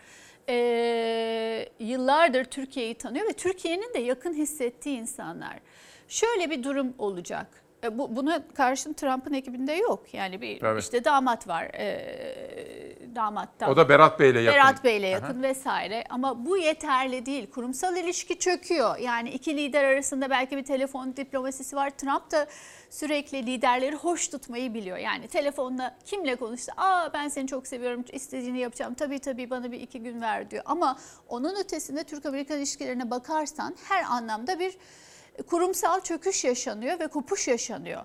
[0.50, 5.60] e, yıllardır Türkiye'yi tanıyor ve Türkiye'nin de yakın hissettiği insanlar.
[6.08, 7.48] Şöyle bir durum olacak.
[7.84, 10.14] E, bu, buna karşın Trump'ın ekibinde yok.
[10.14, 10.84] Yani bir Evet.
[10.84, 11.64] işte damat var.
[11.64, 12.63] E,
[13.16, 13.70] damattan.
[13.70, 14.60] O da Berat Bey'le yakın.
[14.60, 15.08] Berat Bey'le Aha.
[15.08, 17.50] yakın vesaire ama bu yeterli değil.
[17.52, 18.98] Kurumsal ilişki çöküyor.
[18.98, 21.90] Yani iki lider arasında belki bir telefon diplomasisi var.
[21.90, 22.48] Trump da
[22.90, 24.98] sürekli liderleri hoş tutmayı biliyor.
[24.98, 29.82] Yani telefonla kimle konuşsa aa ben seni çok seviyorum istediğini yapacağım tabii tabii bana bir
[29.82, 30.64] iki gün ver diyor.
[30.66, 30.98] Ama
[31.30, 34.78] onun ötesinde Türk-Amerikan ilişkilerine bakarsan her anlamda bir
[35.48, 38.02] kurumsal çöküş yaşanıyor ve kopuş yaşanıyor.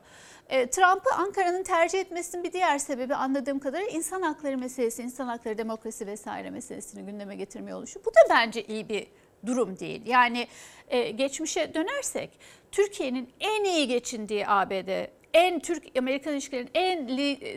[0.49, 5.59] E, Trump'ı Ankara'nın tercih etmesinin bir diğer sebebi anladığım kadarıyla insan hakları meselesi, insan hakları,
[5.59, 8.01] demokrasi vesaire meselesini gündeme getirmeye oluşu.
[8.05, 9.07] Bu da bence iyi bir
[9.47, 10.03] durum değil.
[10.07, 10.49] Yani
[10.89, 12.31] e, geçmişe dönersek
[12.73, 17.07] Türkiye'nin en iyi geçindiği ABD, en Türk-Amerikan ilişkilerinin en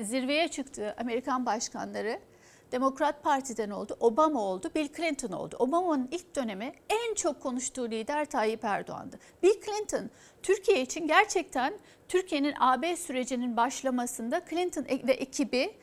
[0.03, 2.19] zirveye çıktığı Amerikan başkanları
[2.71, 5.55] Demokrat Parti'den oldu, Obama oldu, Bill Clinton oldu.
[5.59, 9.19] Obama'nın ilk dönemi en çok konuştuğu lider Tayyip Erdoğan'dı.
[9.43, 10.09] Bill Clinton
[10.43, 11.73] Türkiye için gerçekten
[12.11, 15.73] Türkiye'nin AB sürecinin başlamasında Clinton e- ve ekibi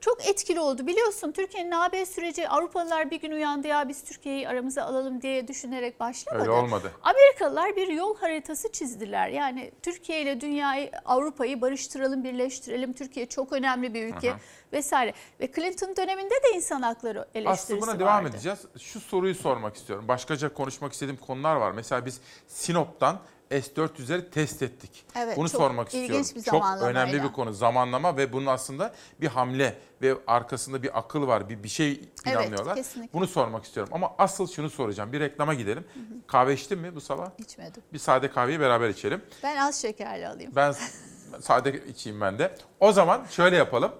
[0.00, 0.86] çok etkili oldu.
[0.86, 6.00] Biliyorsun Türkiye'nin AB süreci Avrupalılar bir gün uyandı ya biz Türkiye'yi aramıza alalım diye düşünerek
[6.00, 6.42] başlamadı.
[6.42, 6.92] Öyle olmadı.
[7.02, 9.28] Amerikalılar bir yol haritası çizdiler.
[9.28, 12.92] Yani Türkiye ile dünyayı, Avrupa'yı barıştıralım, birleştirelim.
[12.92, 14.38] Türkiye çok önemli bir ülke Aha.
[14.72, 15.12] vesaire.
[15.40, 18.28] Ve Clinton döneminde de insan hakları eleştirisi Aslında buna devam vardı.
[18.36, 18.58] edeceğiz.
[18.80, 20.08] Şu soruyu sormak istiyorum.
[20.08, 21.72] Başkaca konuşmak istediğim konular var.
[21.72, 23.20] Mesela biz Sinop'tan
[23.60, 25.04] S-400'leri test ettik.
[25.16, 26.26] Evet, Bunu çok sormak istiyorum.
[26.36, 27.52] bir çok önemli bir konu.
[27.52, 31.48] Zamanlama ve bunun aslında bir hamle ve arkasında bir akıl var.
[31.48, 32.76] Bir, bir şey planlıyorlar.
[32.76, 33.12] kesinlikle.
[33.18, 33.92] Bunu sormak istiyorum.
[33.94, 35.12] Ama asıl şunu soracağım.
[35.12, 35.84] Bir reklama gidelim.
[36.26, 37.30] Kahve içtin mi bu sabah?
[37.38, 37.82] İçmedim.
[37.92, 39.22] Bir sade kahveyi beraber içelim.
[39.42, 40.52] Ben az şekerli alayım.
[40.56, 40.74] Ben
[41.40, 42.56] sade içeyim ben de.
[42.80, 43.92] O zaman şöyle yapalım.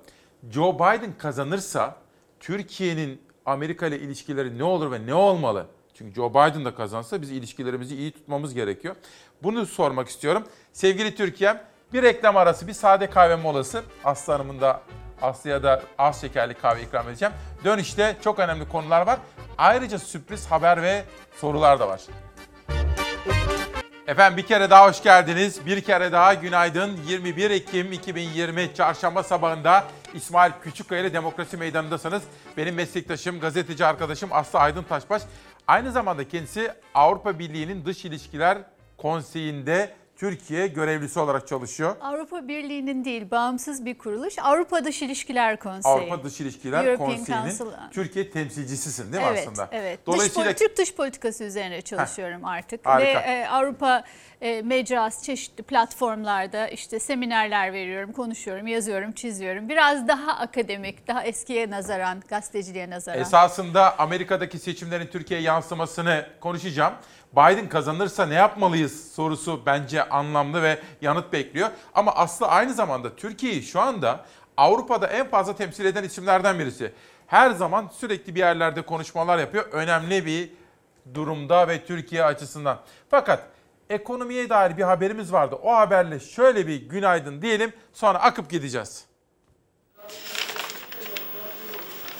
[0.50, 1.96] Joe Biden kazanırsa
[2.40, 5.66] Türkiye'nin Amerika ile ilişkileri ne olur ve ne olmalı?
[5.94, 8.96] Çünkü Joe Biden da kazansa biz ilişkilerimizi iyi tutmamız gerekiyor.
[9.42, 10.44] Bunu sormak istiyorum.
[10.72, 11.60] Sevgili Türkiye'm
[11.92, 13.82] bir reklam arası, bir sade kahve molası.
[14.04, 14.80] Aslı Hanım'ın da
[15.22, 17.34] Aslı'ya da az şekerli kahve ikram edeceğim.
[17.64, 19.18] Dönüşte çok önemli konular var.
[19.58, 21.04] Ayrıca sürpriz haber ve
[21.36, 22.00] sorular da var.
[24.06, 25.66] Efendim bir kere daha hoş geldiniz.
[25.66, 26.98] Bir kere daha günaydın.
[27.06, 32.22] 21 Ekim 2020 Çarşamba sabahında İsmail Küçükkaya ile Demokrasi Meydanı'ndasınız.
[32.56, 35.22] Benim meslektaşım, gazeteci arkadaşım Aslı Aydın Taşbaş.
[35.66, 38.58] Aynı zamanda kendisi Avrupa Birliği'nin Dış İlişkiler
[39.02, 41.96] Konseyi'nde Türkiye görevlisi olarak çalışıyor.
[42.00, 44.34] Avrupa Birliği'nin değil, bağımsız bir kuruluş.
[44.42, 45.94] Avrupa Dış İlişkiler Konseyi.
[45.94, 47.76] Avrupa Dış İlişkiler European Konseyi'nin Council.
[47.90, 49.68] Türkiye temsilcisisin değil mi evet, aslında?
[49.72, 52.86] Evet, Dolayısıyla dış, Türk dış politikası üzerine çalışıyorum artık.
[52.86, 53.20] harika.
[53.20, 54.04] Ve e, Avrupa
[54.40, 59.68] e, mecrası çeşitli platformlarda işte seminerler veriyorum, konuşuyorum, yazıyorum, çiziyorum.
[59.68, 63.20] Biraz daha akademik, daha eskiye nazaran, gazeteciliğe nazaran.
[63.20, 66.94] Esasında Amerika'daki seçimlerin Türkiye'ye yansımasını konuşacağım.
[67.32, 71.68] Biden kazanırsa ne yapmalıyız sorusu bence anlamlı ve yanıt bekliyor.
[71.94, 74.24] Ama aslı aynı zamanda Türkiye'yi şu anda
[74.56, 76.92] Avrupa'da en fazla temsil eden isimlerden birisi.
[77.26, 79.64] Her zaman sürekli bir yerlerde konuşmalar yapıyor.
[79.72, 80.50] Önemli bir
[81.14, 82.78] durumda ve Türkiye açısından.
[83.10, 83.46] Fakat
[83.90, 85.58] ekonomiye dair bir haberimiz vardı.
[85.62, 89.04] O haberle şöyle bir günaydın diyelim sonra akıp gideceğiz.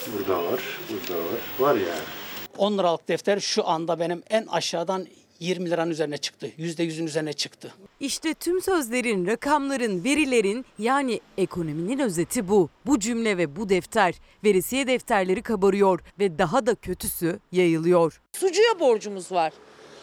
[0.06, 0.60] Burada var,
[0.90, 1.40] burada var.
[1.58, 2.21] Var yani.
[2.62, 5.06] 10 liralık defter şu anda benim en aşağıdan
[5.40, 6.50] 20 liranın üzerine çıktı.
[6.58, 7.74] %100'ün üzerine çıktı.
[8.00, 12.68] İşte tüm sözlerin, rakamların, verilerin yani ekonominin özeti bu.
[12.86, 14.14] Bu cümle ve bu defter.
[14.44, 18.20] Verisiye defterleri kabarıyor ve daha da kötüsü yayılıyor.
[18.32, 19.52] Sucuya borcumuz var.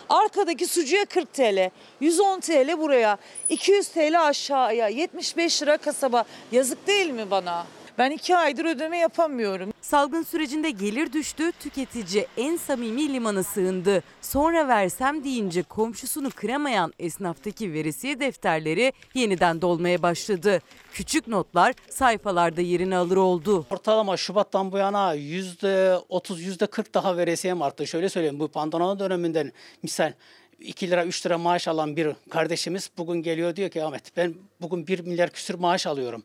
[0.09, 1.69] Arkadaki sucuya 40 TL,
[1.99, 3.17] 110 TL buraya,
[3.49, 6.23] 200 TL aşağıya, 75 lira kasaba.
[6.51, 7.65] Yazık değil mi bana?
[7.99, 9.73] Ben iki aydır ödeme yapamıyorum.
[9.81, 14.03] Salgın sürecinde gelir düştü, tüketici en samimi limana sığındı.
[14.21, 20.59] Sonra versem deyince komşusunu kıramayan esnaftaki veresiye defterleri yeniden dolmaya başladı.
[20.93, 23.65] Küçük notlar sayfalarda yerini alır oldu.
[23.69, 27.87] Ortalama Şubat'tan bu yana %30, %40 daha veresiyem arttı.
[27.87, 29.51] Şöyle söyleyeyim bu pandemia döneminden
[29.83, 30.13] misal
[30.59, 34.87] 2 lira 3 lira maaş alan bir kardeşimiz bugün geliyor diyor ki Ahmet ben bugün
[34.87, 36.23] 1 milyar küsür maaş alıyorum.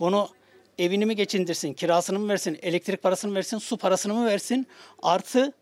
[0.00, 0.28] Bunu
[0.78, 4.66] evini mi geçindirsin, kirasını mı versin, elektrik parasını mı versin, su parasını mı versin
[5.02, 5.52] artı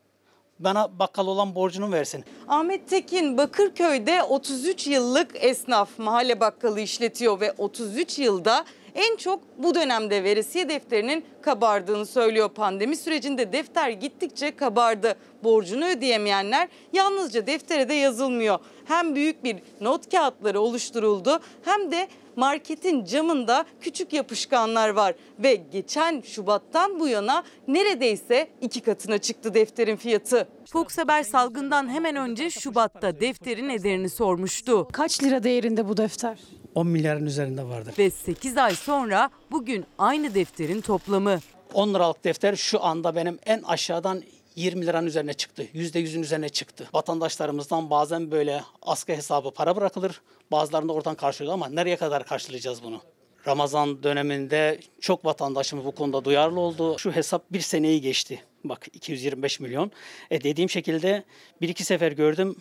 [0.58, 2.24] bana bakkal olan borcunu versin.
[2.48, 9.74] Ahmet Tekin Bakırköy'de 33 yıllık esnaf mahalle bakkalı işletiyor ve 33 yılda en çok bu
[9.74, 12.48] dönemde veresiye defterinin kabardığını söylüyor.
[12.48, 15.14] Pandemi sürecinde defter gittikçe kabardı.
[15.44, 18.58] Borcunu ödeyemeyenler yalnızca deftere de yazılmıyor.
[18.84, 26.20] Hem büyük bir not kağıtları oluşturuldu hem de marketin camında küçük yapışkanlar var ve geçen
[26.20, 30.48] Şubat'tan bu yana neredeyse iki katına çıktı defterin fiyatı.
[30.72, 34.88] Fox Haber salgından hemen önce Şubat'ta defterin ederini sormuştu.
[34.92, 36.38] Kaç lira değerinde bu defter?
[36.74, 37.94] 10 milyarın üzerinde vardır.
[37.98, 41.40] Ve 8 ay sonra bugün aynı defterin toplamı
[41.74, 44.22] 10 liralık defter şu anda benim en aşağıdan
[44.56, 45.62] 20 liranın üzerine çıktı.
[45.74, 46.88] %100'ün üzerine çıktı.
[46.94, 50.20] Vatandaşlarımızdan bazen böyle askı hesabı para bırakılır.
[50.52, 53.00] Bazılarında oradan karşılıyor ama nereye kadar karşılayacağız bunu?
[53.46, 56.98] Ramazan döneminde çok vatandaşımız bu konuda duyarlı oldu.
[56.98, 58.42] Şu hesap bir seneyi geçti.
[58.64, 59.90] Bak 225 milyon.
[60.30, 61.24] E dediğim şekilde
[61.60, 62.56] bir iki sefer gördüm.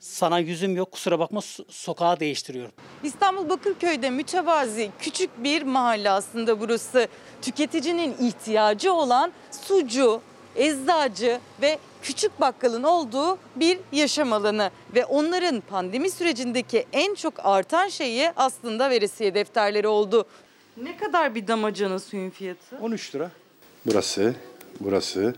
[0.00, 2.72] Sana yüzüm yok kusura bakma so- sokağı değiştiriyorum.
[3.02, 7.08] İstanbul Bakırköy'de mütevazi küçük bir mahalle aslında burası.
[7.42, 10.20] Tüketicinin ihtiyacı olan sucu,
[10.56, 14.70] eczacı ve küçük bakkalın olduğu bir yaşam alanı.
[14.94, 20.26] Ve onların pandemi sürecindeki en çok artan şeyi aslında veresiye defterleri oldu.
[20.76, 22.76] Ne kadar bir damacana suyun fiyatı?
[22.80, 23.30] 13 lira.
[23.86, 24.34] Burası,
[24.80, 25.34] burası.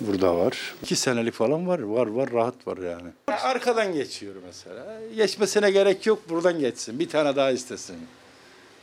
[0.00, 0.74] Burada var.
[0.82, 1.78] 2 senelik falan var.
[1.78, 3.08] Var var rahat var yani.
[3.42, 5.00] Arkadan geçiyor mesela.
[5.16, 6.30] Geçmesine gerek yok.
[6.30, 6.98] Buradan geçsin.
[6.98, 7.96] Bir tane daha istesin.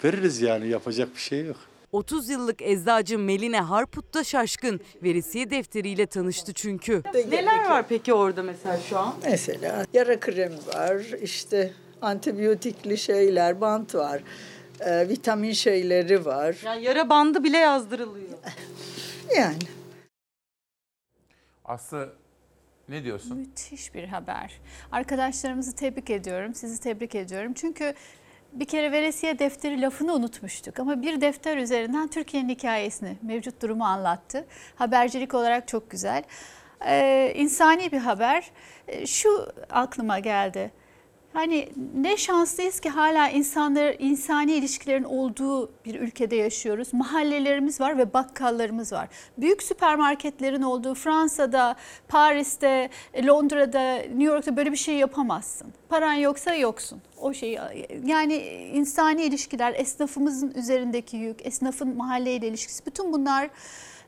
[0.03, 1.57] Veririz yani yapacak bir şey yok.
[1.91, 4.79] 30 yıllık eczacı Meline Harput da şaşkın.
[5.03, 7.01] Veresiye defteriyle tanıştı çünkü.
[7.29, 9.13] Neler var peki orada mesela şu an?
[9.25, 11.71] Mesela yara kremi var, işte
[12.01, 14.23] antibiyotikli şeyler, bant var,
[14.79, 16.55] e, vitamin şeyleri var.
[16.65, 18.27] Yani yara bandı bile yazdırılıyor.
[19.37, 19.57] Yani.
[21.65, 22.13] Aslı
[22.89, 23.37] ne diyorsun?
[23.37, 24.61] Müthiş bir haber.
[24.91, 27.53] Arkadaşlarımızı tebrik ediyorum, sizi tebrik ediyorum.
[27.53, 27.93] Çünkü
[28.53, 34.45] bir kere veresiye defteri lafını unutmuştuk ama bir defter üzerinden Türkiye'nin hikayesini, mevcut durumu anlattı.
[34.75, 36.23] Habercilik olarak çok güzel.
[36.85, 38.51] Ee, insani bir haber.
[38.87, 40.71] Ee, şu aklıma geldi.
[41.33, 46.93] Hani ne şanslıyız ki hala insanlar insani ilişkilerin olduğu bir ülkede yaşıyoruz.
[46.93, 49.07] Mahallelerimiz var ve bakkallarımız var.
[49.37, 51.75] Büyük süpermarketlerin olduğu Fransa'da,
[52.07, 52.89] Paris'te,
[53.25, 55.67] Londra'da, New York'ta böyle bir şey yapamazsın.
[55.89, 57.01] Paran yoksa yoksun.
[57.17, 57.59] O şeyi
[58.05, 58.35] yani
[58.73, 63.49] insani ilişkiler, esnafımızın üzerindeki yük, esnafın mahalleyle ilişkisi bütün bunlar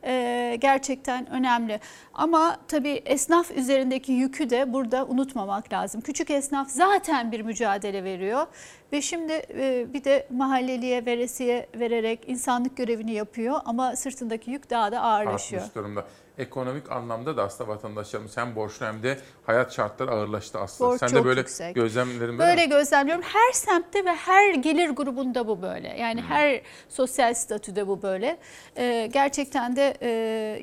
[0.06, 1.80] e, gerçekten önemli.
[2.14, 6.02] Ama tabii esnaf üzerindeki yükü de burada unutmamak lazım.
[6.02, 8.48] Küçük esnaf zaten bir mücadele veriyor
[8.94, 14.92] ve şimdi e, bir de mahalleliye veresiye vererek insanlık görevini yapıyor ama sırtındaki yük daha
[14.92, 15.62] da ağırlaşıyor.
[15.62, 16.06] Artmış durumda.
[16.38, 20.90] Ekonomik anlamda da aslında vatandaşlarımız hem borçlu hem de hayat şartları ağırlaştı aslında.
[20.92, 21.76] Borç Sen de böyle yüksek.
[21.76, 23.24] gözlemlerin Böyle gözlemliyorum.
[23.24, 25.88] Her semtte ve her gelir grubunda bu böyle.
[25.88, 28.38] Yani her sosyal statüde bu böyle.
[28.78, 30.10] Ee, gerçekten de e,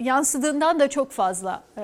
[0.03, 1.63] yansıdığından da çok fazla.
[1.79, 1.83] e,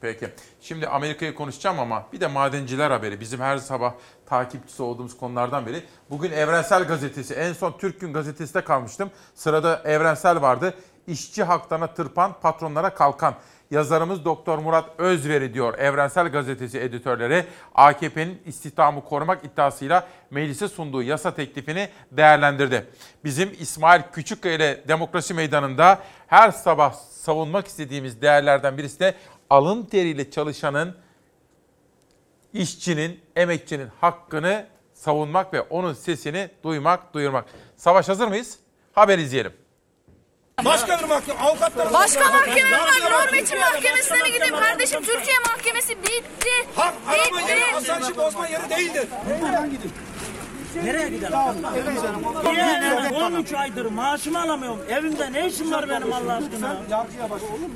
[0.00, 0.28] Peki.
[0.60, 3.20] Şimdi Amerika'yı konuşacağım ama bir de madenciler haberi.
[3.20, 3.92] Bizim her sabah
[4.26, 5.82] takipçisi olduğumuz konulardan biri.
[6.10, 9.10] Bugün Evrensel Gazetesi, en son Türk Gün Gazetesi'de kalmıştım.
[9.34, 10.74] Sırada Evrensel vardı.
[11.06, 13.34] İşçi haklarına tırpan, patronlara kalkan.
[13.70, 21.34] Yazarımız Doktor Murat Özveri diyor Evrensel Gazetesi editörleri AKP'nin istihdamı korumak iddiasıyla meclise sunduğu yasa
[21.34, 22.86] teklifini değerlendirdi.
[23.24, 29.14] Bizim İsmail Küçükkaya ile Demokrasi Meydanı'nda her sabah savunmak istediğimiz değerlerden birisi de
[29.50, 30.96] alın teriyle çalışanın,
[32.52, 37.44] işçinin, emekçinin hakkını savunmak ve onun sesini duymak, duyurmak.
[37.76, 38.58] Savaş hazır mıyız?
[38.92, 39.65] Haber izleyelim.
[40.64, 41.92] Başka bir mahkeme, avukatlar...
[41.92, 43.26] Başka mahkeme var.
[43.26, 45.02] Hürmetçi mahkemesine mi gideyim kardeşim?
[45.02, 46.48] Türkiye mahkemesi bitti.
[46.76, 49.08] Hak arama yeri, asansör bozma yeri değildir.
[49.42, 49.92] Buradan gidin.
[50.84, 51.10] Nereye?
[51.10, 51.28] Niye?
[53.24, 54.84] 13 aydır maaşımı alamıyorum.
[54.90, 56.76] Evimde ne işim var benim Allah aşkına?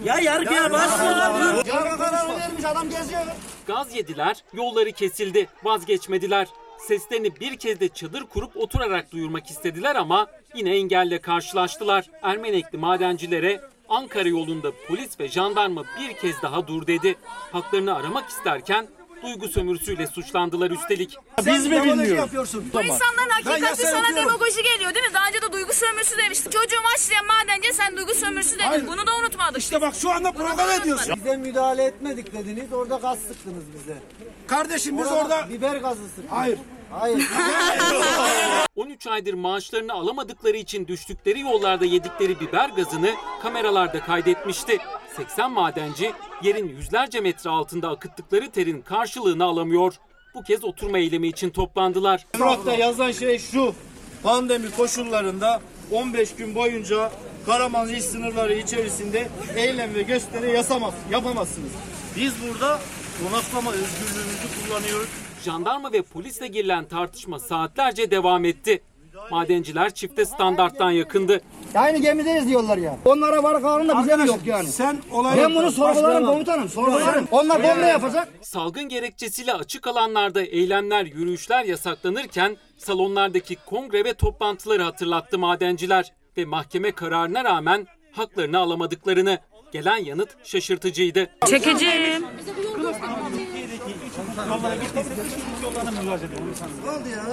[0.04, 1.68] Ya yargıya başvur abi.
[1.68, 3.22] Yargı kararı vermiş adam geziyor.
[3.66, 6.48] Gaz yediler, yolları kesildi, vazgeçmediler.
[6.86, 12.10] Seslerini bir kez de çadır kurup oturarak duyurmak istediler ama yine engelle karşılaştılar.
[12.22, 17.14] Ermenekli madencilere Ankara yolunda polis ve jandarma bir kez daha dur dedi.
[17.52, 18.88] Haklarını aramak isterken
[19.22, 21.16] duygu sömürüsüyle suçlandılar üstelik.
[21.46, 22.10] Biz mi bilmiyoruz?
[22.10, 22.70] yapıyorsun.
[22.74, 25.14] Bu insanların hakikati sana demagoji geliyor değil mi?
[25.14, 26.50] Daha önce de duygu sömürüsü demiştin.
[26.50, 28.64] Çocuğum aç diye madence sen duygu sömürüsü dedin.
[28.64, 28.86] Hayır.
[28.86, 29.58] Bunu da unutmadık.
[29.58, 31.14] İşte bak şu anda program ediyorsun.
[31.16, 33.98] Bize müdahale etmedik dediniz, orada gaz sıktınız bize.
[34.46, 35.48] Kardeşim biz Orada orada...
[35.48, 36.30] biber gazı sıktınız.
[36.30, 36.58] Hayır.
[36.90, 37.28] Hayır.
[38.76, 44.78] 13 aydır maaşlarını alamadıkları için düştükleri yollarda yedikleri biber gazını kameralarda kaydetmişti.
[45.16, 46.12] 80 madenci
[46.42, 49.94] yerin yüzlerce metre altında akıttıkları terin karşılığını alamıyor.
[50.34, 52.26] Bu kez oturma eylemi için toplandılar.
[52.38, 53.74] Murat'ta yazan şey şu.
[54.22, 55.60] Pandemi koşullarında
[55.92, 57.12] 15 gün boyunca
[57.46, 61.70] Karaman il sınırları içerisinde eylem ve gösteri yasamaz, yapamazsınız.
[62.16, 62.80] Biz burada
[63.22, 65.08] konaklama özgürlüğümüzü kullanıyoruz.
[65.44, 68.82] Jandarma ve polisle girilen tartışma saatlerce devam etti.
[69.30, 71.40] Madenciler çifte standarttan yakındı.
[71.74, 72.96] Aynı gemideyiz diyorlar ya.
[73.04, 74.68] Onlara var kanunda bize mi yok yani?
[74.68, 75.42] Sen olayı...
[75.42, 77.28] Ben bunu sorgularım komutanım, sorgularım.
[77.30, 78.28] Onlar bomba yapacak.
[78.42, 86.12] Salgın gerekçesiyle açık alanlarda eylemler, yürüyüşler yasaklanırken salonlardaki kongre ve toplantıları hatırlattı madenciler.
[86.36, 89.38] ve mahkeme kararına rağmen haklarını alamadıklarını.
[89.72, 91.30] Gelen yanıt şaşırtıcıydı.
[91.46, 92.24] Çekeceğim.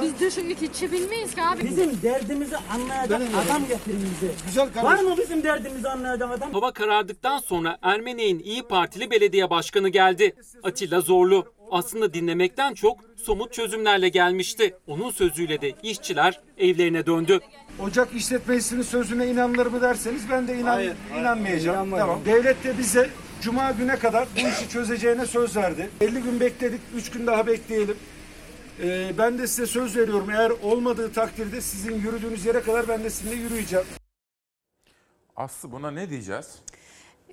[0.01, 1.63] Biz dışarı geçebilmeyiz ki abi.
[1.63, 4.33] Bizim derdimizi anlayacak adam getirin bize.
[4.45, 6.53] Güzel Var mı bizim derdimizi anlayacak adam?
[6.53, 10.35] Hava karardıktan sonra Ermenek'in İyi Partili belediye başkanı geldi.
[10.63, 11.45] Atilla Zorlu.
[11.71, 14.75] Aslında dinlemekten çok somut çözümlerle gelmişti.
[14.87, 17.39] Onun sözüyle de işçiler evlerine döndü.
[17.79, 21.91] Ocak işletmesinin sözüne inanılır mı derseniz ben de inan, Hayır, hayır, inanmayacağım.
[21.91, 22.19] Tamam.
[22.25, 23.09] Devlet de bize
[23.41, 25.89] Cuma güne kadar bu işi çözeceğine söz verdi.
[26.01, 27.97] 50 gün bekledik, 3 gün daha bekleyelim.
[28.83, 30.29] Ee, ben de size söz veriyorum.
[30.29, 33.85] Eğer olmadığı takdirde sizin yürüdüğünüz yere kadar ben de sizinle yürüyeceğim.
[35.35, 36.47] Aslı buna ne diyeceğiz?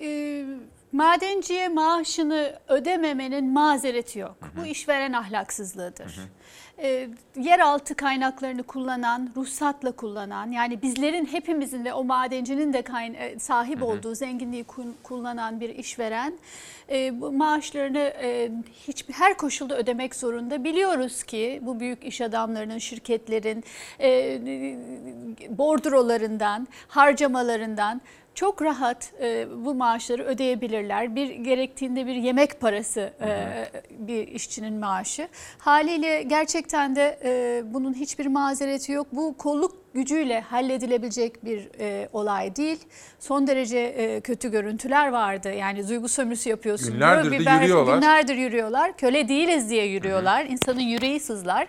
[0.01, 0.45] Ee,
[0.93, 4.37] madenciye maaşını ödememenin mazereti yok.
[4.57, 6.19] Bu işveren ahlaksızlığıdır.
[6.79, 13.39] Ee, yeraltı kaynaklarını kullanan, ruhsatla kullanan yani bizlerin hepimizin ve o madencinin de kayn- e,
[13.39, 14.65] sahip olduğu zenginliği
[15.03, 16.35] kullanan bir işveren
[16.91, 18.51] e, bu maaşlarını e,
[18.87, 20.65] hiç her koşulda ödemek zorunda.
[20.65, 23.65] Biliyoruz ki bu büyük iş adamlarının, şirketlerin
[24.01, 24.39] e,
[25.59, 28.01] bordrolarından, harcamalarından
[28.35, 31.17] çok rahat e, bu maaşları ödeyebilirler.
[31.17, 33.49] Bir gerektiğinde bir yemek parası e,
[33.91, 35.29] bir işçinin maaşı.
[35.59, 39.07] Haliyle gerçekten de e, bunun hiçbir mazereti yok.
[39.13, 42.79] Bu kolluk gücüyle halledilebilecek bir e, olay değil.
[43.21, 45.53] Son derece e, kötü görüntüler vardı.
[45.53, 46.93] Yani duygu sömürüsü yapıyorsun.
[46.93, 47.41] Günlerdir diyor.
[47.41, 47.95] Biber- yürüyorlar.
[47.95, 48.97] Günlerdir yürüyorlar.
[48.97, 50.45] Köle değiliz diye yürüyorlar.
[50.45, 51.69] İnsanın yüreği sızlar.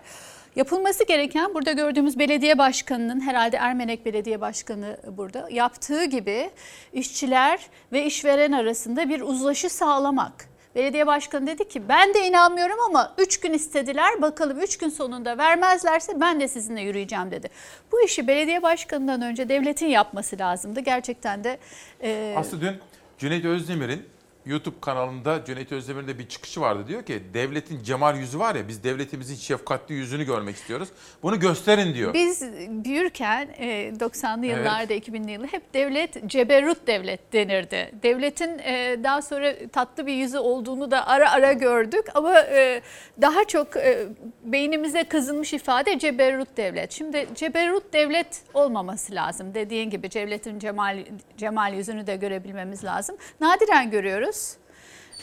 [0.56, 6.50] Yapılması gereken burada gördüğümüz belediye başkanının herhalde Ermenek Belediye Başkanı burada yaptığı gibi
[6.94, 7.60] işçiler
[7.92, 10.56] ve işveren arasında bir uzlaşı sağlamak.
[10.76, 15.38] Belediye başkanı dedi ki ben de inanmıyorum ama 3 gün istediler bakalım 3 gün sonunda
[15.38, 17.50] vermezlerse ben de sizinle yürüyeceğim dedi.
[17.92, 20.80] Bu işi belediye başkanından önce devletin yapması lazımdı.
[20.80, 21.60] Gerçekten de
[22.04, 22.76] e, Aslı dün
[23.18, 24.15] Cüneyt Özdemir'in
[24.46, 26.88] YouTube kanalında Cüneyt Özdemir'in de bir çıkışı vardı.
[26.88, 30.90] Diyor ki devletin cemal yüzü var ya biz devletimizin şefkatli yüzünü görmek istiyoruz.
[31.24, 32.14] Bunu gösterin diyor.
[32.14, 34.58] Biz büyürken e, 90'lı Evet.
[34.58, 37.92] yıllarda 2000'li yıllarda hep devlet ceberrut devlet denirdi.
[38.04, 42.82] Devletin e, daha sonra tatlı bir yüzü olduğunu da ara ara gördük ama e,
[43.22, 44.06] daha çok e,
[44.44, 46.92] beynimize kazınmış ifade ceberrut devlet.
[46.92, 49.54] Şimdi ceberrut devlet olmaması lazım.
[49.54, 51.06] Dediğin gibi devletin cemal
[51.38, 53.18] cemal yüzünü de görebilmemiz lazım.
[53.42, 54.35] Nadiren görüyoruz.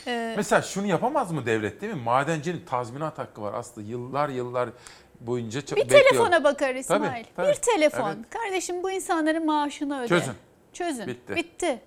[0.06, 2.00] E, Mesela şunu yapamaz mı devlet değil mi?
[2.02, 3.82] Madencinin tazminat hakkı var Aslı.
[3.82, 4.68] Yıllar yıllar
[5.20, 6.02] boyunca Bir bekliyor.
[6.04, 7.00] telefona bakar İsmail.
[7.24, 7.48] Tabii, tabii.
[7.48, 8.06] Bir telefon.
[8.08, 8.30] Evet.
[8.30, 10.08] Kardeşim bu insanların maaşını öde.
[10.08, 10.34] Çözün.
[10.72, 11.06] Çözün.
[11.06, 11.34] Bitti.
[11.36, 11.80] Bitti.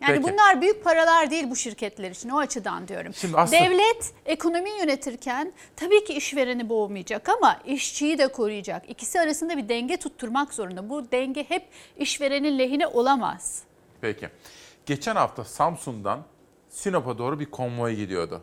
[0.00, 0.22] Yani Peki.
[0.32, 3.14] bunlar büyük paralar değil bu şirketler için o açıdan diyorum.
[3.14, 8.90] Şimdi Aslı- Devlet ekonomiyi yönetirken tabii ki işvereni boğmayacak ama işçiyi de koruyacak.
[8.90, 10.88] İkisi arasında bir denge tutturmak zorunda.
[10.90, 13.62] Bu denge hep işverenin lehine olamaz.
[14.00, 14.28] Peki.
[14.86, 16.20] Geçen hafta Samsun'dan
[16.70, 18.42] Sinop'a doğru bir konvoy gidiyordu.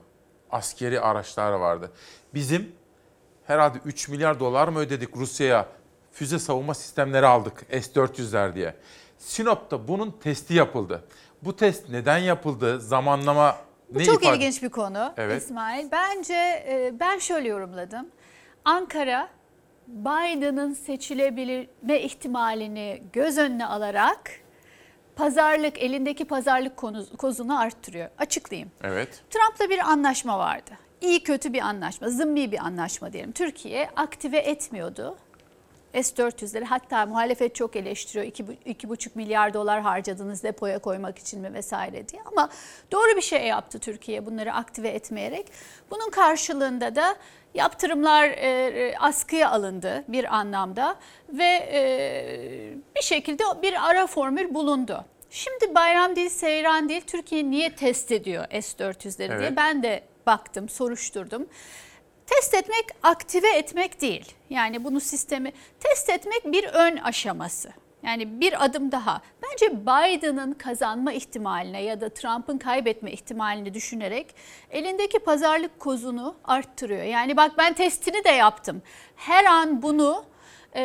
[0.52, 1.92] Askeri araçlar vardı.
[2.34, 2.72] Bizim
[3.46, 5.66] herhalde 3 milyar dolar mı ödedik Rusya'ya?
[6.12, 8.76] Füze savunma sistemleri aldık S-400'ler diye.
[9.18, 11.04] Sinop'ta bunun testi yapıldı.
[11.44, 12.80] Bu test neden yapıldı?
[12.80, 13.56] Zamanlama
[13.90, 15.42] Bu ne çok ifade- ilginç bir konu Evet.
[15.44, 15.92] İsmail.
[15.92, 16.34] Bence
[16.68, 18.08] e, ben şöyle yorumladım.
[18.66, 19.30] Ankara
[19.88, 24.32] Biden'ın seçilebilme ihtimalini göz önüne alarak
[25.18, 26.78] pazarlık elindeki pazarlık
[27.18, 28.10] kozunu arttırıyor.
[28.18, 28.72] Açıklayayım.
[28.84, 29.24] Evet.
[29.30, 30.72] Trump'la bir anlaşma vardı.
[31.02, 33.32] İyi kötü bir anlaşma, zımbi bir anlaşma diyelim.
[33.32, 35.18] Türkiye aktive etmiyordu.
[35.94, 38.26] S-400'leri hatta muhalefet çok eleştiriyor.
[38.26, 42.22] 2,5 milyar dolar harcadınız depoya koymak için mi vesaire diye.
[42.26, 42.50] Ama
[42.92, 45.48] doğru bir şey yaptı Türkiye bunları aktive etmeyerek.
[45.92, 47.16] Bunun karşılığında da
[47.58, 50.96] yaptırımlar e, askıya alındı bir anlamda
[51.30, 55.06] ve e, bir şekilde bir ara formül bulundu.
[55.30, 59.54] Şimdi bayram değil, seyran değil Türkiye niye test ediyor S-400'leri diye Evet.
[59.58, 61.48] ben de baktım, soruşturdum.
[62.26, 64.34] Test etmek aktive etmek değil.
[64.50, 67.70] Yani bunu sistemi test etmek bir ön aşaması.
[68.08, 69.22] Yani bir adım daha.
[69.44, 74.36] Bence Biden'ın kazanma ihtimaline ya da Trump'ın kaybetme ihtimalini düşünerek
[74.72, 77.04] elindeki pazarlık kozunu arttırıyor.
[77.04, 78.82] Yani bak ben testini de yaptım.
[79.16, 80.26] Her an bunu
[80.76, 80.84] e,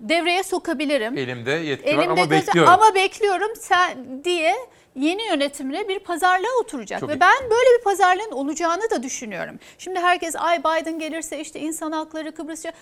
[0.00, 1.18] devreye sokabilirim.
[1.18, 2.72] Elimde yetki var Elimde ama göze- bekliyorum.
[2.72, 4.54] Ama bekliyorum sen diye
[4.94, 7.00] yeni yönetimine bir pazarlığa oturacak.
[7.00, 7.20] Çok Ve iyi.
[7.20, 9.58] ben böyle bir pazarlığın olacağını da düşünüyorum.
[9.78, 12.72] Şimdi herkes ay Biden gelirse işte insan hakları Kıbrısça...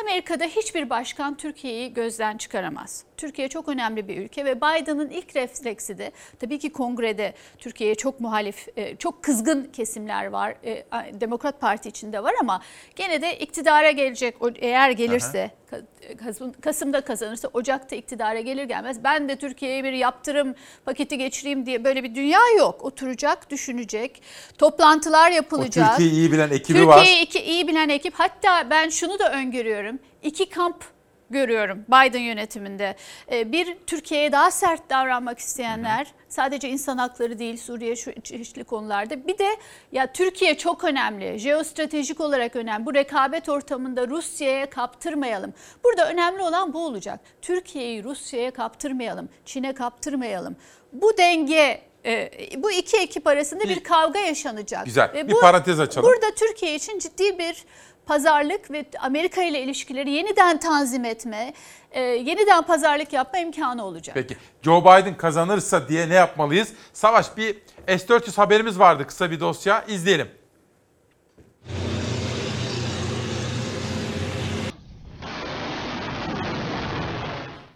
[0.00, 3.04] Amerika'da hiçbir başkan Türkiye'yi gözden çıkaramaz.
[3.16, 8.20] Türkiye çok önemli bir ülke ve Biden'ın ilk refleksi de tabii ki kongrede Türkiye'ye çok
[8.20, 10.54] muhalif, e, çok kızgın kesimler var.
[10.64, 10.84] E,
[11.20, 12.62] Demokrat Parti içinde var ama
[12.96, 19.04] gene de iktidara gelecek o- eğer gelirse Ka- Kasım, Kasım'da kazanırsa Ocak'ta iktidara gelir gelmez
[19.04, 20.54] ben de Türkiye'ye bir yaptırım
[20.84, 22.84] paketi geçireyim diye böyle bir dünya yok.
[22.84, 24.22] Oturacak, düşünecek,
[24.58, 25.88] toplantılar O yapılacak.
[25.88, 26.98] Türkiye'yi iyi bilen ekibi var.
[26.98, 28.14] Türkiye'yi iyi bilen ekip.
[28.14, 29.81] Hatta ben şunu da öngörüyorum.
[30.22, 30.84] İki kamp
[31.32, 32.96] görüyorum Biden yönetiminde.
[33.32, 39.26] Ee, Bir Türkiye'ye daha sert davranmak isteyenler sadece insan hakları değil Suriye şu çeşitli konularda.
[39.26, 39.56] Bir de
[39.92, 41.38] ya Türkiye çok önemli.
[41.38, 42.86] Jeostratejik olarak önemli.
[42.86, 45.54] Bu rekabet ortamında Rusya'ya kaptırmayalım.
[45.84, 47.20] Burada önemli olan bu olacak.
[47.42, 49.28] Türkiye'yi Rusya'ya kaptırmayalım.
[49.44, 50.56] Çin'e kaptırmayalım.
[50.92, 54.84] Bu denge e, bu iki ekip arasında bir kavga yaşanacak.
[54.84, 55.28] Güzel.
[55.28, 56.08] Bir parantez açalım.
[56.08, 57.64] Burada Türkiye için ciddi bir
[58.06, 61.52] pazarlık ve Amerika ile ilişkileri yeniden tanzim etme,
[61.90, 64.14] e, yeniden pazarlık yapma imkanı olacak.
[64.14, 66.72] Peki Joe Biden kazanırsa diye ne yapmalıyız?
[66.92, 67.56] Savaş bir
[67.86, 70.28] S-400 haberimiz vardı kısa bir dosya izleyelim.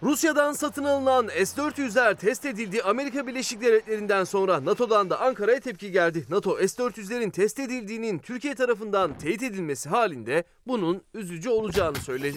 [0.06, 2.82] Rusya'dan satın alınan S-400'ler test edildi.
[2.82, 6.26] Amerika Birleşik Devletleri'nden sonra NATO'dan da Ankara'ya tepki geldi.
[6.30, 12.36] NATO S-400'lerin test edildiğinin Türkiye tarafından teyit edilmesi halinde bunun üzücü olacağını söyledi.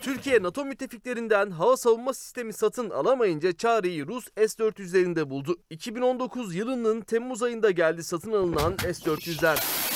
[0.00, 5.56] Türkiye NATO müttefiklerinden hava savunma sistemi satın alamayınca çareyi Rus S-400'lerinde buldu.
[5.70, 9.89] 2019 yılının Temmuz ayında geldi satın alınan S-400'ler.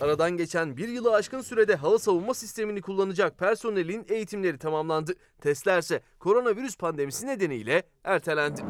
[0.00, 5.14] Aradan geçen bir yılı aşkın sürede hava savunma sistemini kullanacak personelin eğitimleri tamamlandı.
[5.40, 8.62] Testlerse koronavirüs pandemisi nedeniyle ertelendi.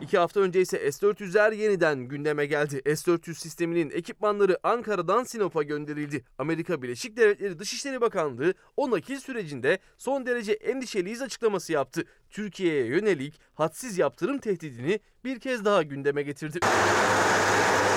[0.00, 2.82] İki hafta önce ise S-400'ler yeniden gündeme geldi.
[2.96, 6.24] S-400 sisteminin ekipmanları Ankara'dan Sinop'a gönderildi.
[6.38, 12.04] Amerika Birleşik Devletleri Dışişleri Bakanlığı o nakil sürecinde son derece endişeliyiz açıklaması yaptı.
[12.30, 16.58] Türkiye'ye yönelik hadsiz yaptırım tehdidini bir kez daha gündeme getirdi.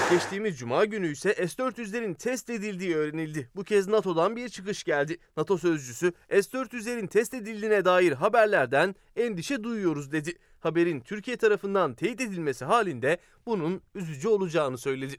[0.09, 3.49] Geçtiğimiz cuma günü ise S-400'lerin test edildiği öğrenildi.
[3.55, 5.17] Bu kez NATO'dan bir çıkış geldi.
[5.37, 10.37] NATO sözcüsü S-400'lerin test edildiğine dair haberlerden endişe duyuyoruz dedi.
[10.59, 15.17] Haberin Türkiye tarafından teyit edilmesi halinde bunun üzücü olacağını söyledi.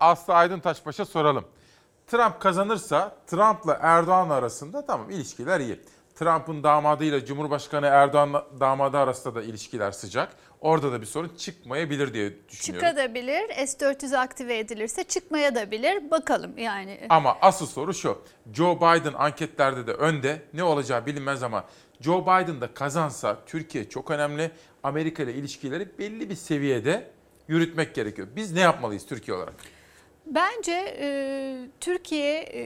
[0.00, 1.44] Aslı Aydın Taşbaş'a soralım.
[2.06, 5.80] Trump kazanırsa Trump'la Erdoğan arasında tamam ilişkiler iyi.
[6.14, 10.36] Trump'ın damadıyla Cumhurbaşkanı Erdoğan damadı arasında da ilişkiler sıcak.
[10.62, 12.88] Orada da bir sorun çıkmayabilir diye düşünüyorum.
[12.88, 16.10] Çıkabilir, S-400 aktive edilirse çıkmaya da bilir.
[16.10, 17.00] Bakalım yani.
[17.08, 18.22] Ama asıl soru şu.
[18.52, 20.42] Joe Biden anketlerde de önde.
[20.54, 21.64] Ne olacağı bilinmez ama
[22.00, 24.50] Joe Biden da kazansa Türkiye çok önemli.
[24.82, 27.10] Amerika ile ilişkileri belli bir seviyede
[27.48, 28.28] yürütmek gerekiyor.
[28.36, 29.54] Biz ne yapmalıyız Türkiye olarak?
[30.34, 31.08] Bence e,
[31.80, 32.62] Türkiye e,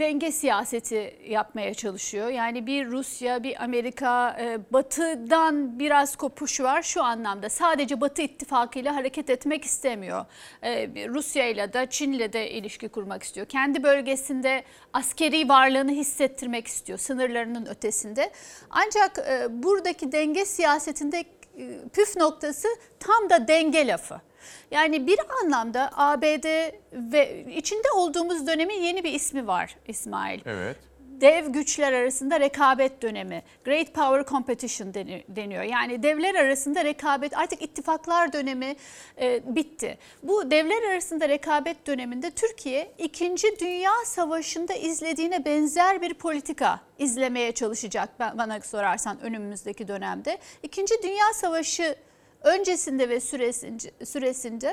[0.00, 2.28] denge siyaseti yapmaya çalışıyor.
[2.28, 7.48] Yani bir Rusya, bir Amerika, e, Batı'dan biraz kopuş var şu anlamda.
[7.48, 10.24] Sadece Batı ittifakıyla hareket etmek istemiyor.
[10.62, 13.46] E, Rusya ile de Çin'le de ilişki kurmak istiyor.
[13.46, 18.30] Kendi bölgesinde askeri varlığını hissettirmek istiyor sınırlarının ötesinde.
[18.70, 21.24] Ancak e, buradaki denge siyasetinde
[21.58, 22.68] e, püf noktası
[23.00, 24.31] tam da denge lafı.
[24.70, 30.40] Yani bir anlamda ABD ve içinde olduğumuz dönemin yeni bir ismi var İsmail.
[30.46, 30.76] Evet.
[31.22, 34.94] Dev güçler arasında rekabet dönemi, Great Power Competition
[35.28, 35.62] deniyor.
[35.62, 38.76] Yani devler arasında rekabet, artık ittifaklar dönemi
[39.20, 39.98] e, bitti.
[40.22, 43.36] Bu devler arasında rekabet döneminde Türkiye 2.
[43.60, 50.38] Dünya Savaşı'nda izlediğine benzer bir politika izlemeye çalışacak bana sorarsan önümüzdeki dönemde.
[50.62, 50.84] 2.
[51.02, 51.96] Dünya Savaşı
[52.44, 54.72] öncesinde ve süresince, süresince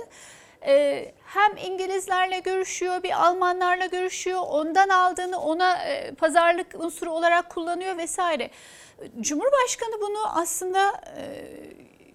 [0.68, 4.40] e, hem İngilizlerle görüşüyor, bir Almanlarla görüşüyor.
[4.50, 8.50] Ondan aldığını ona e, pazarlık unsuru olarak kullanıyor vesaire.
[9.22, 11.24] Cumhurbaşkanı bunu aslında e,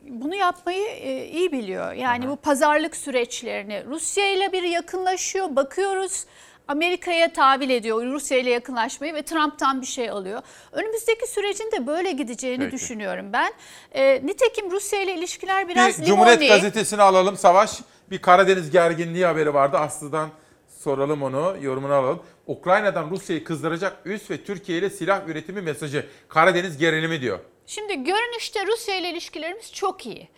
[0.09, 1.93] bunu yapmayı e, iyi biliyor.
[1.93, 2.33] Yani Aha.
[2.33, 5.57] bu pazarlık süreçlerini Rusya ile bir yakınlaşıyor.
[5.57, 6.25] Bakıyoruz
[6.69, 10.43] Amerika'ya tahvil ediyor Rusya ile yakınlaşmayı ve Trump'tan bir şey alıyor.
[10.73, 12.73] Önümüzdeki sürecin de böyle gideceğini Peki.
[12.73, 13.53] düşünüyorum ben.
[13.93, 16.57] E, nitekim Rusya ile ilişkiler biraz bir Cumhuriyet limoni.
[16.57, 17.81] Gazetesi'ni alalım Savaş.
[18.11, 19.79] Bir Karadeniz gerginliği haberi vardı.
[19.79, 20.29] Aslı'dan
[20.81, 22.23] soralım onu, yorumunu alalım.
[22.47, 26.07] Ukrayna'dan Rusya'yı kızdıracak üs ve Türkiye ile silah üretimi mesajı.
[26.29, 27.39] Karadeniz gerilimi diyor.
[27.67, 30.29] Şimdi görünüşte Rusya ile ilişkilerimiz çok iyi.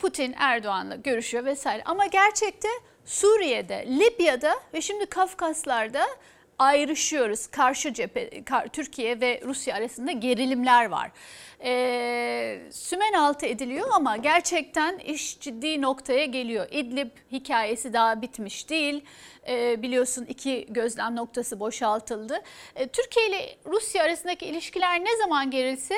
[0.00, 2.68] Putin Erdoğan'la görüşüyor vesaire ama gerçekte
[3.06, 6.06] Suriye'de, Libya'da ve şimdi Kafkaslar'da
[6.58, 7.46] ayrışıyoruz.
[7.46, 11.10] Karşı cephe, Türkiye ve Rusya arasında gerilimler var.
[11.64, 16.66] E, sümen altı ediliyor ama gerçekten iş ciddi noktaya geliyor.
[16.70, 19.04] İdlib hikayesi daha bitmiş değil.
[19.48, 22.42] E, biliyorsun iki gözlem noktası boşaltıldı.
[22.76, 25.94] E, Türkiye ile Rusya arasındaki ilişkiler ne zaman gerilse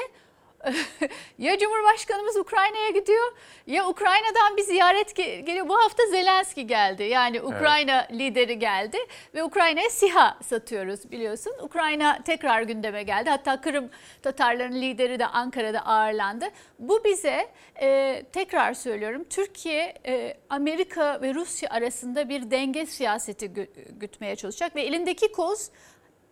[1.39, 3.33] ya Cumhurbaşkanımız Ukrayna'ya gidiyor
[3.67, 5.69] ya Ukrayna'dan bir ziyaret ge- geliyor.
[5.69, 7.03] Bu hafta Zelenski geldi.
[7.03, 8.99] Yani Ukrayna lideri geldi
[9.35, 11.53] ve Ukrayna'ya SİHA satıyoruz biliyorsun.
[11.63, 13.31] Ukrayna tekrar gündeme geldi.
[13.31, 13.91] Hatta Kırım
[14.23, 16.45] Tatarların lideri de Ankara'da ağırlandı.
[16.79, 17.49] Bu bize
[17.81, 24.77] e, tekrar söylüyorum Türkiye e, Amerika ve Rusya arasında bir denge siyaseti gü- gütmeye çalışacak
[24.77, 25.71] ve elindeki koz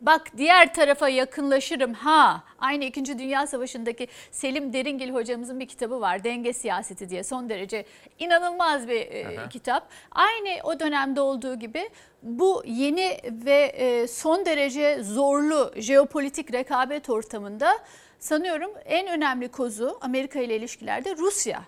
[0.02, 2.44] Bak diğer tarafa yakınlaşırım ha.
[2.58, 3.18] Aynı 2.
[3.18, 6.24] Dünya Savaşı'ndaki Selim Deringil hocamızın bir kitabı var.
[6.24, 7.84] Denge Siyaseti diye son derece
[8.18, 9.48] inanılmaz bir e, Aha.
[9.48, 9.88] kitap.
[10.10, 11.90] Aynı o dönemde olduğu gibi
[12.22, 17.78] bu yeni ve e, son derece zorlu jeopolitik rekabet ortamında
[18.18, 21.64] sanıyorum en önemli kozu Amerika ile ilişkilerde Rusya.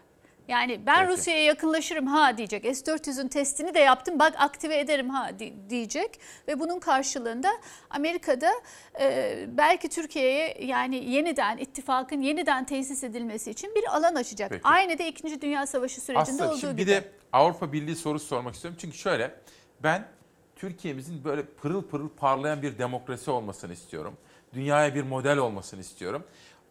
[0.49, 1.19] Yani ben Peki.
[1.19, 2.65] Rusya'ya yakınlaşırım ha diyecek.
[2.77, 6.21] S-400'ün testini de yaptım bak aktive ederim ha di- diyecek.
[6.49, 7.49] Ve bunun karşılığında
[7.91, 8.51] Amerika'da
[9.01, 14.51] e, belki Türkiye'ye yani yeniden ittifakın yeniden tesis edilmesi için bir alan açacak.
[14.51, 14.63] Peki.
[14.65, 15.41] Aynı da 2.
[15.41, 16.87] Dünya Savaşı sürecinde Aslı olduğu şimdi gibi.
[16.87, 18.79] bir de Avrupa Birliği sorusu sormak istiyorum.
[18.81, 19.35] Çünkü şöyle
[19.83, 20.05] ben
[20.57, 24.15] Türkiye'mizin böyle pırıl pırıl parlayan bir demokrasi olmasını istiyorum.
[24.55, 26.25] Dünyaya bir model olmasını istiyorum.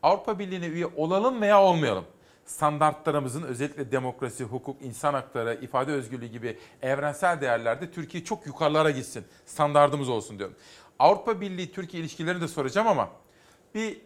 [0.03, 2.05] Avrupa Birliği'ne üye olalım veya olmayalım.
[2.45, 9.25] Standartlarımızın özellikle demokrasi, hukuk, insan hakları, ifade özgürlüğü gibi evrensel değerlerde Türkiye çok yukarılara gitsin.
[9.45, 10.55] Standardımız olsun diyorum.
[10.99, 13.09] Avrupa Birliği Türkiye ilişkilerini de soracağım ama
[13.75, 14.01] bir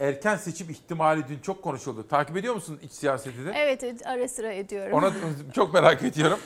[0.00, 2.08] erken seçim ihtimali dün çok konuşuldu.
[2.08, 3.52] Takip ediyor musun iç siyaseti de?
[3.56, 4.92] Evet ara sıra ediyorum.
[4.92, 5.12] Ona
[5.54, 6.38] çok merak ediyorum.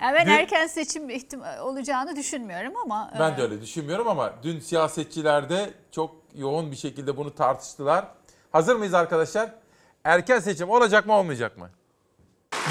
[0.00, 3.10] Ben Dün- erken seçim ihtim- olacağını düşünmüyorum ama.
[3.18, 8.08] Ben e, de öyle düşünmüyorum ama dün siyasetçiler de çok yoğun bir şekilde bunu tartıştılar.
[8.52, 9.54] Hazır mıyız arkadaşlar?
[10.04, 11.70] Erken seçim olacak mı olmayacak mı?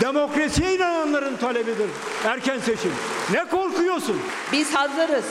[0.02, 1.90] Demokrasiye inananların talebidir
[2.26, 2.92] erken seçim.
[3.32, 4.22] Ne korkuyorsun?
[4.52, 5.26] Biz hazırız.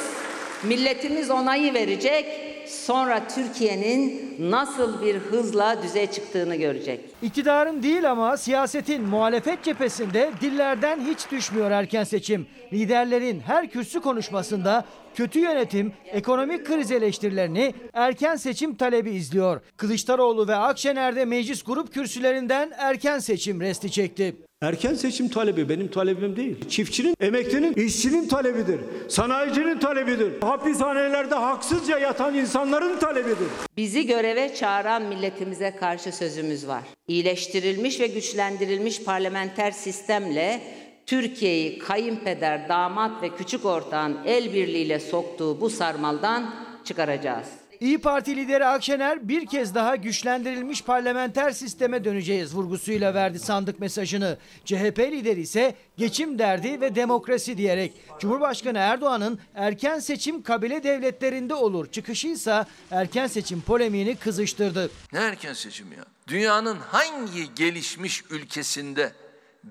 [0.62, 2.27] Milletimiz onayı verecek.
[2.68, 7.01] Sonra Türkiye'nin nasıl bir hızla düze çıktığını görecek.
[7.23, 12.47] İktidarın değil ama siyasetin muhalefet cephesinde dillerden hiç düşmüyor erken seçim.
[12.73, 14.85] Liderlerin her kürsü konuşmasında
[15.17, 19.61] kötü yönetim, ekonomik kriz eleştirilerini erken seçim talebi izliyor.
[19.77, 24.37] Kılıçdaroğlu ve Akşener de meclis grup kürsülerinden erken seçim resti çekti.
[24.63, 26.69] Erken seçim talebi benim talebim değil.
[26.69, 28.81] Çiftçinin, emeklinin, işçinin talebidir.
[29.09, 30.43] Sanayicinin talebidir.
[30.43, 33.49] Hapishanelerde haksızca yatan insanların talebidir.
[33.77, 36.83] Bizi göreve çağıran milletimize karşı sözümüz var.
[37.09, 40.61] İyileştirilmiş ve güçlendirilmiş parlamenter sistemle
[41.07, 46.55] Türkiye'yi kayınpeder, damat ve küçük ortağın el birliğiyle soktuğu bu sarmaldan
[46.85, 47.49] çıkaracağız.
[47.81, 54.39] İyi Parti lideri Akşener bir kez daha güçlendirilmiş parlamenter sisteme döneceğiz vurgusuyla verdi sandık mesajını.
[54.65, 61.93] CHP lideri ise geçim derdi ve demokrasi diyerek Cumhurbaşkanı Erdoğan'ın erken seçim kabile devletlerinde olur
[61.93, 64.91] çıkışıysa erken seçim polemiğini kızıştırdı.
[65.12, 66.05] Ne erken seçim ya?
[66.28, 69.12] Dünyanın hangi gelişmiş ülkesinde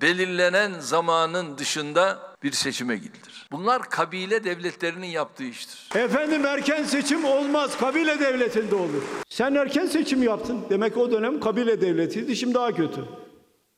[0.01, 3.47] belirlenen zamanın dışında bir seçime gidilir?
[3.51, 5.89] Bunlar kabile devletlerinin yaptığı iştir.
[5.95, 7.77] Efendim erken seçim olmaz.
[7.77, 9.03] Kabile devletinde olur.
[9.29, 10.61] Sen erken seçim yaptın.
[10.69, 12.35] Demek o dönem kabile devletiydi.
[12.35, 13.05] Şimdi daha kötü.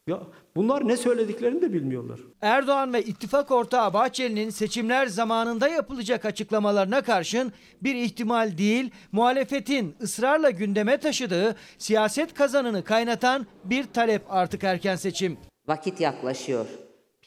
[0.08, 0.20] Ya
[0.56, 2.20] bunlar ne söylediklerini de bilmiyorlar.
[2.42, 10.50] Erdoğan ve ittifak ortağı Bahçeli'nin seçimler zamanında yapılacak açıklamalarına karşın bir ihtimal değil, muhalefetin ısrarla
[10.50, 15.38] gündeme taşıdığı siyaset kazanını kaynatan bir talep artık erken seçim.
[15.68, 16.66] Vakit yaklaşıyor.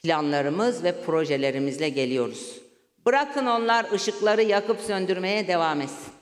[0.02, 2.60] Planlarımız ve projelerimizle geliyoruz.
[3.06, 6.12] Bırakın onlar ışıkları yakıp söndürmeye devam etsin.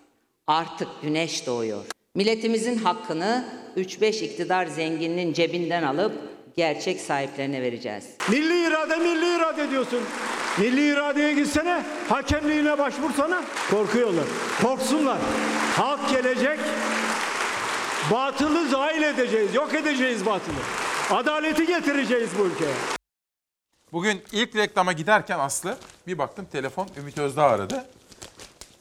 [0.47, 1.85] Artık güneş doğuyor.
[2.15, 3.45] Milletimizin hakkını
[3.77, 6.13] 3-5 iktidar zengininin cebinden alıp
[6.57, 8.05] gerçek sahiplerine vereceğiz.
[8.29, 10.01] Milli irade milli irade diyorsun.
[10.59, 13.45] Milli iradeye gitsene, hakemliğine başvursana.
[13.71, 14.25] Korkuyorlar.
[14.63, 15.19] Korksunlar.
[15.77, 16.59] Halk gelecek.
[18.11, 20.88] Batılı zahil edeceğiz, yok edeceğiz batılı.
[21.11, 22.75] Adaleti getireceğiz bu ülkeye.
[23.93, 25.77] Bugün ilk reklama giderken Aslı
[26.07, 27.87] bir baktım telefon Ümit Özdağ aradı.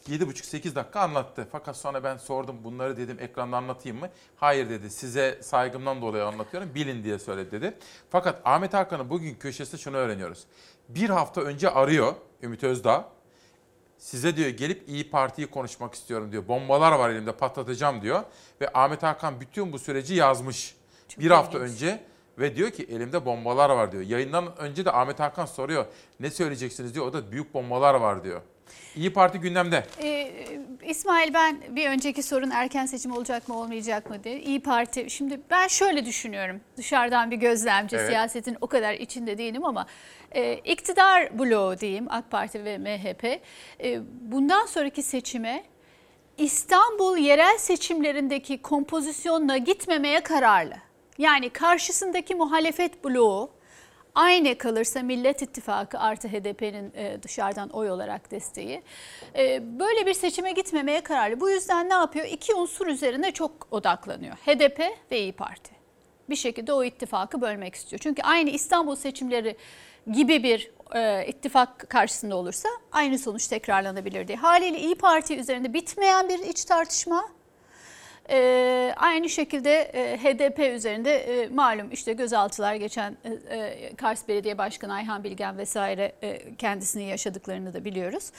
[0.09, 1.47] 7,5-8 dakika anlattı.
[1.51, 4.09] Fakat sonra ben sordum bunları dedim ekranda anlatayım mı?
[4.35, 7.77] Hayır dedi size saygımdan dolayı anlatıyorum bilin diye söyledi dedi.
[8.09, 10.43] Fakat Ahmet Hakan'ın bugün köşesi şunu öğreniyoruz.
[10.89, 12.13] Bir hafta önce arıyor
[12.43, 13.09] Ümit Özdağ.
[13.97, 16.47] Size diyor gelip İyi Parti'yi konuşmak istiyorum diyor.
[16.47, 18.23] Bombalar var elimde patlatacağım diyor.
[18.61, 20.75] Ve Ahmet Hakan bütün bu süreci yazmış.
[21.19, 22.07] bir hafta önce
[22.39, 24.03] ve diyor ki elimde bombalar var diyor.
[24.03, 25.85] Yayından önce de Ahmet Hakan soruyor.
[26.19, 27.05] Ne söyleyeceksiniz diyor.
[27.07, 28.41] O da büyük bombalar var diyor.
[28.95, 29.83] İyi Parti gündemde.
[30.03, 30.31] Ee,
[30.85, 34.39] İsmail ben bir önceki sorun erken seçim olacak mı olmayacak mı diye.
[34.39, 36.61] İyi Parti şimdi ben şöyle düşünüyorum.
[36.77, 38.07] Dışarıdan bir gözlemci Evet.
[38.09, 39.85] siyasetin o kadar içinde değilim ama
[40.31, 43.23] e, iktidar bloğu diyeyim AK Parti ve MHP
[43.83, 45.63] e, bundan sonraki seçime
[46.37, 50.75] İstanbul yerel seçimlerindeki kompozisyonla gitmemeye kararlı.
[51.17, 53.51] Yani karşısındaki muhalefet bloğu
[54.15, 58.81] aynı kalırsa Millet İttifakı artı HDP'nin e, dışarıdan oy olarak desteği
[59.35, 61.39] e, böyle bir seçime gitmemeye kararlı.
[61.39, 62.25] Bu yüzden ne yapıyor?
[62.25, 64.35] İki unsur üzerine çok odaklanıyor.
[64.35, 64.79] HDP
[65.11, 65.71] ve İyi Parti.
[66.29, 67.99] Bir şekilde o ittifakı bölmek istiyor.
[67.99, 69.57] Çünkü aynı İstanbul seçimleri
[70.11, 74.37] gibi bir e, ittifak karşısında olursa aynı sonuç tekrarlanabilir diye.
[74.37, 77.36] Haliyle İyi Parti üzerinde bitmeyen bir iç tartışma.
[78.29, 83.17] E, aynı şekilde e, HDP üzerinde e, malum işte gözaltılar geçen
[83.49, 88.29] e, e, Kars Belediye Başkanı Ayhan Bilgen vesaire e, kendisinin yaşadıklarını da biliyoruz.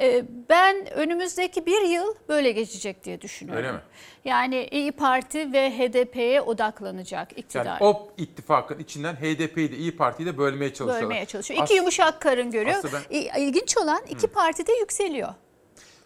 [0.00, 3.64] E, ben önümüzdeki bir yıl böyle geçecek diye düşünüyorum.
[3.64, 3.80] Öyle mi?
[4.24, 7.64] Yani İyi Parti ve HDP'ye odaklanacak iktidar.
[7.64, 11.02] Yani o ittifakın içinden HDP'yi de İyi Parti'yi de bölmeye çalışıyorlar.
[11.10, 11.62] bölmeye çalışıyor.
[11.62, 12.82] As- İki yumuşak karın görüyor.
[13.10, 15.28] İ- İlginç olan iki parti de yükseliyor.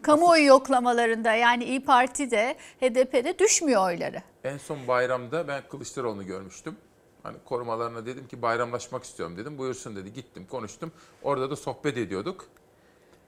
[0.02, 4.22] Kamuoyu yoklamalarında yani İyi Parti'de HDP'de düşmüyor oyları.
[4.44, 6.76] En son bayramda ben Kılıçdaroğlu'nu görmüştüm.
[7.22, 9.58] Hani korumalarına dedim ki bayramlaşmak istiyorum dedim.
[9.58, 10.12] Buyursun dedi.
[10.12, 10.92] Gittim konuştum.
[11.22, 12.46] Orada da sohbet ediyorduk.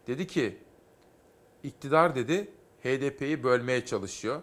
[0.07, 0.59] Dedi ki
[1.62, 2.51] iktidar dedi
[2.82, 4.43] HDP'yi bölmeye çalışıyor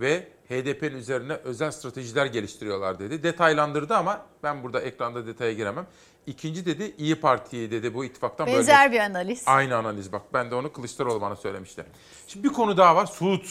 [0.00, 3.22] ve HDP'nin üzerine özel stratejiler geliştiriyorlar dedi.
[3.22, 5.86] Detaylandırdı ama ben burada ekranda detaya giremem.
[6.26, 8.46] İkinci dedi İyi Parti'yi dedi bu ittifaktan.
[8.46, 9.42] Benzer bir analiz.
[9.46, 10.22] Aynı analiz bak.
[10.32, 11.84] Ben de onu Kılıçdaroğlu bana söylemişti.
[12.26, 13.06] Şimdi bir konu daha var.
[13.06, 13.44] Suud.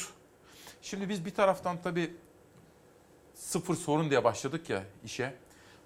[0.81, 2.13] Şimdi biz bir taraftan tabii
[3.33, 5.35] sıfır sorun diye başladık ya işe.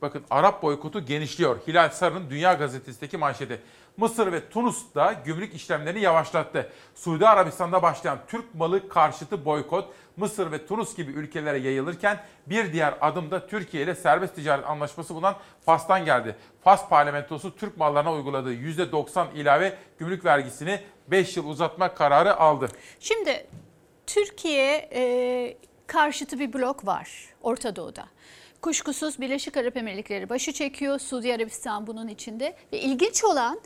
[0.02, 1.60] Bakın Arap boykotu genişliyor.
[1.68, 3.62] Hilal Sarı'nın Dünya Gazetesi'ndeki manşeti.
[4.00, 6.70] Mısır ve Tunus da gümrük işlemlerini yavaşlattı.
[6.96, 12.94] Suudi Arabistan'da başlayan Türk malı karşıtı boykot Mısır ve Tunus gibi ülkelere yayılırken bir diğer
[13.02, 15.36] adım da Türkiye ile serbest ticaret anlaşması bulunan
[15.66, 16.36] Fas'tan geldi.
[16.64, 22.70] Fas parlamentosu Türk mallarına uyguladığı %90 ilave gümrük vergisini 5 yıl uzatma kararı aldı.
[23.00, 23.48] Şimdi
[24.08, 25.58] Türkiye e,
[25.88, 27.10] karşıtı bir blok var
[27.42, 28.06] Orta Doğu'da.
[28.62, 31.00] Kuşkusuz Birleşik Arap Emirlikleri başı çekiyor.
[31.00, 32.56] Suudi Arabistan bunun içinde.
[32.74, 33.60] Ve ilginç olan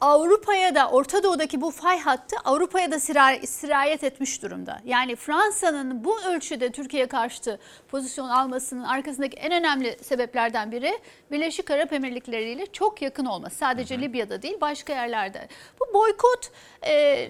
[0.00, 4.80] Avrupa'ya da Orta Doğu'daki bu fay hattı Avrupa'ya da sira- sirayet etmiş durumda.
[4.84, 7.58] Yani Fransa'nın bu ölçüde Türkiye karşıtı
[7.88, 10.98] pozisyon almasının arkasındaki en önemli sebeplerden biri
[11.30, 13.56] Birleşik Arap Emirlikleri ile çok yakın olması.
[13.56, 15.48] Sadece Libya'da değil başka yerlerde.
[15.80, 16.50] Bu boykot
[16.86, 17.28] e,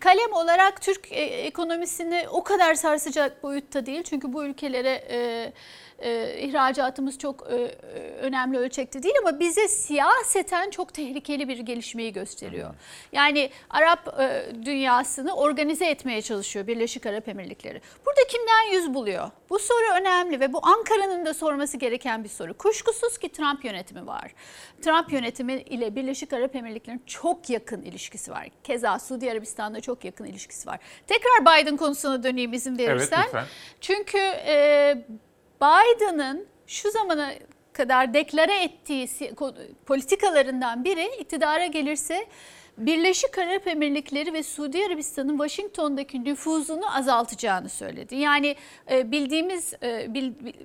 [0.00, 4.02] kalem olarak Türk e, ekonomisini o kadar sarsacak boyutta değil.
[4.02, 5.52] Çünkü bu ülkelere e,
[5.98, 7.54] e, ihracatımız çok e,
[8.20, 12.74] önemli ölçekte değil ama bize siyaseten çok tehlikeli bir gelişmeyi gösteriyor.
[13.12, 17.80] Yani Arap e, dünyasını organize etmeye çalışıyor Birleşik Arap Emirlikleri.
[18.06, 19.30] Burada kimden yüz buluyor?
[19.50, 22.54] Bu soru önemli ve bu Ankara'nın da sorması gereken bir soru.
[22.54, 24.34] Kuşkusuz ki Trump yönetimi var.
[24.82, 28.48] Trump yönetimi ile Birleşik Arap Emirlikleri'nin çok yakın ilişkisi var.
[28.64, 30.78] Keza Suudi Arabistan'da çok yakın ilişkisi var.
[31.06, 33.24] Tekrar Biden konusuna döneyim izin verirsen.
[33.24, 33.44] lütfen.
[33.80, 34.94] Çünkü e,
[35.60, 37.32] Biden'ın şu zamana
[37.72, 39.08] kadar deklare ettiği
[39.86, 42.26] politikalarından biri iktidara gelirse
[42.78, 48.16] Birleşik Arap Emirlikleri ve Suudi Arabistan'ın Washington'daki nüfuzunu azaltacağını söyledi.
[48.16, 48.56] Yani
[48.90, 50.08] e, bildiğimiz e,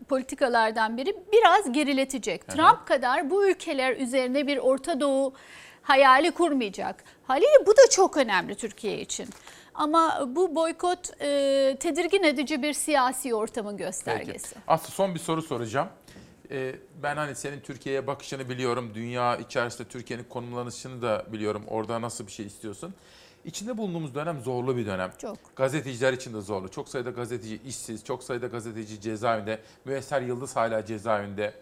[0.09, 2.47] politikalardan biri biraz geriletecek.
[2.47, 5.33] Trump kadar bu ülkeler üzerine bir Orta Doğu
[5.81, 7.03] hayali kurmayacak.
[7.27, 9.29] Haliyle bu da çok önemli Türkiye için.
[9.75, 14.53] Ama bu boykot e, tedirgin edici bir siyasi ortamın göstergesi.
[14.53, 14.65] Peki.
[14.67, 15.87] Aslı son bir soru soracağım.
[16.51, 18.91] Ee, ben hani senin Türkiye'ye bakışını biliyorum.
[18.93, 21.63] Dünya içerisinde Türkiye'nin konumlanışını da biliyorum.
[21.67, 22.93] Orada nasıl bir şey istiyorsun.
[23.45, 25.11] İçinde bulunduğumuz dönem zorlu bir dönem.
[25.17, 25.37] Çok.
[25.55, 26.69] Gazeteciler için de zorlu.
[26.69, 29.59] Çok sayıda gazeteci işsiz, çok sayıda gazeteci cezaevinde.
[29.85, 31.53] Müesser Yıldız hala cezaevinde.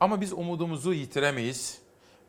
[0.00, 1.78] Ama biz umudumuzu yitiremeyiz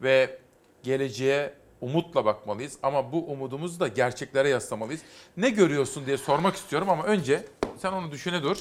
[0.01, 0.39] ve
[0.83, 1.53] geleceğe
[1.83, 2.77] umutla bakmalıyız.
[2.83, 5.01] Ama bu umudumuzu da gerçeklere yaslamalıyız.
[5.37, 7.45] Ne görüyorsun diye sormak istiyorum ama önce
[7.77, 8.57] sen onu düşüne dur.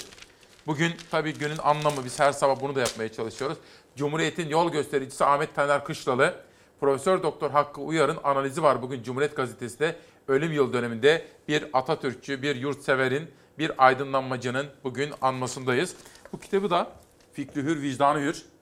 [0.67, 3.57] Bugün tabii günün anlamı biz her sabah bunu da yapmaya çalışıyoruz.
[3.95, 6.35] Cumhuriyet'in yol göstericisi Ahmet Taner Kışlalı,
[6.79, 9.95] Profesör Doktor Hakkı Uyar'ın analizi var bugün Cumhuriyet Gazetesi'nde.
[10.27, 15.95] Ölüm yıl döneminde bir Atatürkçü, bir yurtseverin, bir aydınlanmacının bugün anmasındayız.
[16.33, 16.91] Bu kitabı da
[17.33, 18.52] Fikri Hür, Vicdanı Hür.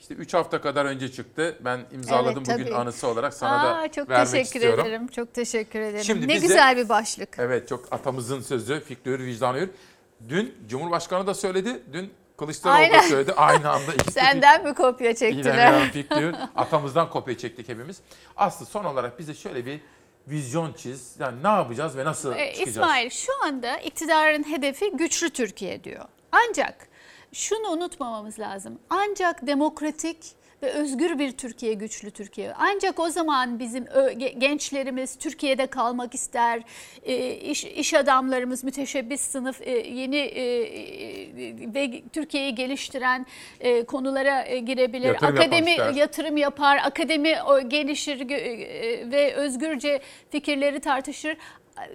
[0.00, 1.56] İşte 3 hafta kadar önce çıktı.
[1.60, 4.86] Ben imzaladım Evet, bugün anısı olarak sana Aa, da çok vermek teşekkür istiyorum.
[4.86, 5.06] ederim.
[5.08, 6.04] Çok teşekkür ederim.
[6.04, 7.28] Şimdi ne bize- güzel bir başlık.
[7.38, 9.70] Evet çok atamızın sözü Fikri Hür, Vicdanı Hür.
[10.28, 13.32] Dün Cumhurbaşkanı da söyledi, dün Kılıçdaroğlu da söyledi.
[13.32, 15.90] Aynı anda ikisi Senden mi kopya çektiler?
[15.92, 16.34] Fikri Hür.
[16.56, 18.00] Atamızdan kopya çektik hepimiz.
[18.36, 19.80] Aslı son olarak bize şöyle bir
[20.28, 21.14] vizyon çiz.
[21.18, 22.68] Yani ne yapacağız ve nasıl Ee, çıkacağız?
[22.68, 26.04] İsmail şu anda iktidarın hedefi güçlü Türkiye diyor.
[26.32, 26.88] Ancak
[27.36, 28.78] şunu unutmamamız lazım.
[28.90, 30.16] Ancak demokratik
[30.62, 32.52] ve özgür bir Türkiye, güçlü Türkiye.
[32.58, 33.84] Ancak o zaman bizim
[34.38, 36.62] gençlerimiz Türkiye'de kalmak ister,
[37.02, 40.44] e, iş, iş adamlarımız, müteşebbis sınıf e, yeni e,
[41.74, 43.26] ve Türkiye'yi geliştiren
[43.86, 45.06] konulara girebilir.
[45.06, 45.94] Yatırım Akademi ister.
[45.94, 47.36] yatırım yapar, akademi
[47.68, 48.28] gelişir
[49.12, 50.00] ve özgürce
[50.30, 51.36] fikirleri tartışır.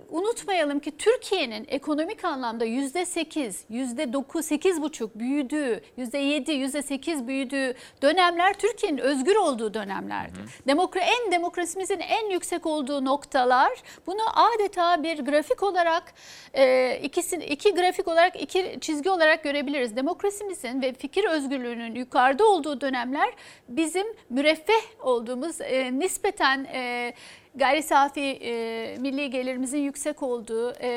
[0.09, 6.81] Unutmayalım ki Türkiye'nin ekonomik anlamda yüzde sekiz, yüzde dokuz, sekiz buçuk büyüdüğü, yüzde yedi, yüzde
[6.81, 10.39] sekiz büyüdüğü dönemler Türkiye'nin özgür olduğu dönemlerdi.
[10.67, 13.71] Demokra en demokrasimizin en yüksek olduğu noktalar
[14.07, 16.13] bunu adeta bir grafik olarak
[16.53, 19.95] e, ikisini iki grafik olarak iki çizgi olarak görebiliriz.
[19.95, 23.33] Demokrasimizin ve fikir özgürlüğünün yukarıda olduğu dönemler
[23.69, 27.13] bizim müreffeh olduğumuz e, nispeten e,
[27.55, 28.51] gayri safi e,
[28.99, 30.89] milli gelirimizin yüksek olduğu e,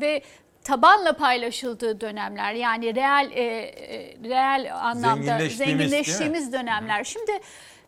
[0.00, 0.22] ve
[0.64, 5.56] tabanla paylaşıldığı dönemler yani reel e, e, reel anlamda Zenginleştiğimiz,
[5.90, 7.04] zenginleştiğimiz dönemler.
[7.04, 7.32] Şimdi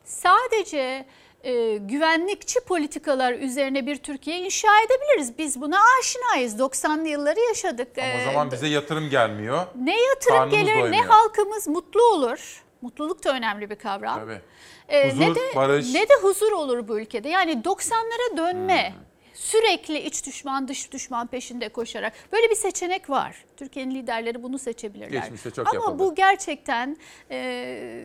[0.05, 1.05] sadece
[1.45, 5.39] e, güvenlikçi politikalar üzerine bir Türkiye inşa edebiliriz.
[5.39, 6.61] Biz buna aşinayız.
[6.61, 7.89] 90'lı yılları yaşadık.
[7.99, 9.67] Ama E, o zaman bize yatırım gelmiyor.
[9.83, 11.05] ne yatırım Karnımız gelir ne doymuyor.
[11.05, 12.63] halkımız mutlu olur.
[12.83, 14.21] Mutluluk da önemli bir kavram.
[14.21, 14.41] Tabii.
[14.89, 15.95] Ee, Huzur, ne de barış.
[15.95, 17.29] ne de huzur olur bu ülkede.
[17.29, 18.91] Yani 90'lara dönme.
[18.91, 19.05] Hmm.
[19.35, 23.45] Sürekli iç düşman dış düşman peşinde koşarak böyle bir seçenek var.
[23.57, 25.09] Türkiye'nin liderleri bunu seçebilirler.
[25.23, 25.99] Geçmişte çok Ama yapıldı.
[25.99, 26.97] bu gerçekten
[27.31, 28.05] e,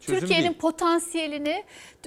[0.00, 1.64] Türkiye'nin potansiyelini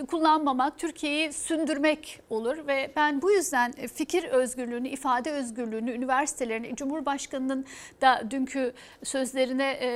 [0.07, 7.65] kullanmamak, Türkiye'yi sündürmek olur ve ben bu yüzden fikir özgürlüğünü, ifade özgürlüğünü, üniversitelerini, Cumhurbaşkanı'nın
[8.01, 8.73] da dünkü
[9.03, 9.87] sözlerine e,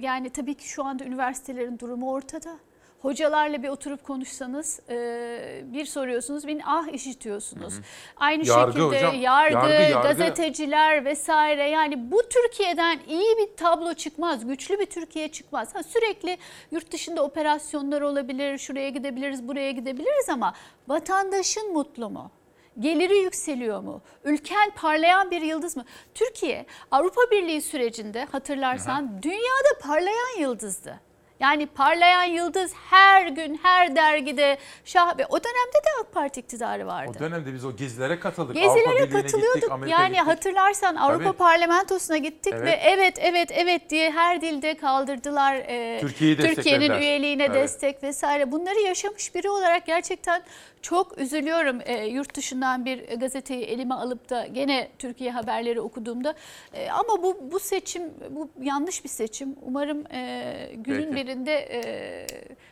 [0.00, 2.56] yani tabii ki şu anda üniversitelerin durumu ortada.
[3.04, 7.74] Hocalarla bir oturup konuşsanız e, bir soruyorsunuz, bir ah işitiyorsunuz.
[8.16, 10.08] Aynı Yargı şekilde hocam, yargı, yargı, yargı.
[10.08, 15.74] gazeteciler vesaire yani bu Türkiye'den iyi bir tablo çıkmaz, güçlü bir Türkiye çıkmaz.
[15.74, 16.38] Ha, sürekli
[16.70, 20.54] yurt dışında operasyonlar olabilir, şuraya gidebiliriz, buraya gidebiliriz ama
[20.88, 22.30] vatandaşın mutlu mu?
[22.78, 24.00] Geliri yükseliyor mu?
[24.24, 25.84] Ülken parlayan bir yıldız mı?
[26.14, 31.00] Türkiye Avrupa Birliği sürecinde hatırlarsan dünyada parlayan yıldızdı.
[31.40, 36.86] Yani parlayan yıldız her gün her dergide şah ve o dönemde de AK Parti iktidarı
[36.86, 37.12] vardı.
[37.16, 38.54] O dönemde biz o gezilere katıldık.
[38.56, 39.62] Gezilere katılıyorduk.
[39.62, 40.26] Gittik, yani gittik.
[40.26, 41.36] hatırlarsan Avrupa Tabii.
[41.38, 42.66] Parlamentosuna gittik Evet.
[42.66, 45.54] ve evet evet evet diye her dilde kaldırdılar.
[45.54, 47.54] e, Türkiye'yi Türkiye'nin üyeliğine Evet.
[47.54, 48.52] destek vesaire.
[48.52, 50.42] Bunları yaşamış biri olarak gerçekten
[50.84, 51.80] çok üzülüyorum.
[51.84, 56.34] E, yurt dışından bir gazeteyi elime alıp da gene Türkiye haberleri okuduğumda.
[56.72, 59.56] E, ama bu bu seçim bu yanlış bir seçim.
[59.62, 61.16] Umarım e, günün Peki.
[61.16, 61.80] birinde e,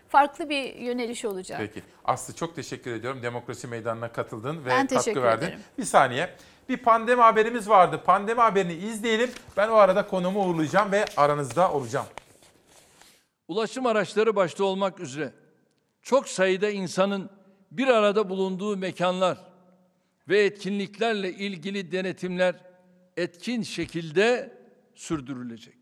[0.08, 1.58] farklı bir yöneliş olacak.
[1.60, 1.82] Peki.
[2.04, 3.22] Aslı çok teşekkür ediyorum.
[3.22, 5.46] Demokrasi Meydanı'na katıldın ve Ben katkı verdin.
[5.46, 5.60] ederim.
[5.78, 6.30] Bir saniye.
[6.68, 8.00] Bir pandemi haberimiz vardı.
[8.04, 9.30] Pandemi haberini izleyelim.
[9.56, 12.06] Ben o arada konumu uğurlayacağım ve aranızda olacağım.
[13.48, 15.32] Ulaşım araçları başta olmak üzere
[16.02, 17.30] çok sayıda insanın
[17.76, 19.38] bir arada bulunduğu mekanlar
[20.28, 22.54] ve etkinliklerle ilgili denetimler
[23.16, 24.58] etkin şekilde
[24.94, 25.81] sürdürülecek.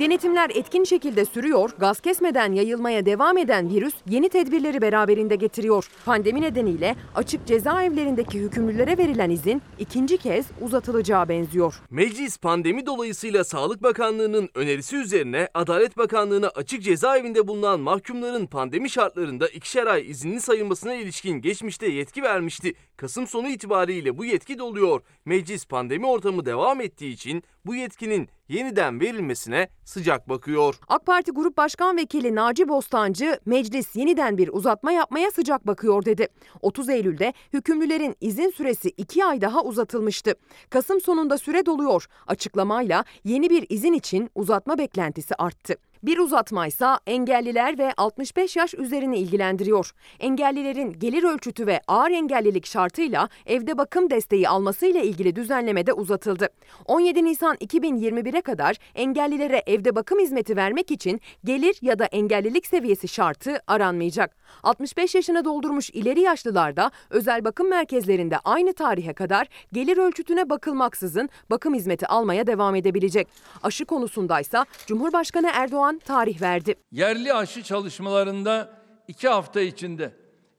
[0.00, 5.88] Denetimler etkin şekilde sürüyor, gaz kesmeden yayılmaya devam eden virüs yeni tedbirleri beraberinde getiriyor.
[6.04, 11.74] Pandemi nedeniyle açık cezaevlerindeki hükümlülere verilen izin ikinci kez uzatılacağı benziyor.
[11.90, 19.48] Meclis pandemi dolayısıyla Sağlık Bakanlığı'nın önerisi üzerine Adalet Bakanlığı'na açık cezaevinde bulunan mahkumların pandemi şartlarında
[19.48, 22.74] ikişer ay izinli sayılmasına ilişkin geçmişte yetki vermişti.
[22.96, 25.00] Kasım sonu itibariyle bu yetki doluyor.
[25.24, 30.78] Meclis pandemi ortamı devam ettiği için bu yetkinin yeniden verilmesine sıcak bakıyor.
[30.88, 36.28] AK Parti Grup Başkan Vekili Naci Bostancı, meclis yeniden bir uzatma yapmaya sıcak bakıyor dedi.
[36.62, 40.34] 30 Eylül'de hükümlülerin izin süresi 2 ay daha uzatılmıştı.
[40.70, 42.06] Kasım sonunda süre doluyor.
[42.26, 45.89] Açıklamayla yeni bir izin için uzatma beklentisi arttı.
[46.02, 49.92] Bir uzatmaysa engelliler ve 65 yaş üzerini ilgilendiriyor.
[50.20, 56.48] Engellilerin gelir ölçütü ve ağır engellilik şartıyla evde bakım desteği almasıyla ilgili düzenleme de uzatıldı.
[56.86, 63.08] 17 Nisan 2021'e kadar engellilere evde bakım hizmeti vermek için gelir ya da engellilik seviyesi
[63.08, 64.36] şartı aranmayacak.
[64.62, 71.28] 65 yaşını doldurmuş ileri yaşlılar da özel bakım merkezlerinde aynı tarihe kadar gelir ölçütüne bakılmaksızın
[71.50, 73.28] bakım hizmeti almaya devam edebilecek.
[73.62, 76.74] Aşı konusundaysa Cumhurbaşkanı Erdoğan tarih verdi.
[76.92, 80.12] Yerli aşı çalışmalarında iki hafta içinde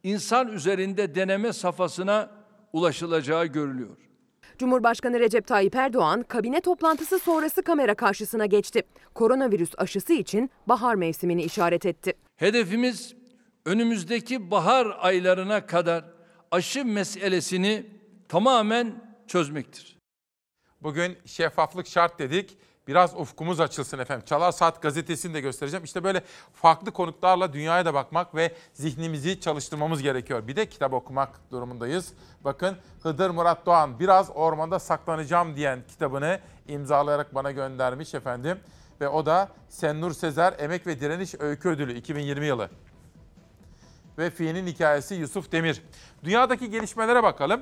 [0.03, 2.30] insan üzerinde deneme safhasına
[2.74, 3.98] ulaşılacağı görülüyor.
[4.58, 8.84] Cumhurbaşkanı Recep Tayyip Erdoğan kabine toplantısı sonrası kamera karşısına geçti.
[9.14, 12.14] Koronavirüs aşısı için bahar mevsimini işaret etti.
[12.36, 13.16] Hedefimiz
[13.66, 16.06] önümüzdeki bahar aylarına kadar
[16.52, 17.86] aşı meselesini
[18.30, 19.98] tamamen çözmektir.
[20.82, 22.58] Bugün şeffaflık şart dedik.
[22.91, 24.26] Biraz ufkumuz açılsın efendim.
[24.26, 25.84] Çalar Saat gazetesini de göstereceğim.
[25.84, 26.22] İşte böyle
[26.53, 30.47] farklı konuklarla dünyaya da bakmak ve zihnimizi çalıştırmamız gerekiyor.
[30.47, 32.13] Bir de kitap okumak durumundayız.
[32.43, 38.59] Bakın Hıdır Murat Doğan biraz ormanda saklanacağım diyen kitabını imzalayarak bana göndermiş efendim.
[39.01, 42.69] Ve o da Sennur Sezer Emek ve Direniş Öykü Ödülü 2020 yılı.
[44.18, 45.81] Ve Fi'nin hikayesi Yusuf Demir.
[46.23, 47.61] Dünyadaki gelişmelere bakalım.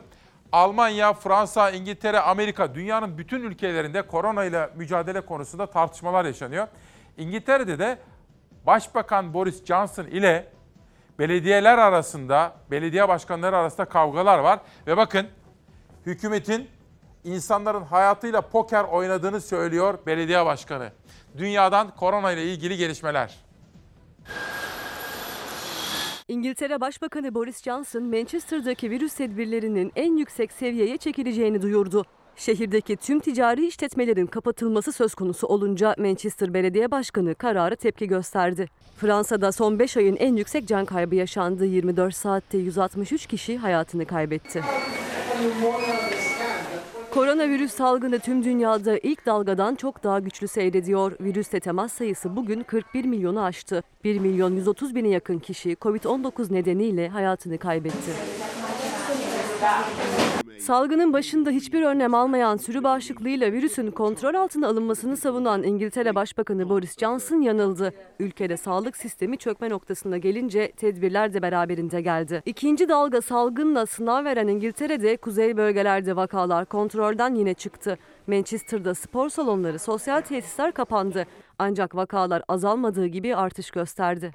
[0.51, 6.67] Almanya, Fransa, İngiltere, Amerika dünyanın bütün ülkelerinde korona ile mücadele konusunda tartışmalar yaşanıyor.
[7.17, 7.97] İngiltere'de de
[8.65, 10.47] Başbakan Boris Johnson ile
[11.19, 15.27] belediyeler arasında, belediye başkanları arasında kavgalar var ve bakın
[16.05, 16.69] hükümetin
[17.23, 20.91] insanların hayatıyla poker oynadığını söylüyor belediye başkanı.
[21.37, 23.35] Dünyadan korona ile ilgili gelişmeler.
[26.29, 32.05] İngiltere Başbakanı Boris Johnson, Manchester'daki virüs tedbirlerinin en yüksek seviyeye çekileceğini duyurdu.
[32.35, 38.69] Şehirdeki tüm ticari işletmelerin kapatılması söz konusu olunca Manchester Belediye Başkanı kararı tepki gösterdi.
[38.97, 41.65] Fransa'da son 5 ayın en yüksek can kaybı yaşandı.
[41.65, 44.63] 24 saatte 163 kişi hayatını kaybetti.
[47.13, 51.11] Koronavirüs salgını tüm dünyada ilk dalgadan çok daha güçlü seyrediyor.
[51.21, 53.83] Virüsle temas sayısı bugün 41 milyonu aştı.
[54.03, 58.11] 1 milyon 130 bine yakın kişi COVID-19 nedeniyle hayatını kaybetti.
[60.59, 66.97] Salgının başında hiçbir önlem almayan sürü bağışıklığıyla virüsün kontrol altına alınmasını savunan İngiltere Başbakanı Boris
[66.97, 67.93] Johnson yanıldı.
[68.19, 72.43] Ülkede sağlık sistemi çökme noktasına gelince tedbirler de beraberinde geldi.
[72.45, 77.97] İkinci dalga salgınla sınav veren İngiltere'de kuzey bölgelerde vakalar kontrolden yine çıktı.
[78.27, 81.25] Manchester'da spor salonları, sosyal tesisler kapandı.
[81.59, 84.31] Ancak vakalar azalmadığı gibi artış gösterdi.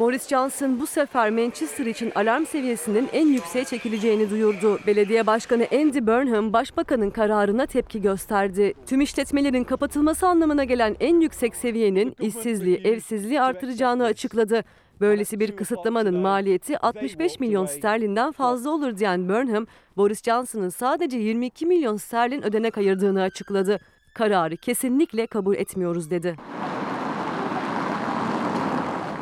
[0.00, 4.78] Boris Johnson bu sefer Manchester için alarm seviyesinin en yükseğe çekileceğini duyurdu.
[4.86, 8.74] Belediye Başkanı Andy Burnham başbakanın kararına tepki gösterdi.
[8.86, 14.64] Tüm işletmelerin kapatılması anlamına gelen en yüksek seviyenin işsizliği, evsizliği artıracağını açıkladı.
[15.00, 19.66] Böylesi bir kısıtlamanın maliyeti 65 milyon sterlinden fazla olur diyen Burnham,
[19.96, 23.78] Boris Johnson'ın sadece 22 milyon sterlin ödenek ayırdığını açıkladı.
[24.14, 26.36] Kararı kesinlikle kabul etmiyoruz dedi.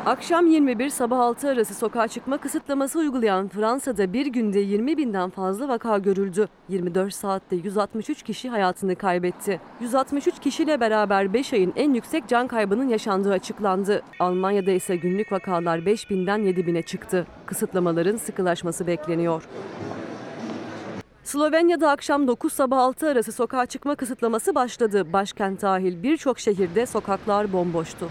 [0.09, 5.67] Akşam 21 sabah 6 arası sokağa çıkma kısıtlaması uygulayan Fransa'da bir günde 20 binden fazla
[5.67, 6.47] vaka görüldü.
[6.69, 9.61] 24 saatte 163 kişi hayatını kaybetti.
[9.81, 14.01] 163 kişiyle beraber 5 ayın en yüksek can kaybının yaşandığı açıklandı.
[14.19, 17.27] Almanya'da ise günlük vakalar 5000'den 7000'e çıktı.
[17.45, 19.43] Kısıtlamaların sıkılaşması bekleniyor.
[21.23, 25.13] Slovenya'da akşam 9 sabah 6 arası sokağa çıkma kısıtlaması başladı.
[25.13, 28.09] Başkent dahil birçok şehirde sokaklar bomboştu.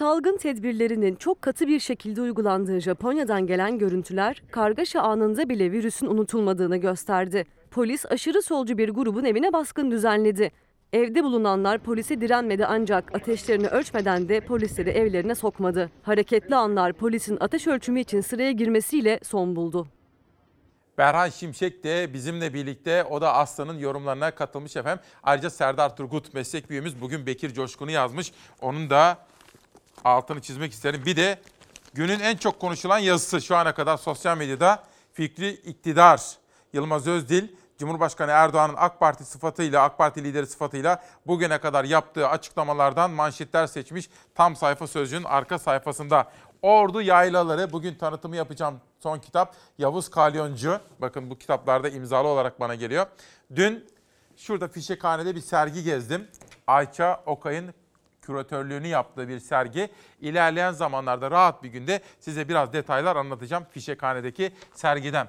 [0.00, 6.76] Salgın tedbirlerinin çok katı bir şekilde uygulandığı Japonya'dan gelen görüntüler kargaşa anında bile virüsün unutulmadığını
[6.76, 7.46] gösterdi.
[7.70, 10.50] Polis aşırı solcu bir grubun evine baskın düzenledi.
[10.92, 15.90] Evde bulunanlar polise direnmedi ancak ateşlerini ölçmeden de polisleri evlerine sokmadı.
[16.02, 19.88] Hareketli anlar polisin ateş ölçümü için sıraya girmesiyle son buldu.
[20.98, 25.04] Berhan Şimşek de bizimle birlikte o da Aslan'ın yorumlarına katılmış efendim.
[25.22, 28.32] Ayrıca Serdar Turgut meslek büyüğümüz bugün Bekir Coşkun'u yazmış.
[28.60, 29.29] Onun da
[30.04, 31.02] altını çizmek isterim.
[31.06, 31.38] Bir de
[31.94, 34.82] günün en çok konuşulan yazısı şu ana kadar sosyal medyada
[35.12, 36.20] fikri iktidar.
[36.72, 37.48] Yılmaz Özdil,
[37.78, 44.10] Cumhurbaşkanı Erdoğan'ın AK Parti sıfatıyla, AK Parti lideri sıfatıyla bugüne kadar yaptığı açıklamalardan manşetler seçmiş.
[44.34, 46.30] Tam sayfa sözcüğün arka sayfasında.
[46.62, 49.56] Ordu Yaylaları bugün tanıtımı yapacağım son kitap.
[49.78, 50.80] Yavuz Kalyoncu.
[50.98, 53.06] Bakın bu kitaplarda imzalı olarak bana geliyor.
[53.54, 53.88] Dün
[54.36, 56.28] şurada Fişekhane'de bir sergi gezdim.
[56.66, 57.74] Ayça Okay'ın
[58.30, 59.88] küratörlüğünü yaptığı bir sergi.
[60.20, 65.28] İlerleyen zamanlarda rahat bir günde size biraz detaylar anlatacağım Fişekhane'deki sergiden.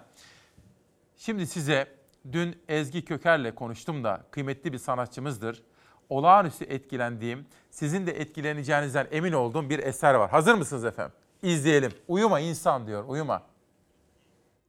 [1.17, 1.87] Şimdi size
[2.31, 5.63] dün Ezgi Köker'le konuştum da kıymetli bir sanatçımızdır.
[6.09, 10.29] Olağanüstü etkilendiğim, sizin de etkileneceğinizden emin olduğum bir eser var.
[10.29, 11.13] Hazır mısınız efendim?
[11.41, 11.91] İzleyelim.
[12.07, 13.41] Uyuma insan diyor, uyuma.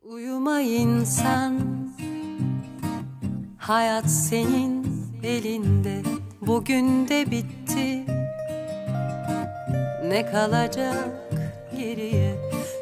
[0.02, 1.60] Uyuma insan
[3.58, 4.86] Hayat senin
[5.22, 6.02] elinde
[6.46, 8.04] Bugün de bitti
[10.12, 11.08] Ne kalacak
[11.76, 12.34] geriye?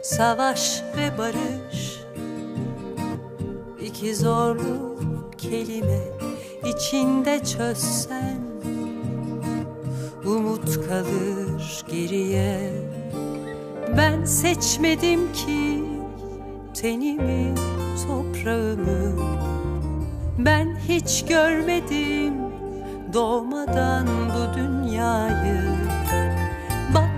[0.02, 2.00] Savaş ve barış.
[3.82, 4.98] İki zorlu
[5.38, 6.00] kelime
[6.64, 8.38] içinde çözsen
[10.26, 12.72] Umut kalır geriye.
[13.96, 15.84] Ben seçmedim ki
[16.82, 17.54] tenimi,
[18.06, 19.22] toprağımı.
[20.38, 22.34] Ben hiç görmedim
[23.12, 25.69] doğmadan bu dünyayı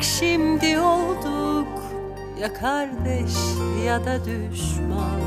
[0.02, 1.68] Şimdi olduk
[2.40, 3.32] Ya kardeş
[3.86, 5.20] ya da düşman.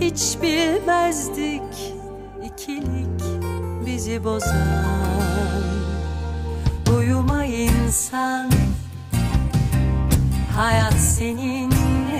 [0.00, 1.94] Hiç bilmezdik
[2.44, 3.22] ikilik
[3.86, 4.84] bizi bozan.
[6.98, 8.50] Uyuma insan
[10.56, 11.70] Hayat senin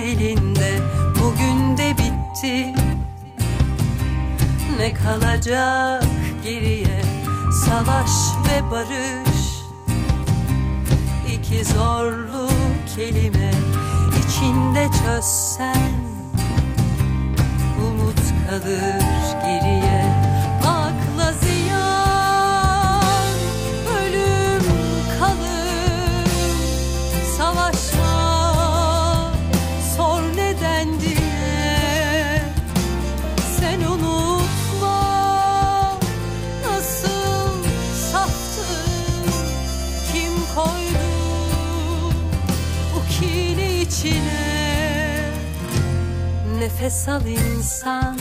[0.03, 0.79] elinde.
[1.15, 2.73] Bugün de bitti.
[4.79, 6.03] Ne kalacak
[6.43, 7.01] geriye?
[7.65, 8.09] Savaş
[8.47, 9.38] ve barış
[11.51, 12.49] İki zorlu
[12.95, 13.51] kelime
[14.19, 15.91] içinde çözsen
[17.87, 18.19] Umut
[18.49, 19.03] kalır
[19.41, 20.18] geriye
[46.69, 48.17] Nefes al insan.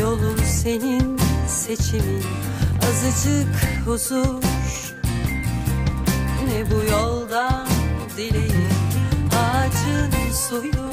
[0.00, 1.18] Yolun senin
[1.48, 2.24] seçimin.
[2.88, 4.42] Azıcık huzur.
[6.46, 7.68] Ne bu yoldan
[8.16, 8.68] dileğin?
[9.36, 10.90] Ağacın suyu.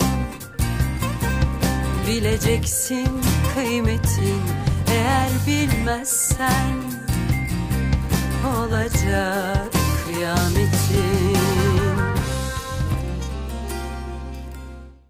[2.08, 3.22] Bileceksin
[3.56, 4.42] kıymetin.
[4.88, 6.74] Eğer bilmezsen
[8.58, 9.74] Olacak